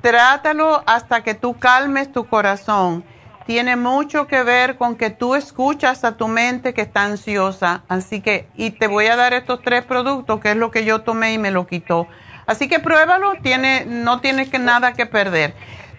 Trátalo 0.00 0.82
hasta 0.86 1.22
que 1.22 1.34
tú 1.34 1.58
calmes 1.58 2.12
tu 2.12 2.26
corazón 2.26 3.04
tiene 3.46 3.76
mucho 3.76 4.26
que 4.26 4.42
ver 4.42 4.76
con 4.76 4.96
que 4.96 5.10
tú 5.10 5.34
escuchas 5.34 6.04
a 6.04 6.16
tu 6.16 6.28
mente 6.28 6.72
que 6.72 6.82
está 6.82 7.04
ansiosa. 7.04 7.82
Así 7.88 8.20
que, 8.20 8.48
y 8.56 8.70
te 8.70 8.86
voy 8.86 9.06
a 9.06 9.16
dar 9.16 9.34
estos 9.34 9.60
tres 9.62 9.84
productos, 9.84 10.40
que 10.40 10.52
es 10.52 10.56
lo 10.56 10.70
que 10.70 10.84
yo 10.84 11.02
tomé 11.02 11.34
y 11.34 11.38
me 11.38 11.50
lo 11.50 11.66
quitó. 11.66 12.06
Así 12.46 12.68
que 12.68 12.78
pruébalo, 12.78 13.34
tiene, 13.42 13.84
no 13.86 14.20
tienes 14.20 14.48
que 14.48 14.58
nada 14.58 14.92
que 14.94 15.06
perder. 15.06 15.54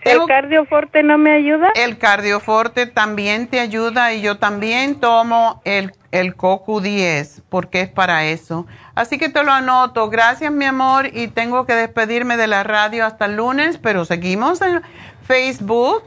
¿El 0.05 0.25
cardioforte 0.27 1.01
no 1.01 1.17
me 1.17 1.33
ayuda? 1.33 1.71
El 1.75 1.97
cardioforte 1.97 2.85
también 2.85 3.47
te 3.47 3.59
ayuda 3.59 4.13
y 4.13 4.21
yo 4.21 4.37
también 4.37 4.99
tomo 4.99 5.61
el, 5.65 5.93
el 6.11 6.37
CoQ10 6.37 7.41
porque 7.49 7.81
es 7.81 7.89
para 7.89 8.25
eso. 8.25 8.67
Así 8.93 9.17
que 9.17 9.29
te 9.29 9.43
lo 9.43 9.51
anoto. 9.51 10.09
Gracias, 10.09 10.51
mi 10.51 10.65
amor, 10.65 11.07
y 11.11 11.27
tengo 11.27 11.65
que 11.65 11.73
despedirme 11.73 12.37
de 12.37 12.47
la 12.47 12.63
radio 12.63 13.03
hasta 13.05 13.25
el 13.25 13.37
lunes, 13.37 13.79
pero 13.79 14.05
seguimos 14.05 14.61
en 14.61 14.83
Facebook 15.23 16.03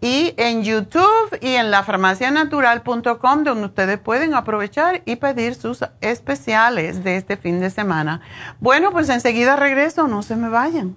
y 0.00 0.32
en 0.36 0.62
YouTube 0.62 1.38
y 1.40 1.54
en 1.54 1.70
lafarmacianatural.com 1.70 3.44
donde 3.44 3.66
ustedes 3.66 3.98
pueden 3.98 4.34
aprovechar 4.34 5.02
y 5.04 5.16
pedir 5.16 5.54
sus 5.54 5.84
especiales 6.00 7.04
de 7.04 7.16
este 7.16 7.36
fin 7.36 7.60
de 7.60 7.70
semana. 7.70 8.20
Bueno, 8.60 8.92
pues 8.92 9.08
enseguida 9.08 9.56
regreso, 9.56 10.08
no 10.08 10.22
se 10.22 10.36
me 10.36 10.48
vayan. 10.48 10.96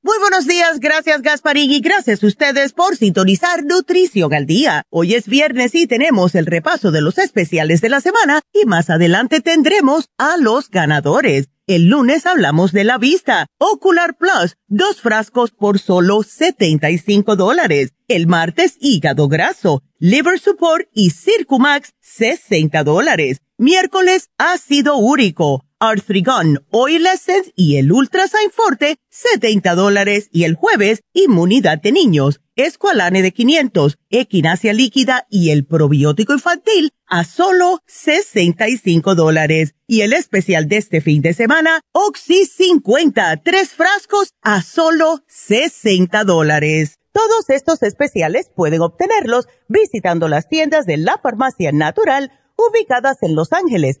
Muy 0.00 0.16
buenos 0.20 0.46
días, 0.46 0.78
gracias 0.78 1.22
Gasparín 1.22 1.72
y 1.72 1.80
gracias 1.80 2.22
a 2.22 2.28
ustedes 2.28 2.72
por 2.72 2.96
sintonizar 2.96 3.64
Nutrición 3.64 4.32
al 4.32 4.46
Día. 4.46 4.84
Hoy 4.90 5.14
es 5.14 5.26
viernes 5.26 5.74
y 5.74 5.88
tenemos 5.88 6.36
el 6.36 6.46
repaso 6.46 6.92
de 6.92 7.00
los 7.00 7.18
especiales 7.18 7.80
de 7.80 7.88
la 7.88 8.00
semana 8.00 8.40
y 8.52 8.64
más 8.64 8.90
adelante 8.90 9.40
tendremos 9.40 10.06
a 10.16 10.36
los 10.36 10.70
ganadores. 10.70 11.48
El 11.66 11.88
lunes 11.88 12.26
hablamos 12.26 12.70
de 12.70 12.84
la 12.84 12.96
vista. 12.96 13.46
Ocular 13.58 14.16
Plus, 14.16 14.54
dos 14.68 15.00
frascos 15.00 15.50
por 15.50 15.80
solo 15.80 16.22
75 16.22 17.34
dólares. 17.34 17.92
El 18.06 18.28
martes, 18.28 18.76
hígado 18.80 19.26
graso, 19.26 19.82
liver 19.98 20.38
support 20.38 20.88
y 20.94 21.10
Circumax, 21.10 21.94
60 22.00 22.84
dólares. 22.84 23.42
Miércoles, 23.58 24.30
ácido 24.38 24.96
úrico, 24.96 25.64
Arthrigon, 25.80 26.64
Oil 26.70 27.06
Essence 27.06 27.52
y 27.54 27.76
el 27.76 27.92
Ultrasign 27.92 28.50
Forte, 28.50 28.96
70 29.10 29.74
dólares. 29.74 30.28
Y 30.32 30.44
el 30.44 30.54
jueves, 30.54 31.02
inmunidad 31.12 31.80
de 31.80 31.92
niños, 31.92 32.40
Esqualane 32.56 33.22
de 33.22 33.32
500, 33.32 33.98
Equinacia 34.10 34.72
líquida 34.72 35.26
y 35.30 35.50
el 35.50 35.64
probiótico 35.64 36.32
infantil 36.32 36.92
a 37.06 37.24
solo 37.24 37.80
65 37.86 39.14
dólares. 39.14 39.74
Y 39.86 40.00
el 40.00 40.12
especial 40.12 40.68
de 40.68 40.78
este 40.78 41.00
fin 41.00 41.22
de 41.22 41.34
semana, 41.34 41.80
Oxy 41.92 42.44
50, 42.46 43.42
tres 43.44 43.70
frascos 43.70 44.34
a 44.42 44.62
solo 44.62 45.22
60 45.28 46.24
dólares. 46.24 46.98
Todos 47.12 47.48
estos 47.48 47.82
especiales 47.82 48.50
pueden 48.54 48.80
obtenerlos 48.80 49.46
visitando 49.68 50.28
las 50.28 50.48
tiendas 50.48 50.86
de 50.86 50.98
la 50.98 51.18
farmacia 51.22 51.72
natural 51.72 52.32
ubicadas 52.56 53.22
en 53.22 53.34
Los 53.34 53.52
Ángeles, 53.52 54.00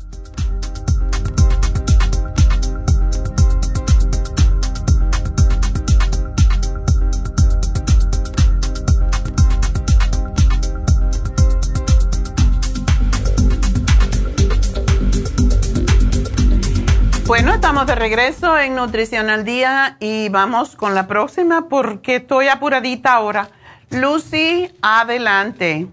Bueno, 17.31 17.53
estamos 17.53 17.87
de 17.87 17.95
regreso 17.95 18.59
en 18.59 18.75
Nutrición 18.75 19.29
al 19.29 19.45
Día 19.45 19.95
y 20.01 20.27
vamos 20.27 20.75
con 20.75 20.95
la 20.95 21.07
próxima 21.07 21.69
porque 21.69 22.17
estoy 22.17 22.49
apuradita 22.49 23.13
ahora. 23.13 23.47
Lucy, 23.89 24.69
adelante. 24.81 25.87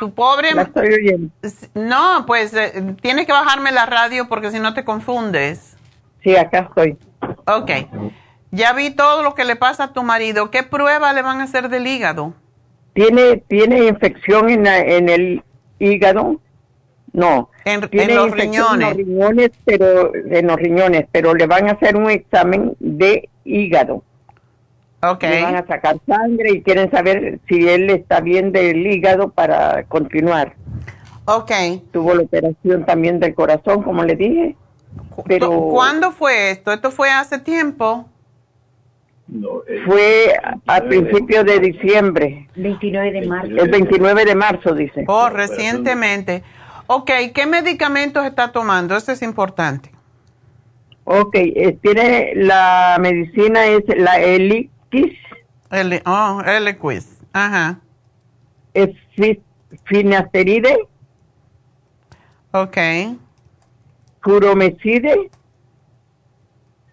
Tu 0.00 0.12
pobre... 0.12 0.52
La 0.56 0.62
estoy 0.62 0.88
oyendo. 0.94 1.30
No, 1.74 2.24
pues 2.26 2.52
eh, 2.54 2.96
tienes 3.00 3.26
que 3.26 3.30
bajarme 3.32 3.70
la 3.70 3.86
radio 3.86 4.28
porque 4.28 4.50
si 4.50 4.58
no 4.58 4.74
te 4.74 4.84
confundes. 4.84 5.76
Sí, 6.24 6.34
acá 6.34 6.66
estoy. 6.68 6.98
Ok. 7.46 7.70
Ya 8.50 8.72
vi 8.72 8.90
todo 8.90 9.22
lo 9.22 9.36
que 9.36 9.44
le 9.44 9.54
pasa 9.54 9.84
a 9.84 9.92
tu 9.92 10.02
marido. 10.02 10.50
¿Qué 10.50 10.64
prueba 10.64 11.12
le 11.12 11.22
van 11.22 11.40
a 11.40 11.44
hacer 11.44 11.68
del 11.68 11.86
hígado? 11.86 12.34
Tiene, 12.94 13.36
tiene 13.48 13.84
infección 13.86 14.50
en, 14.50 14.64
la- 14.64 14.78
en 14.80 15.08
el 15.08 15.44
hígado. 15.78 16.40
No. 17.18 17.50
En, 17.64 17.80
tiene 17.90 18.12
en 18.12 18.16
los 18.16 18.30
riñones. 18.30 18.90
En 18.92 18.96
los 18.96 18.96
riñones, 18.96 19.50
pero 19.64 20.14
en 20.14 20.46
los 20.46 20.56
riñones, 20.56 21.06
pero 21.10 21.34
le 21.34 21.46
van 21.46 21.68
a 21.68 21.72
hacer 21.72 21.96
un 21.96 22.08
examen 22.08 22.76
de 22.78 23.28
hígado. 23.44 24.04
Ok. 25.02 25.24
Le 25.24 25.42
van 25.42 25.56
a 25.56 25.66
sacar 25.66 25.96
sangre 26.06 26.52
y 26.52 26.62
quieren 26.62 26.90
saber 26.92 27.40
si 27.48 27.68
él 27.68 27.90
está 27.90 28.20
bien 28.20 28.52
del 28.52 28.86
hígado 28.86 29.30
para 29.30 29.82
continuar. 29.84 30.54
Ok. 31.24 31.50
Tuvo 31.90 32.14
la 32.14 32.22
operación 32.22 32.86
también 32.86 33.18
del 33.18 33.34
corazón, 33.34 33.82
como 33.82 34.04
le 34.04 34.14
dije. 34.14 34.56
Pero 35.26 35.50
¿Cuándo 35.70 36.12
fue 36.12 36.52
esto? 36.52 36.72
¿Esto 36.72 36.92
fue 36.92 37.10
hace 37.10 37.40
tiempo? 37.40 38.08
fue 39.86 40.34
a 40.66 40.80
principios 40.80 41.44
de 41.44 41.60
diciembre. 41.60 42.48
29 42.56 43.12
de 43.12 43.26
marzo. 43.26 43.56
El 43.56 43.70
29 43.70 44.24
de 44.24 44.34
marzo, 44.34 44.74
dice. 44.74 45.04
Oh, 45.06 45.28
recientemente. 45.28 46.42
Ok, 46.90 47.10
¿qué 47.34 47.44
medicamentos 47.46 48.24
está 48.24 48.50
tomando? 48.50 48.96
Eso 48.96 49.12
es 49.12 49.20
importante. 49.22 49.92
Ok, 51.04 51.34
eh, 51.34 51.78
tiene 51.82 52.32
la 52.34 52.96
medicina 53.00 53.66
es 53.66 53.82
la 53.88 54.18
Elix, 54.20 54.70
El, 55.70 56.02
oh, 56.06 56.42
Eliquis. 56.46 57.18
Ajá. 57.32 57.78
es 58.72 58.90
fi- 59.16 59.42
finasteride, 59.84 60.78
Ok. 62.52 62.78
furomecide, 64.22 65.30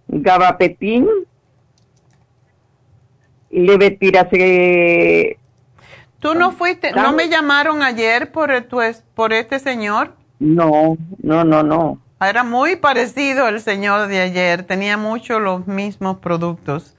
gabapentin, 0.10 1.08
levetirace. 4.36 5.38
¿Tú 6.26 6.34
no 6.34 6.52
fuiste, 6.52 6.92
no 6.92 7.14
me 7.14 7.30
llamaron 7.30 7.84
ayer 7.84 8.32
por, 8.32 8.50
el- 8.50 8.66
tu 8.66 8.80
por 9.14 9.32
este 9.32 9.60
señor? 9.60 10.16
No, 10.40 10.98
no, 11.22 11.44
no, 11.44 11.62
no. 11.62 12.00
Era 12.20 12.44
muy 12.44 12.78
parecido 12.78 13.48
el 13.48 13.62
señor 13.62 14.08
de 14.08 14.22
ayer, 14.22 14.64
tenía 14.64 14.98
mucho 14.98 15.40
los 15.40 15.68
mismos 15.68 16.18
productos, 16.18 16.96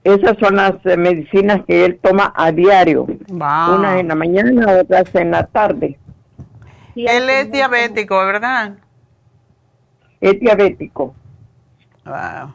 esas 0.03 0.37
son 0.39 0.55
las 0.55 0.73
eh, 0.85 0.97
medicinas 0.97 1.63
que 1.65 1.85
él 1.85 1.99
toma 2.01 2.33
a 2.35 2.51
diario, 2.51 3.05
wow. 3.27 3.75
unas 3.75 3.99
en 3.99 4.07
la 4.07 4.15
mañana, 4.15 4.81
otras 4.81 5.13
en 5.15 5.31
la 5.31 5.45
tarde. 5.45 5.97
Él 6.95 7.29
es 7.29 7.51
diabético, 7.51 8.17
¿verdad? 8.25 8.77
Es 10.19 10.39
diabético, 10.39 11.15
Wow. 12.05 12.53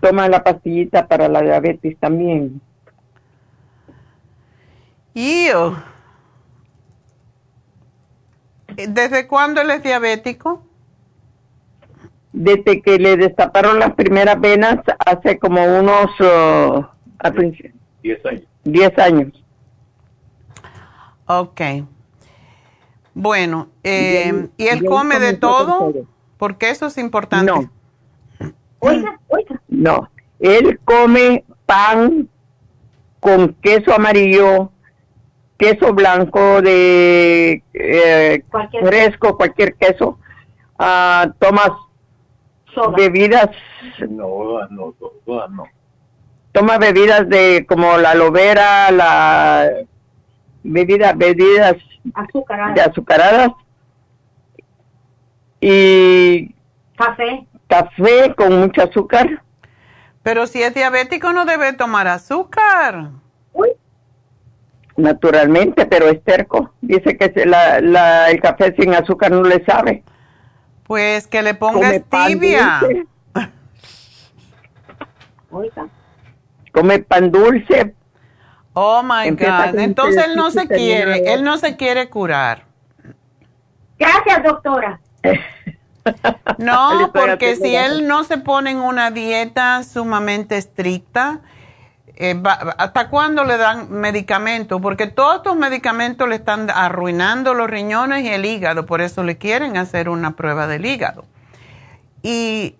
toma 0.00 0.28
la 0.28 0.42
pastillita 0.42 1.06
para 1.06 1.28
la 1.28 1.42
diabetes 1.42 1.96
también. 1.98 2.60
Ew. 5.14 5.76
¿Desde 8.88 9.26
cuándo 9.26 9.60
él 9.60 9.70
es 9.70 9.82
diabético? 9.82 10.62
Desde 12.32 12.80
que 12.82 12.98
le 12.98 13.16
destaparon 13.16 13.78
las 13.78 13.94
primeras 13.94 14.40
venas 14.40 14.78
hace 15.04 15.38
como 15.38 15.64
unos... 15.78 16.06
Uh, 16.20 16.84
a 17.18 17.30
principio- 17.32 17.72
10 18.02 18.24
años. 18.26 18.42
10 18.64 18.98
años. 18.98 19.44
Ok. 21.26 21.60
Bueno, 23.14 23.68
eh, 23.82 23.92
Y 23.92 24.04
¿y 24.04 24.28
él- 24.28 24.36
él 24.36 24.50
y 24.56 24.68
él 24.68 24.84
come 24.84 25.18
de 25.18 25.34
todo? 25.34 25.78
todo. 25.78 26.06
Porque 26.38 26.70
eso 26.70 26.86
es 26.86 26.96
importante. 26.98 27.52
No. 27.52 27.70
No, 29.68 30.08
él 30.38 30.80
come 30.84 31.44
pan 31.66 32.28
con 33.20 33.52
queso 33.54 33.94
amarillo, 33.94 34.72
queso 35.60 35.92
blanco 35.92 36.62
de 36.62 37.62
eh, 37.74 38.42
Cualquier- 38.50 38.86
fresco, 38.86 39.36
cualquier 39.36 39.74
queso. 39.74 40.18
Ah, 40.78 41.30
toma 41.38 41.76
Soda. 42.74 42.96
bebidas, 42.96 43.50
No, 44.08 44.66
no, 44.70 44.94
todas 45.26 45.50
no. 45.50 45.64
toma 46.52 46.78
bebidas 46.78 47.28
de 47.28 47.66
como 47.68 47.98
la 47.98 48.12
aloe 48.12 48.30
vera, 48.30 48.90
la 48.90 49.68
bebidas, 50.62 51.16
bebidas 51.18 51.76
Azúcar. 52.14 52.74
de 52.74 52.80
azucaradas 52.80 53.50
y 55.60 56.54
Café. 56.96 57.46
café 57.68 58.34
con 58.34 58.58
mucho 58.60 58.82
azúcar. 58.82 59.42
Pero 60.22 60.46
si 60.46 60.62
es 60.62 60.74
diabético 60.74 61.32
no 61.32 61.44
debe 61.44 61.72
tomar 61.74 62.06
azúcar. 62.08 63.10
Naturalmente, 65.00 65.86
pero 65.86 66.08
es 66.08 66.22
terco. 66.22 66.72
Dice 66.80 67.16
que 67.16 67.32
se- 67.32 67.46
la, 67.46 67.80
la- 67.80 68.30
el 68.30 68.40
café 68.40 68.74
sin 68.78 68.94
azúcar 68.94 69.30
no 69.32 69.42
le 69.42 69.64
sabe. 69.64 70.02
Pues 70.84 71.26
que 71.26 71.42
le 71.42 71.58
Come 71.58 71.72
pongas 71.72 72.00
pan 72.08 72.26
tibia. 72.28 72.80
dulce. 72.80 73.06
Come 76.72 76.98
pan 77.00 77.30
dulce. 77.30 77.94
Oh 78.72 79.02
my 79.02 79.26
Empieza 79.28 79.66
God. 79.66 79.70
con 79.72 79.80
Entonces 79.80 80.24
él 80.26 80.36
no 80.36 80.50
se 80.50 80.68
quiere, 80.68 81.32
él 81.32 81.42
no 81.42 81.56
se 81.58 81.76
quiere 81.76 82.08
curar. 82.08 82.64
Gracias, 83.98 84.42
doctora. 84.44 85.00
No, 86.58 87.10
porque 87.14 87.56
si 87.56 87.74
él 87.74 88.06
no 88.06 88.24
se 88.24 88.38
pone 88.38 88.70
en 88.70 88.78
una 88.78 89.10
dieta 89.10 89.82
sumamente 89.82 90.56
estricta, 90.56 91.40
eh, 92.22 92.38
¿hasta 92.76 93.08
cuándo 93.08 93.44
le 93.44 93.56
dan 93.56 93.90
medicamentos? 93.90 94.78
Porque 94.82 95.06
todos 95.06 95.36
estos 95.36 95.56
medicamentos 95.56 96.28
le 96.28 96.34
están 96.34 96.68
arruinando 96.68 97.54
los 97.54 97.70
riñones 97.70 98.24
y 98.24 98.28
el 98.28 98.44
hígado, 98.44 98.84
por 98.84 99.00
eso 99.00 99.24
le 99.24 99.38
quieren 99.38 99.78
hacer 99.78 100.10
una 100.10 100.36
prueba 100.36 100.66
del 100.66 100.84
hígado. 100.84 101.24
Y 102.22 102.76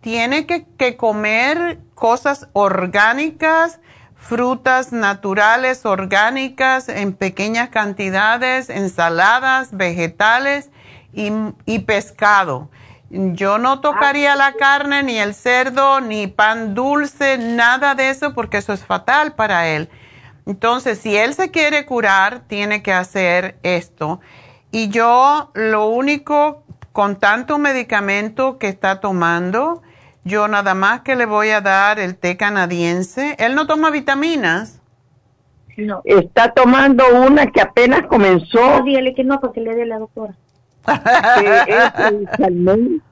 tiene 0.00 0.46
que, 0.46 0.96
comer 0.96 1.78
cosas 1.94 2.48
orgánicas, 2.54 3.80
frutas 4.16 4.92
naturales, 4.92 5.84
orgánicas, 5.84 6.88
en 6.88 7.12
pequeñas 7.12 7.68
cantidades, 7.68 8.70
ensaladas, 8.70 9.76
vegetales 9.76 10.70
y 11.12 11.78
pescado. 11.80 12.70
Yo 13.10 13.58
no 13.58 13.80
tocaría 13.80 14.36
la 14.36 14.52
carne, 14.52 15.02
ni 15.02 15.18
el 15.18 15.34
cerdo, 15.34 16.00
ni 16.00 16.28
pan 16.28 16.74
dulce, 16.74 17.38
nada 17.38 17.96
de 17.96 18.10
eso, 18.10 18.34
porque 18.34 18.58
eso 18.58 18.72
es 18.72 18.84
fatal 18.84 19.34
para 19.34 19.66
él. 19.66 19.88
Entonces, 20.46 20.98
si 21.00 21.16
él 21.16 21.34
se 21.34 21.50
quiere 21.50 21.86
curar, 21.86 22.42
tiene 22.46 22.82
que 22.84 22.92
hacer 22.92 23.58
esto. 23.64 24.20
Y 24.70 24.90
yo 24.90 25.50
lo 25.54 25.88
único, 25.88 26.62
con 26.92 27.18
tanto 27.18 27.58
medicamento 27.58 28.58
que 28.58 28.68
está 28.68 29.00
tomando, 29.00 29.82
yo 30.22 30.46
nada 30.46 30.74
más 30.74 31.00
que 31.00 31.16
le 31.16 31.26
voy 31.26 31.50
a 31.50 31.60
dar 31.60 31.98
el 31.98 32.16
té 32.16 32.36
canadiense. 32.36 33.34
Él 33.40 33.56
no 33.56 33.66
toma 33.66 33.90
vitaminas. 33.90 34.80
No. 35.76 36.02
Está 36.04 36.52
tomando 36.52 37.04
una 37.26 37.46
que 37.46 37.60
apenas 37.60 38.06
comenzó, 38.06 38.78
No, 38.78 38.84
dígale 38.84 39.14
que 39.14 39.24
no, 39.24 39.40
para 39.40 39.52
que 39.52 39.60
le 39.60 39.74
dé 39.74 39.86
la 39.86 39.98
doctora. 39.98 40.34
Es 41.68 41.92
el 42.12 42.28
salmón. 42.38 43.02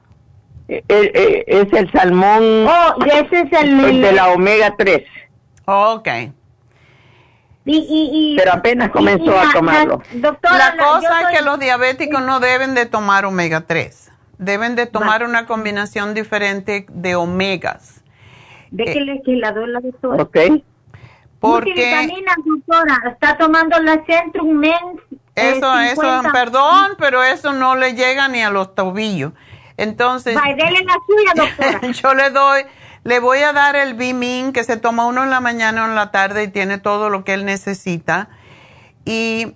Eh, 0.67 0.83
eh, 0.87 1.43
es 1.47 1.73
el 1.73 1.91
salmón 1.91 2.67
Oh, 2.67 2.95
y 3.03 3.09
ese 3.09 3.41
es 3.41 3.51
el... 3.63 3.79
el 3.83 4.01
de 4.01 4.11
la 4.11 4.29
omega 4.29 4.75
3, 4.77 5.01
Ok. 5.65 6.07
Y, 7.65 7.77
y, 7.77 8.33
y, 8.33 8.37
pero 8.37 8.53
apenas 8.53 8.89
comenzó 8.89 9.25
y- 9.25 9.29
y 9.29 9.49
a 9.49 9.51
tomarlo. 9.53 10.01
la- 10.13 10.19
doctora, 10.29 10.57
La 10.57 10.75
la- 10.75 10.83
cosa 10.83 11.21
es 11.31 11.37
que 11.37 11.43
los 11.43 11.59
diabéticos 11.59 12.21
no 12.21 12.39
deben 12.39 12.73
de 12.75 12.85
tomar 12.85 13.25
omega 13.25 13.61
3. 13.61 14.11
Deben 14.37 14.75
de 14.75 14.85
tomar 14.85 15.23
una 15.23 15.45
combinación 15.45 16.13
diferente 16.13 16.85
de 16.89 17.15
omegas. 17.15 18.03
Déjele 18.71 19.21
que 19.25 19.33
la 19.37 19.51
doy 19.51 19.67
la 19.69 19.79
doctora. 19.81 20.23
¿Ok? 20.23 20.37
Porque 21.39 22.07
doctora. 22.45 23.01
Está 23.11 23.37
tomando 23.37 23.79
la 23.81 24.03
Centrum 24.05 24.51
Men. 24.51 24.73
Eh, 25.39 25.57
eso, 25.57 25.79
eso, 25.79 26.01
50. 26.01 26.31
perdón, 26.31 26.91
pero 26.97 27.23
eso 27.23 27.53
no 27.53 27.75
le 27.75 27.93
llega 27.93 28.27
ni 28.27 28.41
a 28.41 28.49
los 28.49 28.75
tobillos. 28.75 29.33
Entonces, 29.77 30.35
Vaya, 30.35 30.55
dele 30.55 30.83
la 30.83 30.97
suya, 31.05 31.31
doctora. 31.35 31.91
yo 31.91 32.13
le 32.13 32.29
doy, 32.31 32.63
le 33.03 33.19
voy 33.19 33.39
a 33.39 33.53
dar 33.53 33.75
el 33.75 33.93
Bimin 33.93 34.51
que 34.51 34.63
se 34.63 34.77
toma 34.77 35.05
uno 35.05 35.23
en 35.23 35.29
la 35.29 35.39
mañana 35.39 35.83
o 35.83 35.87
en 35.87 35.95
la 35.95 36.11
tarde 36.11 36.43
y 36.43 36.47
tiene 36.49 36.77
todo 36.77 37.09
lo 37.09 37.23
que 37.23 37.33
él 37.33 37.45
necesita. 37.45 38.29
Y 39.05 39.53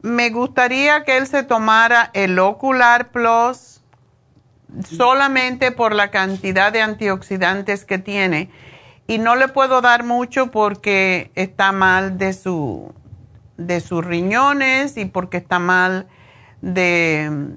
me 0.00 0.30
gustaría 0.30 1.04
que 1.04 1.16
él 1.16 1.26
se 1.26 1.42
tomara 1.42 2.10
el 2.12 2.38
Ocular 2.38 3.10
Plus 3.10 3.80
solamente 4.82 5.72
por 5.72 5.94
la 5.94 6.10
cantidad 6.10 6.72
de 6.72 6.82
antioxidantes 6.82 7.84
que 7.84 7.98
tiene. 7.98 8.50
Y 9.06 9.18
no 9.18 9.36
le 9.36 9.48
puedo 9.48 9.80
dar 9.80 10.04
mucho 10.04 10.50
porque 10.50 11.30
está 11.34 11.72
mal 11.72 12.16
de 12.16 12.32
su 12.32 12.94
de 13.56 13.80
sus 13.80 14.04
riñones 14.04 14.96
y 14.96 15.04
porque 15.04 15.38
está 15.38 15.58
mal 15.58 16.06
de 16.60 17.56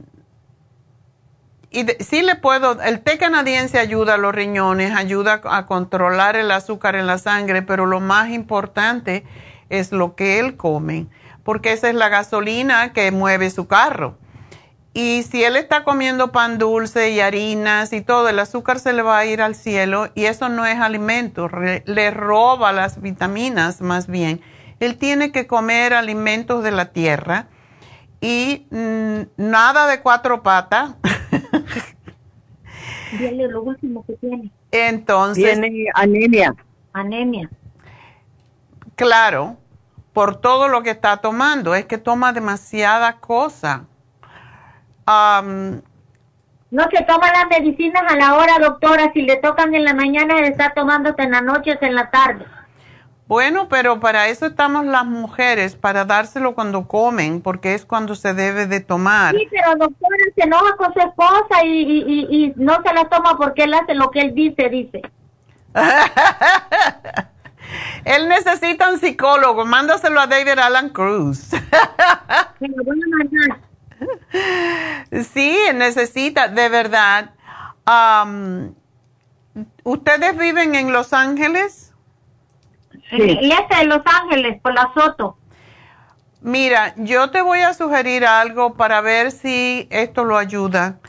y 1.69 1.85
sí 1.99 2.21
le 2.21 2.35
puedo, 2.35 2.81
el 2.81 3.01
té 3.01 3.17
canadiense 3.17 3.77
ayuda 3.77 4.13
a 4.13 4.17
los 4.17 4.33
riñones, 4.33 4.95
ayuda 4.95 5.41
a 5.43 5.65
controlar 5.65 6.35
el 6.37 6.49
azúcar 6.51 6.95
en 6.95 7.07
la 7.07 7.17
sangre, 7.17 7.61
pero 7.61 7.85
lo 7.85 7.99
más 7.99 8.29
importante 8.29 9.25
es 9.69 9.91
lo 9.91 10.15
que 10.15 10.39
él 10.39 10.55
come, 10.55 11.07
porque 11.43 11.73
esa 11.73 11.89
es 11.89 11.95
la 11.95 12.07
gasolina 12.07 12.93
que 12.93 13.11
mueve 13.11 13.49
su 13.49 13.67
carro. 13.67 14.17
Y 14.93 15.23
si 15.23 15.43
él 15.43 15.57
está 15.57 15.83
comiendo 15.83 16.31
pan 16.31 16.57
dulce 16.57 17.11
y 17.11 17.19
harinas 17.19 17.93
y 17.93 18.01
todo, 18.01 18.29
el 18.29 18.39
azúcar 18.39 18.79
se 18.79 18.93
le 18.93 19.03
va 19.03 19.19
a 19.19 19.25
ir 19.25 19.41
al 19.41 19.53
cielo 19.53 20.09
y 20.15 20.25
eso 20.25 20.49
no 20.49 20.65
es 20.65 20.79
alimento, 20.79 21.49
le 21.49 22.11
roba 22.11 22.71
las 22.71 23.01
vitaminas 23.01 23.81
más 23.81 24.07
bien. 24.07 24.41
Él 24.79 24.97
tiene 24.97 25.31
que 25.31 25.47
comer 25.47 25.93
alimentos 25.93 26.63
de 26.63 26.71
la 26.71 26.91
tierra 26.91 27.47
y 28.21 28.67
mm, 28.69 29.21
nada 29.37 29.87
de 29.87 30.01
cuatro 30.01 30.43
patas. 30.43 30.95
Dile 33.11 33.47
lo 33.47 33.63
último 33.63 34.05
que 34.05 34.13
tiene. 34.13 34.51
Entonces, 34.71 35.59
Tiene 35.59 35.85
anemia. 35.93 36.53
Anemia. 36.93 37.49
claro, 38.95 39.57
por 40.13 40.41
todo 40.41 40.67
lo 40.67 40.81
que 40.81 40.89
está 40.89 41.17
tomando, 41.17 41.75
es 41.75 41.85
que 41.85 41.97
toma 41.97 42.33
demasiada 42.33 43.19
cosa. 43.19 43.85
Am, 45.05 45.81
No 46.71 46.83
se 46.91 47.03
toma 47.03 47.31
las 47.31 47.47
medicinas 47.49 48.03
a 48.11 48.15
la 48.15 48.35
hora, 48.35 48.57
doctora. 48.59 49.11
Si 49.13 49.21
le 49.21 49.37
tocan 49.37 49.73
en 49.75 49.85
la 49.85 49.93
mañana, 49.93 50.37
se 50.39 50.47
está 50.47 50.73
tomándote 50.73 51.23
en 51.23 51.31
la 51.31 51.41
noche 51.41 51.77
o 51.79 51.85
en 51.85 51.95
la 51.95 52.09
tarde. 52.09 52.45
Bueno, 53.27 53.67
pero 53.69 53.99
para 53.99 54.27
eso 54.27 54.45
estamos 54.45 54.85
las 54.85 55.05
mujeres, 55.05 55.75
para 55.75 56.05
dárselo 56.05 56.55
cuando 56.55 56.87
comen, 56.87 57.41
porque 57.41 57.73
es 57.73 57.85
cuando 57.85 58.15
se 58.15 58.33
debe 58.33 58.67
de 58.67 58.79
tomar. 58.79 59.35
Sí, 59.35 59.47
pero 59.49 59.75
doctora 59.75 60.15
se 60.35 60.43
enoja 60.43 60.75
con 60.77 60.93
su 60.93 60.99
esposa 60.99 61.63
y, 61.63 61.69
y, 61.69 62.03
y, 62.07 62.45
y 62.45 62.53
no 62.55 62.81
se 62.83 62.93
la 62.93 63.05
toma 63.09 63.37
porque 63.37 63.63
él 63.63 63.73
hace 63.73 63.93
lo 63.95 64.11
que 64.11 64.21
él 64.21 64.33
dice, 64.33 64.69
dice. 64.69 65.01
Él 68.05 68.29
necesita 68.29 68.89
un 68.89 68.99
psicólogo, 68.99 69.65
mándaselo 69.65 70.21
a 70.21 70.27
David 70.27 70.59
Alan 70.59 70.89
Cruz. 70.89 71.51
Lo 72.59 72.83
voy 72.83 72.99
a 73.01 73.17
mandar. 73.17 73.59
Sí, 75.33 75.57
necesita, 75.73 76.47
de 76.49 76.69
verdad. 76.69 77.31
Am, 77.85 78.75
¿Ustedes 79.83 80.37
viven 80.37 80.75
en 80.75 80.93
Los 80.93 81.13
Ángeles? 81.13 81.86
Y 83.11 83.51
este 83.51 83.75
de 83.77 83.85
Los 83.85 84.01
Ángeles, 84.05 84.59
por 84.61 84.73
la 84.73 84.91
Soto. 84.93 85.37
Mira, 86.41 86.93
yo 86.97 87.31
te 87.31 87.41
voy 87.41 87.59
a 87.61 87.73
sugerir 87.73 88.25
algo 88.25 88.75
para 88.75 89.01
ver 89.01 89.31
si 89.31 89.87
esto 89.89 90.23
lo 90.23 90.37
ayuda, 90.37 90.99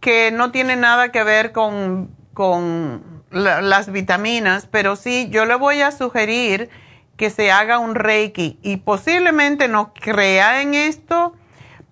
que 0.00 0.30
no 0.32 0.50
tiene 0.50 0.76
nada 0.76 1.12
que 1.12 1.22
ver 1.22 1.52
con, 1.52 2.10
con 2.32 3.22
la- 3.30 3.60
las 3.60 3.92
vitaminas, 3.92 4.66
pero 4.70 4.96
sí, 4.96 5.28
yo 5.30 5.44
le 5.44 5.54
voy 5.56 5.82
a 5.82 5.90
sugerir 5.92 6.70
que 7.16 7.28
se 7.28 7.52
haga 7.52 7.78
un 7.78 7.94
reiki 7.94 8.58
y 8.62 8.78
posiblemente 8.78 9.68
no 9.68 9.92
crea 9.92 10.62
en 10.62 10.72
esto, 10.74 11.34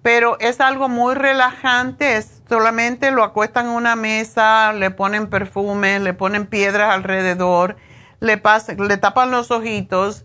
pero 0.00 0.38
es 0.40 0.60
algo 0.60 0.88
muy 0.88 1.14
relajante, 1.14 2.16
es 2.16 2.42
solamente 2.48 3.10
lo 3.10 3.22
acuestan 3.22 3.66
en 3.66 3.72
una 3.72 3.94
mesa, 3.94 4.72
le 4.72 4.90
ponen 4.90 5.28
perfume, 5.28 6.00
le 6.00 6.14
ponen 6.14 6.46
piedras 6.46 6.94
alrededor, 6.94 7.76
le, 8.20 8.40
le 8.78 8.96
tapan 8.96 9.30
los 9.30 9.50
ojitos 9.50 10.24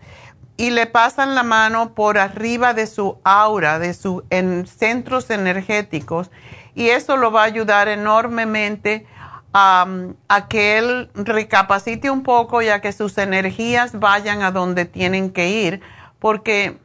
y 0.58 0.72
le 0.72 0.86
pasan 0.86 1.36
la 1.36 1.44
mano 1.44 1.94
por 1.94 2.18
arriba 2.18 2.74
de 2.74 2.88
su 2.88 3.18
aura, 3.24 3.80
de 3.80 3.94
sus 3.94 4.24
centros 4.66 5.30
energéticos. 5.30 6.32
Y 6.76 6.90
eso 6.90 7.18
lo 7.18 7.32
va 7.32 7.42
a 7.42 7.46
ayudar 7.46 7.88
enormemente 7.88 9.06
a, 9.54 9.88
a 10.28 10.48
que 10.48 10.78
él 10.78 11.10
recapacite 11.14 12.10
un 12.10 12.24
poco 12.24 12.62
y 12.62 12.70
a 12.70 12.82
que 12.82 12.92
sus 12.92 13.18
energías 13.18 14.00
vayan 14.00 14.42
a 14.42 14.52
donde 14.52 14.86
tienen 14.86 15.32
que 15.32 15.50
ir, 15.50 15.82
porque 16.20 16.78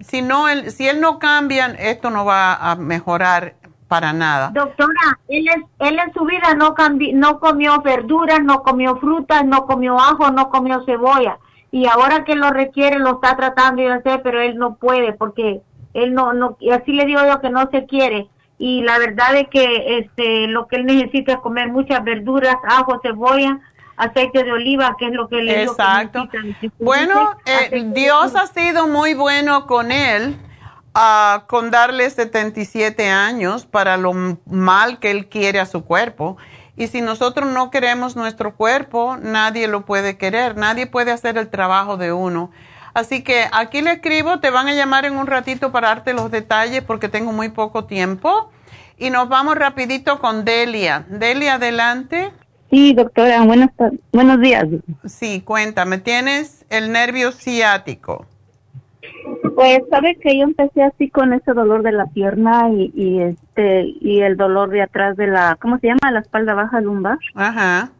si, 0.00 0.22
no, 0.22 0.48
él, 0.48 0.72
si 0.72 0.88
él 0.88 1.00
no 1.00 1.18
cambia, 1.18 1.66
esto 1.78 2.10
no 2.10 2.24
va 2.24 2.54
a 2.54 2.76
mejorar 2.76 3.54
para 3.88 4.12
nada. 4.12 4.50
Doctora, 4.52 5.18
él, 5.28 5.46
él 5.78 5.98
en 5.98 6.12
su 6.12 6.24
vida 6.24 6.54
no, 6.54 6.74
no 7.14 7.40
comió 7.40 7.80
verduras, 7.80 8.40
no 8.42 8.62
comió 8.62 8.96
frutas, 8.96 9.44
no 9.44 9.66
comió 9.66 9.98
ajo, 9.98 10.30
no 10.30 10.50
comió 10.50 10.84
cebolla. 10.84 11.38
Y 11.70 11.86
ahora 11.86 12.24
que 12.24 12.36
lo 12.36 12.50
requiere, 12.50 12.98
lo 12.98 13.14
está 13.14 13.36
tratando 13.36 13.82
de 13.82 13.92
hacer, 13.92 14.22
pero 14.22 14.40
él 14.40 14.56
no 14.56 14.76
puede 14.76 15.12
porque 15.12 15.62
él 15.94 16.14
no, 16.14 16.32
no, 16.32 16.56
y 16.60 16.70
así 16.70 16.92
le 16.92 17.06
digo 17.06 17.20
yo 17.26 17.40
que 17.40 17.50
no 17.50 17.68
se 17.70 17.86
quiere 17.86 18.28
y 18.58 18.82
la 18.82 18.98
verdad 18.98 19.36
es 19.36 19.48
que 19.48 19.98
este 19.98 20.48
lo 20.48 20.66
que 20.66 20.76
él 20.76 20.86
necesita 20.86 21.34
es 21.34 21.38
comer 21.38 21.68
muchas 21.68 22.02
verduras, 22.02 22.56
ajo, 22.68 23.00
cebolla, 23.02 23.60
aceite 23.96 24.42
de 24.42 24.52
oliva, 24.52 24.96
que 24.98 25.06
es 25.06 25.12
lo 25.12 25.28
que 25.28 25.36
le 25.36 25.62
Exacto. 25.62 26.28
bueno, 26.78 27.36
eh, 27.46 27.84
Dios 27.94 28.34
ha 28.34 28.46
sido 28.48 28.88
muy 28.88 29.14
bueno 29.14 29.66
con 29.66 29.92
él. 29.92 30.36
Uh, 30.98 31.46
con 31.46 31.70
darle 31.70 32.10
77 32.10 33.08
años 33.08 33.66
para 33.66 33.96
lo 33.96 34.12
mal 34.46 34.98
que 34.98 35.12
él 35.12 35.28
quiere 35.28 35.60
a 35.60 35.66
su 35.66 35.84
cuerpo. 35.84 36.38
Y 36.76 36.88
si 36.88 37.02
nosotros 37.02 37.48
no 37.52 37.70
queremos 37.70 38.16
nuestro 38.16 38.56
cuerpo, 38.56 39.16
nadie 39.16 39.68
lo 39.68 39.84
puede 39.84 40.16
querer, 40.16 40.56
nadie 40.56 40.88
puede 40.88 41.12
hacer 41.12 41.38
el 41.38 41.50
trabajo 41.50 41.98
de 41.98 42.12
uno. 42.12 42.50
Así 42.94 43.22
que 43.22 43.44
aquí 43.52 43.80
le 43.80 43.92
escribo, 43.92 44.40
te 44.40 44.50
van 44.50 44.66
a 44.66 44.74
llamar 44.74 45.04
en 45.04 45.16
un 45.16 45.28
ratito 45.28 45.70
para 45.70 45.86
darte 45.86 46.14
los 46.14 46.32
detalles 46.32 46.82
porque 46.82 47.08
tengo 47.08 47.30
muy 47.30 47.50
poco 47.50 47.84
tiempo. 47.84 48.50
Y 48.96 49.10
nos 49.10 49.28
vamos 49.28 49.54
rapidito 49.54 50.18
con 50.18 50.44
Delia. 50.44 51.06
Delia, 51.08 51.54
adelante. 51.54 52.32
Sí, 52.70 52.92
doctora, 52.92 53.44
buenos, 53.44 53.70
buenos 54.12 54.40
días. 54.40 54.66
Sí, 55.06 55.42
cuéntame, 55.42 55.98
¿tienes 55.98 56.66
el 56.70 56.90
nervio 56.90 57.30
ciático? 57.30 58.26
Pues 59.58 59.80
sabe 59.90 60.14
que 60.14 60.38
yo 60.38 60.44
empecé 60.44 60.84
así 60.84 61.10
con 61.10 61.32
ese 61.32 61.52
dolor 61.52 61.82
de 61.82 61.90
la 61.90 62.06
pierna 62.06 62.70
y, 62.70 62.92
y 62.94 63.22
este 63.22 63.92
y 64.00 64.20
el 64.20 64.36
dolor 64.36 64.70
de 64.70 64.82
atrás 64.82 65.16
de 65.16 65.26
la, 65.26 65.58
¿cómo 65.60 65.80
se 65.80 65.88
llama? 65.88 66.12
La 66.12 66.20
espalda 66.20 66.54
baja 66.54 66.80
lumbar. 66.80 67.18
Ajá. 67.34 67.90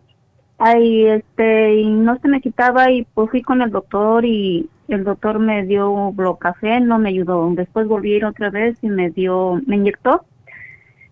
Ahí 0.58 1.06
este 1.06 1.80
y 1.80 1.90
no 1.90 2.16
se 2.20 2.28
me 2.28 2.40
quitaba 2.40 2.92
y 2.92 3.08
pues 3.12 3.30
fui 3.30 3.42
con 3.42 3.60
el 3.60 3.72
doctor 3.72 4.24
y 4.24 4.70
el 4.86 5.02
doctor 5.02 5.40
me 5.40 5.66
dio 5.66 6.14
café, 6.38 6.78
no 6.78 7.00
me 7.00 7.08
ayudó. 7.08 7.50
Después 7.52 7.88
volví 7.88 8.12
a 8.12 8.16
ir 8.18 8.24
otra 8.24 8.50
vez 8.50 8.78
y 8.82 8.88
me 8.88 9.10
dio, 9.10 9.60
me 9.66 9.74
inyectó 9.74 10.26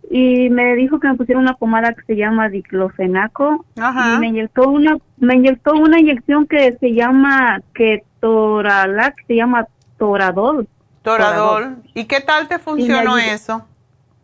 y 0.08 0.48
me 0.50 0.76
dijo 0.76 1.00
que 1.00 1.08
me 1.08 1.16
pusiera 1.16 1.40
una 1.40 1.54
pomada 1.54 1.92
que 1.92 2.02
se 2.02 2.14
llama 2.14 2.50
diclofenaco 2.50 3.66
y 3.74 4.20
me 4.20 4.28
inyectó 4.28 4.68
una 4.68 4.96
me 5.18 5.34
inyectó 5.34 5.72
una 5.72 5.98
inyección 5.98 6.46
que 6.46 6.76
se 6.78 6.92
llama 6.92 7.62
que 7.74 8.04
Toralac 8.20 9.16
se 9.26 9.34
llama 9.34 9.66
Toradol. 9.98 10.68
Toradol. 11.02 11.76
¿Y 11.94 12.04
qué 12.04 12.20
tal 12.20 12.48
te 12.48 12.58
funcionó 12.58 13.18
eso? 13.18 13.66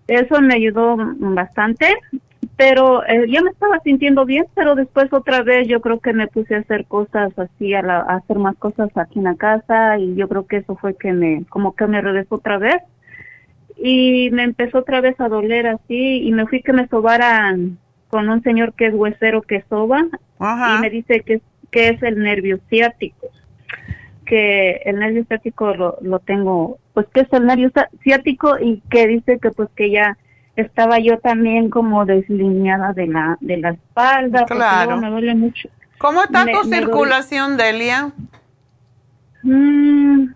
Eso 0.06 0.40
me 0.40 0.54
ayudó 0.54 0.96
bastante 1.18 1.96
pero 2.56 3.04
eh, 3.06 3.26
yo 3.28 3.42
me 3.42 3.50
estaba 3.50 3.80
sintiendo 3.80 4.24
bien, 4.24 4.46
pero 4.54 4.74
después 4.74 5.12
otra 5.12 5.42
vez 5.42 5.68
yo 5.68 5.80
creo 5.80 6.00
que 6.00 6.12
me 6.12 6.26
puse 6.26 6.54
a 6.54 6.58
hacer 6.58 6.84
cosas 6.86 7.36
así, 7.38 7.74
a, 7.74 7.80
hacer 7.80 8.38
más 8.38 8.56
cosas 8.56 8.90
aquí 8.96 9.18
en 9.18 9.24
la 9.24 9.36
casa 9.36 9.98
y 9.98 10.14
yo 10.14 10.28
creo 10.28 10.46
que 10.46 10.58
eso 10.58 10.76
fue 10.76 10.96
que 10.96 11.12
me, 11.12 11.44
como 11.48 11.74
que 11.74 11.86
me 11.86 12.00
regresó 12.00 12.36
otra 12.36 12.58
vez 12.58 12.82
y 13.76 14.30
me 14.32 14.44
empezó 14.44 14.78
otra 14.78 15.00
vez 15.00 15.18
a 15.20 15.28
doler 15.28 15.66
así 15.66 16.22
y 16.22 16.32
me 16.32 16.46
fui 16.46 16.62
que 16.62 16.72
me 16.72 16.86
sobaran 16.88 17.78
con 18.08 18.28
un 18.28 18.42
señor 18.42 18.74
que 18.74 18.86
es 18.86 18.94
huesero 18.94 19.42
que 19.42 19.64
soba 19.68 20.04
y 20.40 20.80
me 20.80 20.90
dice 20.90 21.20
que, 21.20 21.40
que 21.70 21.88
es 21.88 22.02
el 22.02 22.18
nervio 22.18 22.60
ciático 22.68 23.28
que 24.32 24.80
el 24.86 24.98
nervio 24.98 25.26
ciático 25.26 25.74
lo, 25.74 25.98
lo 26.00 26.18
tengo 26.18 26.78
pues 26.94 27.06
que 27.12 27.20
es 27.20 27.32
el 27.34 27.44
nervio 27.44 27.70
ciático 28.02 28.58
y 28.58 28.80
que 28.88 29.06
dice 29.06 29.38
que 29.38 29.50
pues 29.50 29.68
que 29.76 29.90
ya 29.90 30.16
estaba 30.56 30.98
yo 31.00 31.18
también 31.18 31.68
como 31.68 32.06
deslineada 32.06 32.94
de 32.94 33.08
la 33.08 33.36
de 33.42 33.58
la 33.58 33.70
espalda 33.72 34.46
claro. 34.46 34.96
me 34.96 35.10
duele 35.10 35.34
mucho. 35.34 35.68
Cómo 35.98 36.22
está 36.22 36.46
tu 36.46 36.64
circulación 36.66 37.58
Delia 37.58 38.10
mm, 39.42 40.28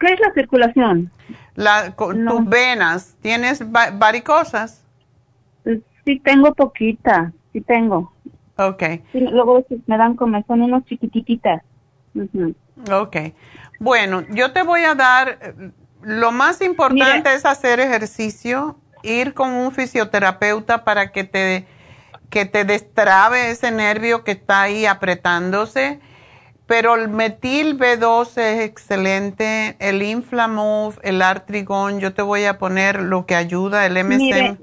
qué 0.00 0.06
es 0.14 0.18
la 0.18 0.32
circulación 0.34 1.12
la 1.54 1.94
tus 1.94 2.44
venas. 2.44 3.16
Tienes 3.22 3.62
varicosas 3.70 4.84
sí 6.04 6.18
tengo 6.24 6.52
poquita 6.54 7.32
sí 7.52 7.60
tengo. 7.60 8.12
Okay 8.56 9.04
luego 9.12 9.64
me 9.86 9.96
dan 9.96 10.16
como 10.16 10.42
son 10.42 10.62
unos 10.62 10.84
chiquititas 10.86 11.62
okay 12.92 13.34
bueno 13.78 14.24
yo 14.30 14.52
te 14.52 14.62
voy 14.62 14.84
a 14.84 14.94
dar 14.94 15.38
eh, 15.40 15.70
lo 16.02 16.32
más 16.32 16.60
importante 16.60 17.34
es 17.34 17.44
hacer 17.44 17.80
ejercicio 17.80 18.78
ir 19.02 19.34
con 19.34 19.50
un 19.50 19.72
fisioterapeuta 19.72 20.84
para 20.84 21.12
que 21.12 21.24
te, 21.24 21.66
que 22.30 22.44
te 22.44 22.64
destrabe 22.64 23.50
ese 23.50 23.70
nervio 23.70 24.24
que 24.24 24.32
está 24.32 24.62
ahí 24.62 24.86
apretándose. 24.86 26.00
Pero 26.66 26.96
el 26.96 27.08
metil 27.08 27.78
B12 27.78 28.36
es 28.36 28.60
excelente, 28.60 29.76
el 29.78 30.02
Inflamove, 30.02 30.96
el 31.02 31.22
Artrigón, 31.22 31.98
yo 31.98 32.12
te 32.12 32.20
voy 32.20 32.44
a 32.44 32.58
poner 32.58 33.00
lo 33.02 33.24
que 33.24 33.34
ayuda, 33.34 33.86
el 33.86 34.04
MSM. 34.04 34.58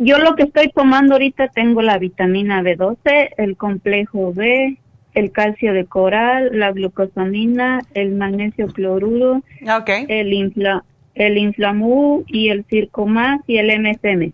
Yo 0.00 0.18
lo 0.18 0.36
que 0.36 0.42
estoy 0.44 0.70
tomando 0.70 1.14
ahorita 1.14 1.48
tengo 1.48 1.80
la 1.80 1.96
vitamina 1.98 2.62
B12, 2.62 3.30
el 3.38 3.56
complejo 3.56 4.34
B, 4.34 4.78
el 5.18 5.32
calcio 5.32 5.72
de 5.72 5.86
coral, 5.86 6.50
la 6.52 6.72
glucosamina, 6.72 7.80
el 7.94 8.14
magnesio 8.14 8.68
cloruro, 8.68 9.42
el, 9.86 10.32
infla, 10.32 10.84
el 11.14 11.38
Inflamú 11.38 12.24
y 12.26 12.50
el 12.50 12.64
Circo 12.70 13.06
Más 13.06 13.40
y 13.46 13.58
el 13.58 13.68
MSM. 13.80 14.32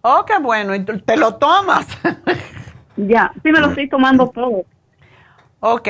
Oh, 0.00 0.24
qué 0.26 0.38
bueno, 0.38 0.74
y 0.74 0.84
te 0.84 1.16
lo 1.16 1.36
tomas. 1.36 1.86
ya, 2.96 3.32
sí 3.42 3.52
me 3.52 3.60
lo 3.60 3.68
estoy 3.68 3.88
tomando 3.88 4.28
todo. 4.28 4.64
Ok. 5.60 5.88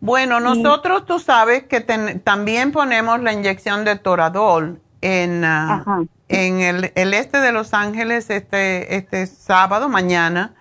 Bueno, 0.00 0.38
nosotros 0.38 1.06
tú 1.06 1.18
sabes 1.18 1.64
que 1.64 1.80
también 1.80 2.72
ponemos 2.72 3.20
la 3.22 3.32
inyección 3.32 3.84
de 3.84 3.96
Toradol 3.96 4.80
en, 5.00 5.44
ah, 5.44 6.04
en 6.28 6.60
el, 6.60 7.14
este 7.14 7.38
de 7.38 7.52
Los 7.52 7.72
Ángeles 7.72 8.28
este, 8.28 8.96
este 8.96 9.26
sábado, 9.26 9.88
mañana, 9.88 10.54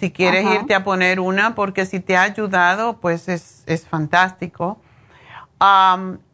si 0.00 0.10
quieres 0.10 0.44
irte 0.44 0.74
a 0.74 0.82
poner 0.82 1.20
una, 1.20 1.54
porque 1.54 1.86
si 1.86 2.00
te 2.00 2.16
ha 2.16 2.22
ayudado, 2.22 2.98
pues 3.00 3.28
es, 3.28 3.62
es 3.66 3.86
fantástico 3.86 4.78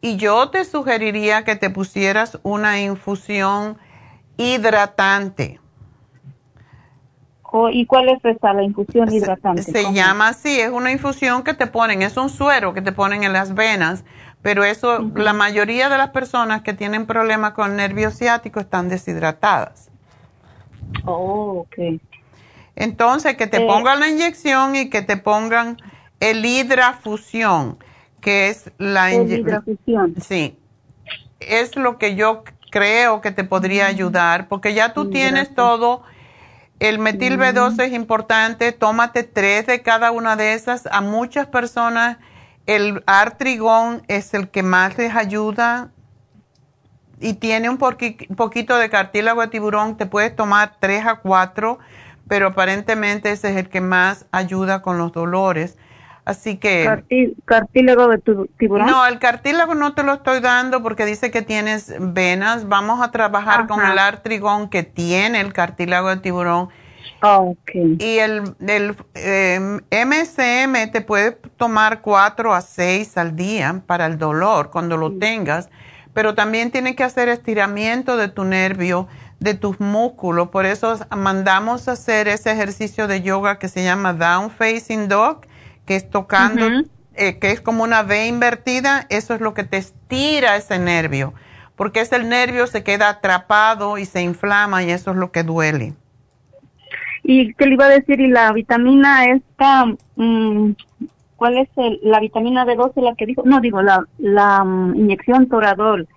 y 0.01 0.15
yo 0.15 0.49
te 0.49 0.63
sugeriría 0.63 1.43
que 1.43 1.55
te 1.55 1.69
pusieras 1.69 2.39
una 2.43 2.79
infusión 2.79 3.77
hidratante. 4.37 5.59
¿Y 7.71 7.85
cuál 7.85 8.09
es 8.09 8.23
esa, 8.23 8.53
la 8.53 8.63
infusión 8.63 9.11
hidratante? 9.11 9.63
Se, 9.63 9.91
llama 9.91 10.29
así, 10.29 10.59
es 10.59 10.69
una 10.69 10.91
infusión 10.91 11.43
que 11.43 11.53
te 11.53 11.65
ponen, 11.65 12.01
es 12.01 12.15
un 12.15 12.29
suero 12.29 12.73
que 12.73 12.81
te 12.81 12.91
ponen 12.91 13.23
en 13.23 13.33
las 13.33 13.55
venas, 13.55 14.05
pero 14.41 14.63
eso, 14.63 14.99
la 15.15 15.33
mayoría 15.33 15.89
de 15.89 15.97
las 15.97 16.09
personas 16.09 16.61
que 16.61 16.73
tienen 16.73 17.05
problemas 17.05 17.53
con 17.53 17.75
nervio 17.75 18.11
ciático 18.11 18.59
están 18.59 18.89
deshidratadas. 18.89 19.89
Oh, 21.05 21.65
ok. 21.65 21.99
Entonces, 22.77 23.35
que 23.35 23.47
te 23.47 23.57
eh, 23.57 23.67
pongan 23.67 23.99
la 23.99 24.07
inyección 24.07 24.77
y 24.77 24.89
que 24.89 25.01
te 25.01 25.17
pongan 25.17 25.77
el 26.21 26.45
hidrafusión 26.45 27.77
que 28.21 28.49
es 28.49 28.71
la 28.77 29.13
hidrafusión. 29.13 30.15
Sí, 30.21 30.59
es 31.39 31.75
lo 31.75 31.97
que 31.97 32.15
yo 32.15 32.43
creo 32.71 33.21
que 33.21 33.31
te 33.31 33.43
podría 33.43 33.85
ayudar, 33.85 34.47
porque 34.47 34.73
ya 34.73 34.93
tú 34.93 35.09
tienes 35.09 35.53
todo. 35.55 36.03
El 36.79 36.99
metil 36.99 37.39
B12 37.39 37.85
es 37.85 37.93
importante, 37.93 38.71
tómate 38.71 39.23
tres 39.23 39.65
de 39.65 39.81
cada 39.81 40.11
una 40.11 40.35
de 40.35 40.53
esas. 40.53 40.87
A 40.87 41.01
muchas 41.01 41.47
personas 41.47 42.17
el 42.65 43.01
artrigón 43.07 44.03
es 44.07 44.33
el 44.33 44.49
que 44.49 44.61
más 44.61 44.97
les 44.97 45.15
ayuda 45.15 45.91
y 47.19 47.35
tiene 47.35 47.69
un 47.69 47.77
poquito 47.77 48.77
de 48.77 48.89
cartílago 48.89 49.41
de 49.41 49.47
tiburón. 49.47 49.97
Te 49.97 50.05
puedes 50.05 50.35
tomar 50.35 50.75
tres 50.79 51.05
a 51.05 51.15
cuatro, 51.15 51.79
pero 52.27 52.47
aparentemente 52.47 53.31
ese 53.31 53.51
es 53.51 53.57
el 53.57 53.69
que 53.69 53.81
más 53.81 54.25
ayuda 54.31 54.81
con 54.81 54.97
los 54.97 55.11
dolores. 55.11 55.77
Así 56.25 56.57
que... 56.57 56.85
Cartí- 56.85 57.35
cartílago 57.45 58.09
de 58.09 58.17
tu- 58.17 58.47
tiburón. 58.57 58.87
No, 58.87 59.05
el 59.07 59.17
cartílago 59.17 59.75
no 59.75 59.93
te 59.93 60.03
lo 60.03 60.13
estoy 60.15 60.41
dando 60.41 60.83
porque 60.83 61.05
dice 61.05 61.31
que 61.31 61.41
tienes 61.41 61.93
venas. 61.99 62.67
Vamos 62.67 63.01
a 63.01 63.11
trabajar 63.11 63.65
con 63.67 63.85
el 63.85 63.97
artrigón 63.97 64.69
que 64.69 64.83
tiene 64.83 65.39
el 65.39 65.53
cartílago 65.53 66.09
de 66.09 66.17
tiburón. 66.17 66.67
Y 67.99 68.19
el, 68.19 68.55
el 68.67 68.95
eh, 69.15 69.59
MSM 69.91 70.91
te 70.91 71.01
puede 71.01 71.31
tomar 71.31 72.01
4 72.01 72.53
a 72.53 72.61
6 72.61 73.17
al 73.17 73.35
día 73.35 73.81
para 73.87 74.05
el 74.05 74.17
dolor 74.17 74.69
cuando 74.69 74.97
lo 74.97 75.13
tengas, 75.17 75.69
pero 76.13 76.35
también 76.35 76.71
tienes 76.71 76.95
que 76.95 77.03
hacer 77.03 77.29
estiramiento 77.29 78.17
de 78.17 78.27
tu 78.27 78.43
nervio, 78.43 79.07
de 79.39 79.53
tus 79.53 79.79
músculos. 79.79 80.49
Por 80.49 80.65
eso 80.65 80.97
mandamos 81.15 81.87
a 81.87 81.91
hacer 81.93 82.27
ese 82.27 82.51
ejercicio 82.51 83.07
de 83.07 83.21
yoga 83.21 83.59
que 83.59 83.67
se 83.67 83.83
llama 83.83 84.13
Down 84.13 84.49
Facing 84.51 85.07
Dog, 85.07 85.41
que 85.85 85.95
es 85.95 86.09
tocando, 86.09 86.65
eh, 87.15 87.37
que 87.39 87.51
es 87.51 87.61
como 87.61 87.83
una 87.83 88.01
V 88.01 88.27
invertida. 88.27 89.05
Eso 89.09 89.33
es 89.33 89.41
lo 89.41 89.53
que 89.53 89.63
te 89.63 89.77
estira 89.77 90.55
ese 90.55 90.79
nervio, 90.79 91.33
porque 91.75 92.01
ese 92.01 92.21
nervio 92.23 92.67
se 92.67 92.83
queda 92.83 93.09
atrapado 93.09 93.97
y 93.97 94.05
se 94.05 94.21
inflama 94.21 94.83
y 94.83 94.91
eso 94.91 95.11
es 95.11 95.17
lo 95.17 95.31
que 95.31 95.43
duele. 95.43 95.93
Y 97.23 97.53
qué 97.55 97.65
le 97.65 97.73
iba 97.73 97.85
a 97.85 97.89
decir, 97.89 98.19
y 98.21 98.27
la 98.27 98.51
vitamina 98.53 99.25
esta, 99.25 99.85
mm, 100.15 100.71
¿cuál 101.35 101.57
es 101.57 101.69
el- 101.75 101.99
la 102.01 102.19
vitamina 102.19 102.65
B12 102.65 103.01
la 103.01 103.15
que 103.15 103.25
dijo? 103.25 103.43
No, 103.45 103.59
digo, 103.59 103.81
la, 103.81 104.05
la 104.17 104.63
mm, 104.63 104.95
inyección 104.95 105.47
Toradol. 105.49 106.07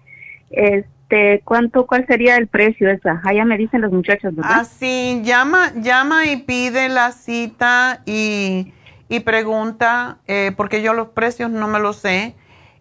Este, 1.11 1.43
¿cuánto, 1.45 1.87
cuál 1.87 2.07
sería 2.07 2.37
el 2.37 2.47
precio 2.47 2.89
esa? 2.89 3.21
Allá 3.25 3.45
me 3.45 3.59
dicen 3.59 3.81
los 3.81 3.91
muchachos, 3.91 4.33
¿verdad? 4.33 4.61
Así, 4.61 5.21
llama, 5.25 5.73
llama 5.75 6.27
y 6.27 6.37
pide 6.37 6.89
la 6.89 7.11
cita 7.11 8.05
y, 8.07 8.73
y 9.09 9.19
pregunta, 9.21 10.19
eh, 10.29 10.53
porque 10.57 10.83
yo 10.83 10.95
los 10.95 11.09
precios 11.09 11.51
no 11.51 11.67
me 11.67 11.81
los 11.81 11.97
sé. 11.97 12.37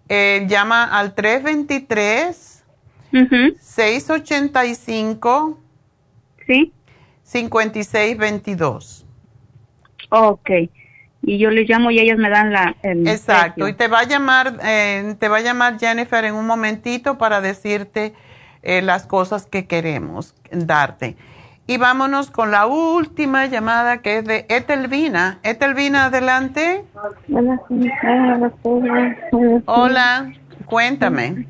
Eh, 0.10 0.46
llama 0.48 0.84
al 0.84 1.16
323 1.16 2.64
685 3.60 5.60
¿Sí? 6.46 6.72
5622. 7.24 9.08
Ok. 10.10 10.52
Y 11.30 11.38
yo 11.38 11.52
les 11.52 11.70
llamo 11.70 11.92
y 11.92 12.00
ellos 12.00 12.18
me 12.18 12.28
dan 12.28 12.52
la... 12.52 12.76
El 12.82 13.08
Exacto, 13.08 13.54
precio. 13.58 13.68
y 13.68 13.74
te 13.74 13.88
va 13.88 14.00
a 14.00 14.04
llamar, 14.06 14.58
eh, 14.64 15.14
te 15.20 15.28
va 15.28 15.38
a 15.38 15.42
llamar 15.42 15.78
Jennifer 15.78 16.26
en 16.26 16.34
un 16.34 16.48
momentito 16.48 17.20
para 17.20 17.40
decirte 17.40 18.16
eh, 18.64 18.82
las 18.82 19.06
cosas 19.06 19.46
que 19.46 19.68
queremos 19.68 20.34
darte. 20.50 21.18
Y 21.68 21.78
vámonos 21.78 22.32
con 22.32 22.50
la 22.50 22.66
última 22.66 23.46
llamada 23.46 24.02
que 24.02 24.18
es 24.18 24.26
de 24.26 24.48
Etelvina. 24.50 25.38
Etelvina, 25.44 26.06
adelante. 26.06 26.84
Hola, 29.66 30.34
cuéntame. 30.66 31.46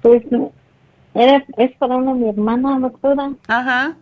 Pues 0.00 0.22
era, 1.12 1.44
es 1.56 1.72
para 1.78 1.96
una 1.96 2.14
mi 2.14 2.28
hermana, 2.28 2.78
doctora. 2.78 3.32
Ajá. 3.48 3.96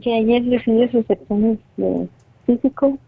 Que 0.00 0.14
ayer 0.14 0.44
recibió 0.48 0.88
sus 0.92 1.10
exámenes 1.10 1.58
de 1.76 2.08
físico 2.46 2.98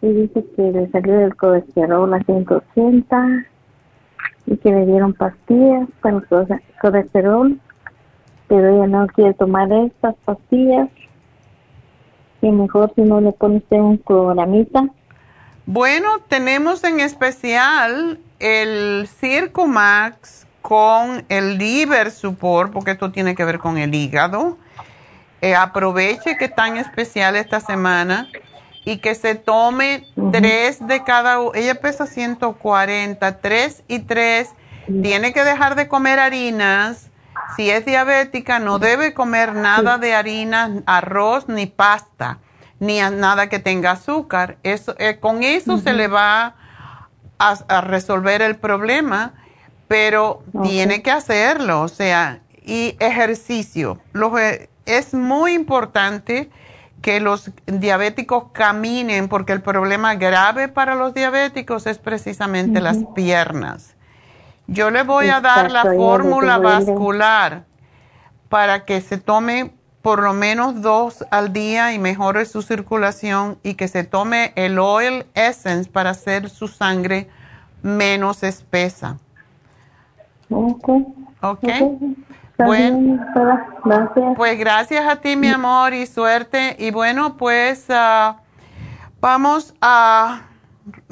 y 0.00 0.08
dice 0.08 0.44
que 0.56 0.62
le 0.62 0.90
salió 0.90 1.20
el 1.20 1.36
colesterol 1.36 2.12
a 2.12 2.20
180 2.24 3.46
y 4.46 4.56
que 4.56 4.70
le 4.70 4.86
dieron 4.86 5.14
pastillas 5.14 5.88
para 6.00 6.16
el 6.16 6.26
cole- 6.26 6.62
colesterol, 6.80 7.58
pero 8.48 8.68
ella 8.68 8.86
no 8.86 9.06
quiere 9.06 9.34
tomar 9.34 9.72
estas 9.72 10.14
pastillas. 10.24 10.88
Y 12.40 12.50
mejor 12.50 12.92
si 12.96 13.02
no 13.02 13.20
le 13.20 13.32
pone 13.32 13.58
usted 13.58 13.78
un 13.78 13.98
programita. 13.98 14.88
Bueno, 15.64 16.18
tenemos 16.26 16.82
en 16.82 16.98
especial 16.98 18.18
el 18.40 19.06
Circumax 19.06 20.48
con 20.60 21.24
el 21.28 21.58
liver 21.58 22.10
support, 22.10 22.72
porque 22.72 22.92
esto 22.92 23.12
tiene 23.12 23.36
que 23.36 23.44
ver 23.44 23.60
con 23.60 23.78
el 23.78 23.94
hígado. 23.94 24.56
Eh, 25.40 25.54
aproveche 25.54 26.36
que 26.36 26.52
en 26.66 26.76
especial 26.78 27.36
esta 27.36 27.60
semana 27.60 28.28
y 28.84 28.98
que 28.98 29.14
se 29.14 29.34
tome 29.34 30.06
tres 30.32 30.86
de 30.86 31.04
cada 31.04 31.40
u- 31.40 31.52
Ella 31.54 31.80
pesa 31.80 32.06
140, 32.06 33.38
tres 33.40 33.82
y 33.88 34.00
tres. 34.00 34.50
Tiene 35.02 35.32
que 35.32 35.44
dejar 35.44 35.74
de 35.76 35.88
comer 35.88 36.18
harinas. 36.18 37.08
Si 37.56 37.70
es 37.70 37.84
diabética, 37.84 38.58
no 38.58 38.78
debe 38.78 39.14
comer 39.14 39.54
nada 39.54 39.98
de 39.98 40.14
harina, 40.14 40.82
arroz 40.86 41.48
ni 41.48 41.66
pasta, 41.66 42.38
ni 42.80 42.98
nada 43.00 43.48
que 43.48 43.58
tenga 43.58 43.92
azúcar. 43.92 44.56
Eso, 44.62 44.94
eh, 44.98 45.18
con 45.20 45.42
eso 45.42 45.78
se 45.78 45.92
le 45.92 46.08
va 46.08 46.54
a, 47.38 47.50
a 47.68 47.80
resolver 47.80 48.42
el 48.42 48.56
problema, 48.56 49.34
pero 49.88 50.42
tiene 50.62 51.02
que 51.02 51.10
hacerlo, 51.10 51.82
o 51.82 51.88
sea, 51.88 52.40
y 52.64 52.96
ejercicio. 53.00 53.98
Los, 54.12 54.32
es 54.86 55.14
muy 55.14 55.52
importante 55.52 56.50
que 57.02 57.20
los 57.20 57.50
diabéticos 57.66 58.44
caminen 58.52 59.28
porque 59.28 59.52
el 59.52 59.60
problema 59.60 60.14
grave 60.14 60.68
para 60.68 60.94
los 60.94 61.12
diabéticos 61.12 61.86
es 61.86 61.98
precisamente 61.98 62.80
las 62.80 62.98
piernas. 63.14 63.94
Yo 64.68 64.90
le 64.90 65.02
voy 65.02 65.28
a 65.28 65.40
dar 65.40 65.70
la 65.70 65.82
fórmula 65.82 66.58
vascular 66.58 67.64
para 68.48 68.84
que 68.84 69.00
se 69.00 69.18
tome 69.18 69.72
por 70.00 70.22
lo 70.22 70.32
menos 70.32 70.80
dos 70.80 71.24
al 71.30 71.52
día 71.52 71.92
y 71.92 71.98
mejore 71.98 72.44
su 72.44 72.62
circulación 72.62 73.58
y 73.62 73.74
que 73.74 73.88
se 73.88 74.04
tome 74.04 74.52
el 74.56 74.78
oil 74.78 75.26
essence 75.34 75.90
para 75.90 76.10
hacer 76.10 76.48
su 76.48 76.68
sangre 76.68 77.28
menos 77.82 78.42
espesa. 78.42 79.18
Ok. 80.50 80.88
¿Ok? 81.40 81.64
Está 82.62 82.66
Bueno. 82.66 82.98
bien. 82.98 83.20
Gracias. 83.84 84.36
Pues 84.36 84.58
gracias 84.58 85.08
a 85.08 85.16
ti, 85.16 85.36
mi 85.36 85.48
amor, 85.48 85.92
y 85.94 86.06
suerte. 86.06 86.76
Y 86.78 86.90
bueno, 86.92 87.36
pues 87.36 87.86
ah, 87.90 88.36
vamos 89.20 89.74
a 89.80 90.42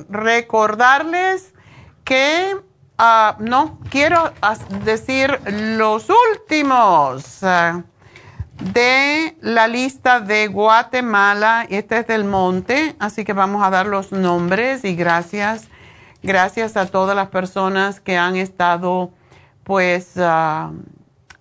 recordarles 0.09 1.55
que 2.05 2.57
ah, 2.99 3.37
no 3.41 3.79
quiero 3.91 4.33
decir 4.85 5.39
los 5.47 6.09
últimos 6.33 7.43
ah, 7.43 7.83
de 8.73 9.37
la 9.41 9.67
lista 9.67 10.21
de 10.21 10.47
Guatemala. 10.47 11.67
Este 11.69 11.99
es 11.99 12.07
del 12.07 12.25
monte, 12.25 12.95
así 13.01 13.25
que 13.25 13.33
vamos 13.33 13.63
a 13.65 13.71
dar 13.71 13.87
los 13.87 14.13
nombres 14.13 14.85
y 14.85 14.95
gracias. 14.95 15.69
Gracias 16.23 16.77
a 16.77 16.87
todas 16.87 17.17
las 17.17 17.29
personas 17.31 17.99
que 18.01 18.19
han 18.19 18.37
estado 18.37 19.11
pues 19.65 20.19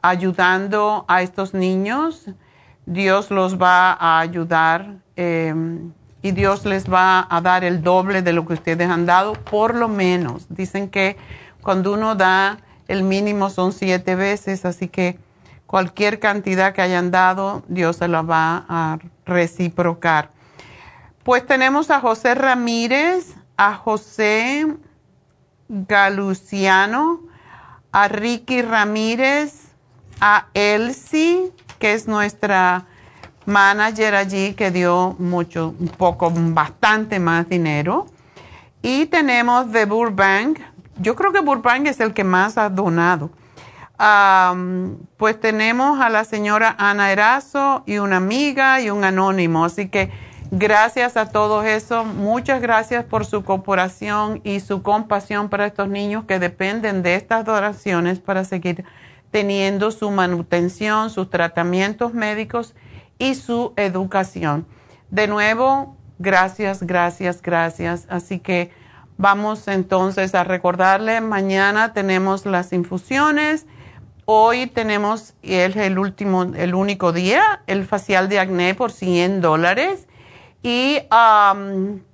ayudando 0.02 1.06
a 1.08 1.22
estos 1.22 1.54
niños. 1.54 2.26
Dios 2.86 3.32
los 3.32 3.62
va 3.62 3.94
a 3.94 4.20
ayudar 4.20 4.96
eh, 5.16 5.54
y 6.22 6.32
Dios 6.32 6.66
les 6.66 6.92
va 6.92 7.28
a 7.30 7.42
dar 7.42 7.64
el 7.64 7.82
doble 7.82 8.22
de 8.22 8.34
lo 8.34 8.46
que 8.46 8.54
ustedes 8.54 8.90
han 8.90 9.06
dado, 9.06 9.34
por 9.34 9.76
lo 9.76 9.88
menos. 9.88 10.48
Dicen 10.50 10.90
que 10.90 11.18
cuando 11.62 11.94
uno 11.94 12.16
da 12.16 12.60
el 12.88 13.04
mínimo 13.04 13.50
son 13.50 13.72
siete 13.72 14.16
veces, 14.16 14.66
así 14.66 14.88
que 14.88 15.20
cualquier 15.68 16.20
cantidad 16.20 16.74
que 16.74 16.82
hayan 16.82 17.12
dado, 17.12 17.64
Dios 17.68 17.98
se 17.98 18.08
la 18.08 18.22
va 18.22 18.66
a 18.68 18.98
reciprocar. 19.26 20.32
Pues 21.24 21.46
tenemos 21.46 21.92
a 21.92 22.00
José 22.00 22.34
Ramírez, 22.34 23.36
a 23.56 23.76
José 23.76 24.66
Galuciano, 25.68 27.22
a 27.92 28.08
Ricky 28.08 28.62
Ramírez, 28.62 29.59
a 30.20 30.48
Elsie, 30.54 31.52
que 31.80 31.94
es 31.94 32.08
nuestra 32.08 32.86
manager 33.46 34.16
allí, 34.16 34.54
que 34.54 34.72
dio 34.72 35.16
mucho, 35.20 35.74
un 35.80 35.88
poco, 35.88 36.32
bastante 36.34 37.20
más 37.20 37.48
dinero. 37.50 38.06
Y 38.82 39.08
tenemos 39.08 39.72
de 39.72 39.86
Burbank, 39.86 40.60
yo 40.98 41.16
creo 41.16 41.32
que 41.32 41.40
Burbank 41.40 41.88
es 41.88 42.00
el 42.00 42.14
que 42.14 42.24
más 42.24 42.58
ha 42.58 42.70
donado. 42.70 43.32
Pues 45.18 45.40
tenemos 45.40 46.00
a 46.00 46.10
la 46.10 46.24
señora 46.24 46.76
Ana 46.78 47.12
Erazo 47.12 47.84
y 47.86 47.98
una 47.98 48.18
amiga 48.18 48.80
y 48.80 48.90
un 48.90 49.04
anónimo. 49.04 49.66
Así 49.66 49.90
que 49.90 50.12
gracias 50.52 51.18
a 51.18 51.32
todos 51.32 51.66
esos. 51.66 52.06
Muchas 52.06 52.62
gracias 52.62 53.04
por 53.04 53.26
su 53.26 53.44
cooperación 53.44 54.40
y 54.46 54.62
su 54.62 54.84
compasión 54.84 55.50
para 55.50 55.66
estos 55.66 55.90
niños 55.90 56.24
que 56.26 56.40
dependen 56.40 57.04
de 57.04 57.16
estas 57.16 57.44
donaciones 57.44 58.20
para 58.20 58.46
seguir 58.46 58.86
teniendo 59.32 59.92
su 59.92 60.12
manutención, 60.12 61.10
sus 61.10 61.30
tratamientos 61.30 62.14
médicos 62.14 62.76
y 63.18 63.36
su 63.36 63.74
educación. 63.76 64.66
De 65.10 65.28
nuevo, 65.28 65.98
gracias, 66.18 66.84
gracias, 66.84 67.42
gracias. 67.42 68.06
Así 68.10 68.40
que 68.40 68.72
vamos 69.18 69.68
entonces 69.68 70.36
a 70.36 70.44
recordarle, 70.44 71.22
mañana 71.22 71.94
tenemos 71.94 72.46
las 72.46 72.74
infusiones. 72.74 73.66
Hoy 74.26 74.68
tenemos, 74.68 75.34
y 75.42 75.56
es 75.56 75.76
el 75.76 75.98
último, 75.98 76.44
el 76.44 76.76
único 76.76 77.12
día, 77.12 77.64
el 77.66 77.86
facial 77.86 78.30
de 78.30 78.40
acné 78.40 78.76
por 78.76 78.92
100 78.92 79.42
dólares. 79.42 80.08
Y 80.62 81.00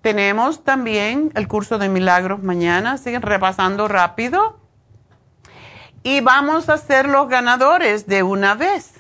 tenemos 0.02 0.64
también 0.64 1.32
el 1.36 1.48
curso 1.48 1.78
de 1.78 1.90
milagros 1.90 2.44
mañana, 2.44 2.98
siguen 2.98 3.22
repasando 3.22 3.88
rápido. 3.88 4.65
Y 6.06 6.22
vamos 6.22 6.70
a 6.70 6.78
ser 6.78 7.10
los 7.10 7.28
ganadores 7.28 8.06
de 8.06 8.22
una 8.22 8.54
vez. 8.54 8.94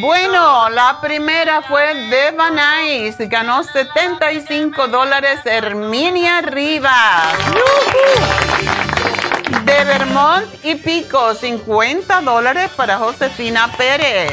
Bueno, 0.00 0.70
la 0.70 0.98
primera 1.02 1.60
fue 1.60 1.92
Beba 2.08 2.48
Nice, 2.50 3.26
ganó 3.26 3.62
75 3.62 4.88
dólares 4.88 5.40
Herminia 5.44 6.40
Rivas. 6.40 7.36
De 9.66 9.84
Vermont 9.84 10.46
y 10.64 10.76
Pico, 10.76 11.34
50 11.34 12.22
dólares 12.22 12.70
para 12.74 12.96
Josefina 12.96 13.70
Pérez. 13.76 14.32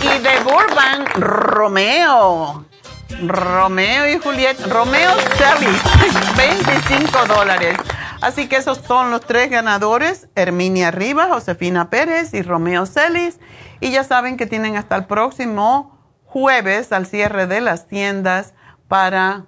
Y 0.00 0.18
de 0.22 0.40
Burbank, 0.40 1.18
Romeo. 1.18 2.71
Romeo 3.20 4.08
y 4.08 4.18
Julieta. 4.18 4.66
Romeo 4.66 5.12
Celis, 5.36 6.36
25 6.36 7.26
dólares. 7.26 7.76
Así 8.20 8.48
que 8.48 8.56
esos 8.56 8.78
son 8.78 9.10
los 9.10 9.22
tres 9.22 9.50
ganadores, 9.50 10.28
Herminia 10.34 10.90
Rivas, 10.90 11.28
Josefina 11.28 11.90
Pérez 11.90 12.34
y 12.34 12.42
Romeo 12.42 12.86
Celis. 12.86 13.40
Y 13.80 13.90
ya 13.90 14.04
saben 14.04 14.36
que 14.36 14.46
tienen 14.46 14.76
hasta 14.76 14.96
el 14.96 15.06
próximo 15.06 15.98
jueves 16.24 16.92
al 16.92 17.06
cierre 17.06 17.46
de 17.46 17.60
las 17.60 17.88
tiendas 17.88 18.54
para 18.88 19.46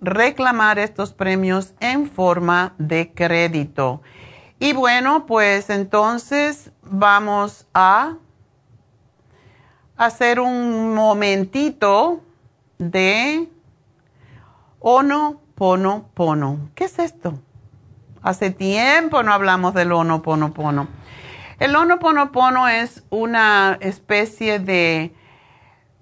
reclamar 0.00 0.78
estos 0.78 1.12
premios 1.12 1.74
en 1.80 2.10
forma 2.10 2.74
de 2.78 3.12
crédito. 3.14 4.02
Y 4.58 4.74
bueno, 4.74 5.24
pues 5.26 5.70
entonces 5.70 6.70
vamos 6.82 7.66
a 7.72 8.16
hacer 9.96 10.40
un 10.40 10.94
momentito 10.94 12.20
de 12.80 13.48
Ono 14.80 15.40
Pono 15.54 16.08
Pono. 16.14 16.70
¿Qué 16.74 16.84
es 16.84 16.98
esto? 16.98 17.38
Hace 18.22 18.50
tiempo 18.50 19.22
no 19.22 19.34
hablamos 19.34 19.74
del 19.74 19.92
Ono 19.92 20.22
Pono 20.22 20.54
Pono. 20.54 20.88
El 21.58 21.76
Ono 21.76 21.98
Pono 21.98 22.32
Pono 22.32 22.68
es 22.68 23.04
una 23.10 23.76
especie 23.80 24.58
de, 24.58 25.14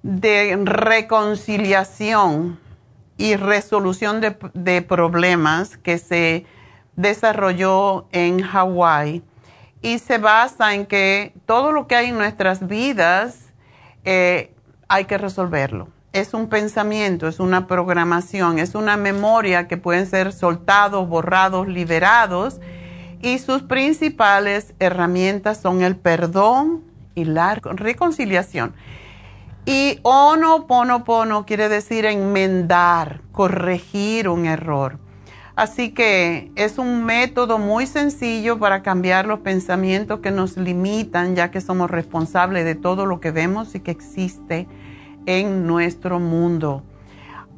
de 0.03 0.57
reconciliación 0.65 2.61
y 3.17 3.35
resolución 3.35 4.21
de, 4.21 4.83
problemas 4.83 5.77
que 5.77 5.99
se 5.99 6.47
desarrolló 6.95 8.07
en 8.13 8.41
Hawái 8.41 9.25
y 9.83 9.99
se 9.99 10.19
basa 10.19 10.75
en 10.75 10.87
que 10.87 11.33
todo 11.45 11.73
lo 11.73 11.89
que 11.89 11.97
hay 11.97 12.11
en 12.11 12.19
nuestras 12.19 12.69
vidas 12.69 13.53
eh, 14.05 14.55
hay 14.87 15.07
que 15.07 15.19
resolverlo 15.19 15.89
es 16.13 16.35
un 16.35 16.49
pensamiento, 16.49 17.29
es 17.29 17.39
una 17.39 17.67
programación, 17.67 18.59
es 18.59 18.75
una 18.75 18.97
memoria 18.97 19.69
que 19.69 19.77
pueden 19.77 20.07
ser 20.07 20.33
soltados, 20.33 21.09
borrados, 21.09 21.69
liberados 21.69 22.61
y 23.21 23.39
sus 23.39 23.63
principales 23.63 24.75
herramientas 24.79 25.61
son 25.61 25.83
el 25.83 25.97
perdón 25.97 26.83
y 27.15 27.25
la 27.25 27.55
reconciliación. 27.57 28.75
Y 29.67 29.99
ono 30.03 30.67
pono 30.67 31.05
pono 31.05 31.45
quiere 31.45 31.69
decir 31.69 32.07
enmendar, 32.07 33.21
corregir 33.33 34.29
un 34.29 34.47
error. 34.47 34.99
Así 35.57 35.91
que 35.91 36.53
es 36.55 36.79
un 36.79 37.05
método 37.05 37.59
muy 37.59 37.87
sencillo 37.87 38.59
para 38.61 38.83
cambiar 38.83 39.27
los 39.27 39.41
pensamientos 39.41 40.21
que 40.21 40.31
nos 40.31 40.57
limitan, 40.57 41.35
ya 41.35 41.51
que 41.51 41.61
somos 41.61 41.91
responsables 41.91 42.65
de 42.65 42.77
todo 42.77 43.05
lo 43.05 43.21
que 43.21 43.33
vemos 43.33 43.75
y 43.75 43.81
que 43.81 43.91
existe 43.91 44.69
en 45.29 45.67
nuestro 45.67 46.21
mundo. 46.21 46.83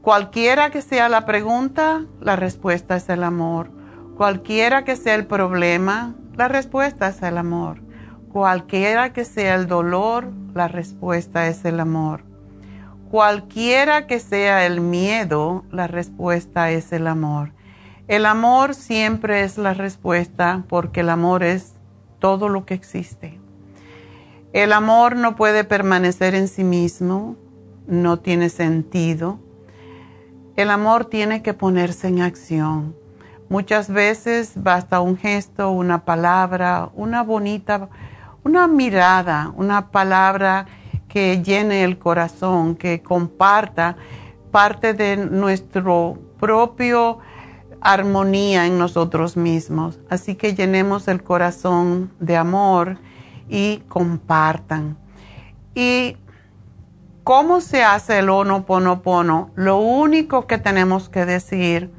Cualquiera 0.03 0.71
que 0.71 0.83
sea 0.83 1.09
la 1.09 1.25
pregunta, 1.25 2.05
la 2.21 2.35
respuesta 2.35 2.97
es 2.97 3.09
el 3.09 3.23
amor. 3.23 3.71
Cualquiera 4.17 4.85
que 4.85 4.97
sea 4.97 5.15
el 5.15 5.25
problema, 5.25 6.17
la 6.37 6.49
respuesta 6.49 7.09
es 7.09 7.23
el 7.23 7.39
amor. 7.39 7.81
Cualquiera 8.33 9.13
que 9.13 9.25
sea 9.25 9.55
el 9.55 9.69
dolor, 9.69 10.33
la 10.53 10.67
respuesta 10.67 11.47
es 11.47 11.65
el 11.65 11.79
amor. 11.79 12.25
Cualquiera 13.09 14.09
que 14.09 14.19
sea 14.19 14.67
el 14.67 14.81
miedo, 14.81 15.65
la 15.71 15.87
respuesta 15.87 16.73
es 16.73 16.93
el 16.93 17.07
amor. 17.07 17.53
El 18.09 18.27
amor 18.27 18.75
siempre 18.75 19.43
es 19.43 19.59
la 19.59 19.75
respuesta 19.75 20.65
porque 20.69 21.03
el 21.03 21.11
amor 21.11 21.45
es 21.45 21.75
todo 22.19 22.49
lo 22.49 22.67
que 22.67 22.75
existe. 22.75 23.39
El 24.53 24.73
amor 24.73 25.15
no 25.15 25.37
puede 25.37 25.63
permanecer 25.63 26.35
en 26.35 26.49
sí 26.49 26.65
mismo, 26.65 27.37
no 27.91 28.19
tiene 28.19 28.49
sentido. 28.49 29.39
El 30.57 30.71
amor 30.71 31.05
tiene 31.07 31.43
que 31.43 31.55
ponerse 31.55 32.09
en 32.09 32.23
acción. 32.23 32.95
Muchas 33.49 33.91
veces 33.91 34.53
basta 34.55 35.01
un 35.01 35.17
gesto, 35.17 35.71
una 35.71 36.05
palabra, 36.05 36.91
una 36.95 37.23
bonita, 37.23 37.89
una 38.45 38.69
mirada, 38.69 39.53
una 39.57 39.91
palabra 39.91 40.67
que 41.09 41.43
llene 41.43 41.83
el 41.83 41.99
corazón, 41.99 42.77
que 42.77 43.03
comparta 43.03 43.97
parte 44.53 44.95
de 44.95 45.17
nuestro 45.17 46.17
propio 46.39 47.19
armonía 47.81 48.67
en 48.67 48.79
nosotros 48.79 49.37
mismos. 49.37 49.99
Así 50.09 50.37
que 50.37 50.55
llenemos 50.55 51.09
el 51.09 51.23
corazón 51.23 52.13
de 52.21 52.37
amor 52.37 52.99
y 53.49 53.79
compartan. 53.89 54.97
Y 55.75 56.17
¿Cómo 57.25 57.61
se 57.61 57.85
hace 57.85 58.21
el 58.21 58.27
pono? 58.27 59.51
Lo 59.55 59.77
único 59.77 60.47
que 60.47 60.57
tenemos 60.57 61.11
que 61.11 61.27
decir 61.27 61.91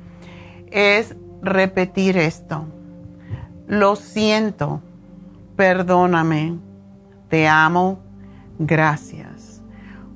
es 0.72 1.15
repetir 1.43 2.18
esto. 2.18 2.65
Lo 3.68 3.95
siento, 3.95 4.81
perdóname, 5.56 6.57
te 7.30 7.48
amo, 7.48 7.99
gracias. 8.57 9.61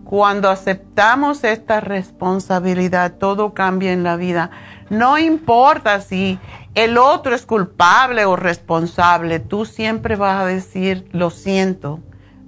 Cuando 0.04 0.50
aceptamos 0.50 1.44
esta 1.44 1.82
responsabilidad, 1.82 3.14
todo 3.14 3.54
cambia 3.54 3.94
en 3.94 4.04
la 4.04 4.16
vida. 4.16 4.50
No 4.90 5.20
importa 5.20 6.02
si 6.02 6.40
el 6.74 6.98
otro 6.98 7.36
es 7.36 7.46
culpable 7.46 8.26
o 8.26 8.36
responsable, 8.36 9.40
tú 9.40 9.66
siempre 9.66 10.16
vas 10.16 10.42
a 10.42 10.46
decir, 10.46 11.08
lo 11.12 11.30
siento, 11.30 12.00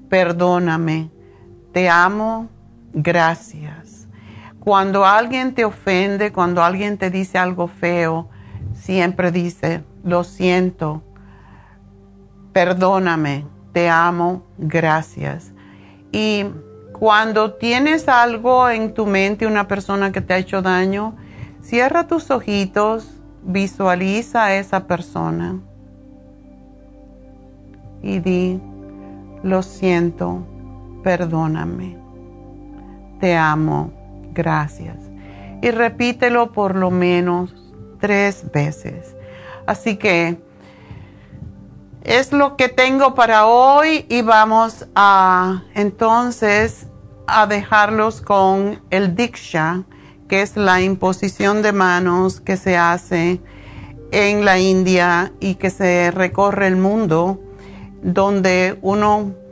perdóname 0.09 1.16
te 1.77 1.89
amo, 1.89 2.47
gracias. 2.91 4.07
Cuando 4.59 5.05
alguien 5.05 5.53
te 5.53 5.63
ofende, 5.63 6.33
cuando 6.33 6.63
alguien 6.63 6.97
te 6.97 7.11
dice 7.11 7.37
algo 7.37 7.67
feo, 7.67 8.29
siempre 8.73 9.31
dice, 9.31 9.83
lo 10.03 10.23
siento, 10.23 11.03
perdóname, 12.51 13.45
te 13.73 13.89
amo, 13.89 14.41
gracias. 14.57 15.51
Y 16.11 16.45
cuando 16.93 17.53
tienes 17.53 18.09
algo 18.09 18.71
en 18.71 18.95
tu 18.95 19.05
mente, 19.05 19.45
una 19.45 19.67
persona 19.67 20.11
que 20.11 20.21
te 20.21 20.33
ha 20.33 20.37
hecho 20.39 20.63
daño, 20.63 21.15
cierra 21.61 22.07
tus 22.07 22.31
ojitos, 22.31 23.21
visualiza 23.43 24.45
a 24.45 24.55
esa 24.55 24.87
persona 24.87 25.59
y 28.01 28.17
di, 28.17 28.59
lo 29.43 29.61
siento, 29.61 30.43
perdóname, 31.07 31.97
te 33.21 33.37
amo, 33.37 33.93
gracias. 34.33 34.97
Y 35.61 35.71
repítelo 35.71 36.51
por 36.51 36.75
lo 36.75 36.91
menos 36.91 37.55
tres 38.01 38.51
veces. 38.51 39.15
Así 39.65 39.95
que 39.95 40.37
es 42.03 42.33
lo 42.33 42.57
que 42.57 42.67
tengo 42.67 43.15
para 43.15 43.45
hoy 43.45 44.05
y 44.09 44.21
vamos 44.21 44.85
a 44.95 45.63
entonces 45.75 46.87
a 47.25 47.47
dejarlos 47.47 48.19
con 48.19 48.81
el 48.89 49.15
Diksha, 49.15 49.85
que 50.27 50.41
es 50.41 50.57
la 50.57 50.81
imposición 50.81 51.61
de 51.61 51.71
manos 51.71 52.41
que 52.41 52.57
se 52.57 52.75
hace 52.75 53.39
en 54.11 54.43
la 54.43 54.59
India 54.59 55.31
y 55.39 55.55
que 55.55 55.69
se 55.69 56.11
recorre 56.11 56.67
el 56.67 56.75
mundo, 56.75 57.39
donde 58.03 58.77
uno 58.81 59.46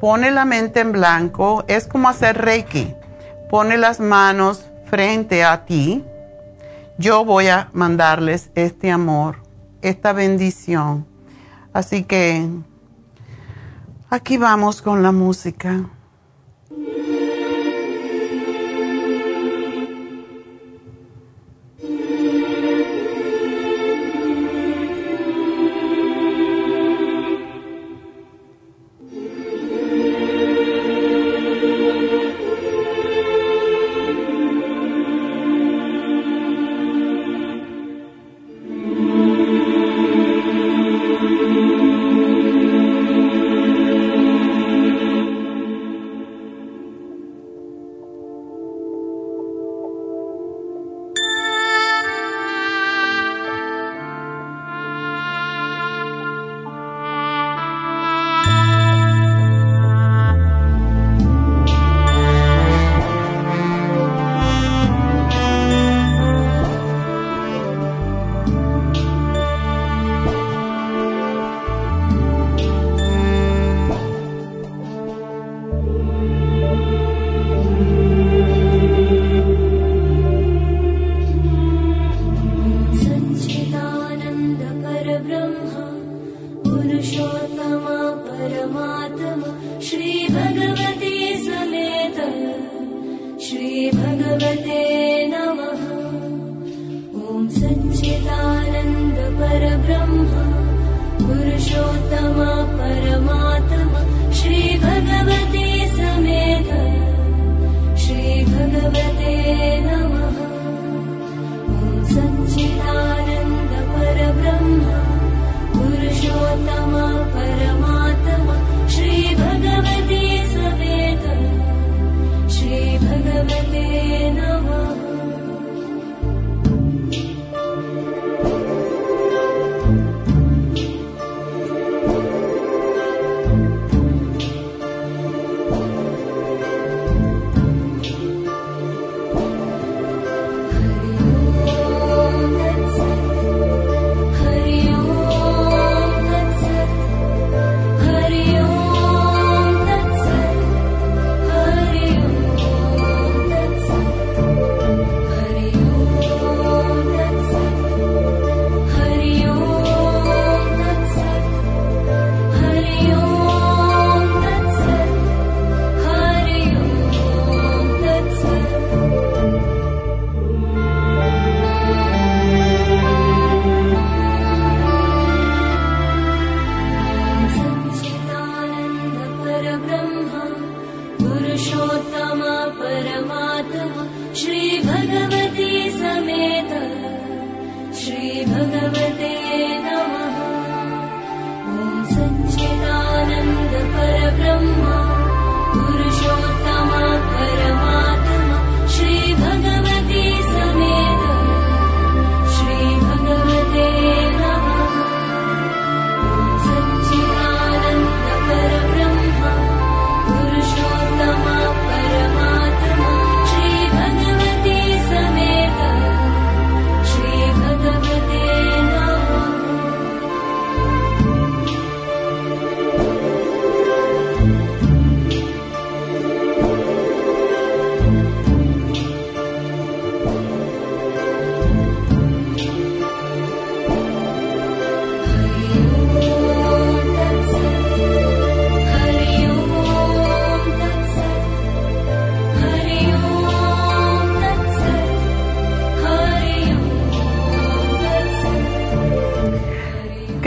pone 0.00 0.30
la 0.30 0.44
mente 0.44 0.80
en 0.80 0.92
blanco, 0.92 1.64
es 1.68 1.86
como 1.86 2.08
hacer 2.08 2.38
Reiki. 2.38 2.94
Pone 3.50 3.76
las 3.76 4.00
manos 4.00 4.64
frente 4.86 5.44
a 5.44 5.66
ti. 5.66 6.04
Yo 6.98 7.24
voy 7.24 7.48
a 7.48 7.68
mandarles 7.72 8.50
este 8.54 8.90
amor, 8.90 9.36
esta 9.82 10.12
bendición. 10.12 11.06
Así 11.72 12.04
que 12.04 12.48
aquí 14.08 14.38
vamos 14.38 14.82
con 14.82 15.02
la 15.02 15.12
música. 15.12 15.84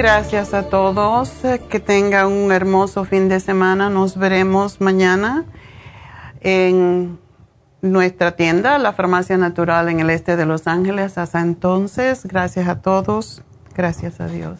Gracias 0.03 0.53
a 0.53 0.63
todos. 0.63 1.31
Que 1.69 1.79
tengan 1.79 2.27
un 2.27 2.51
hermoso 2.51 3.05
fin 3.05 3.29
de 3.29 3.39
semana. 3.39 3.89
Nos 3.89 4.17
veremos 4.17 4.81
mañana 4.81 5.45
en 6.41 7.17
nuestra 7.81 8.35
tienda, 8.35 8.77
la 8.79 8.91
Farmacia 8.91 9.37
Natural 9.37 9.87
en 9.87 10.01
el 10.01 10.09
este 10.09 10.35
de 10.35 10.45
Los 10.45 10.67
Ángeles. 10.67 11.17
Hasta 11.17 11.39
entonces, 11.39 12.25
gracias 12.25 12.67
a 12.67 12.81
todos. 12.81 13.43
Gracias 13.77 14.19
a 14.19 14.27
Dios. 14.27 14.59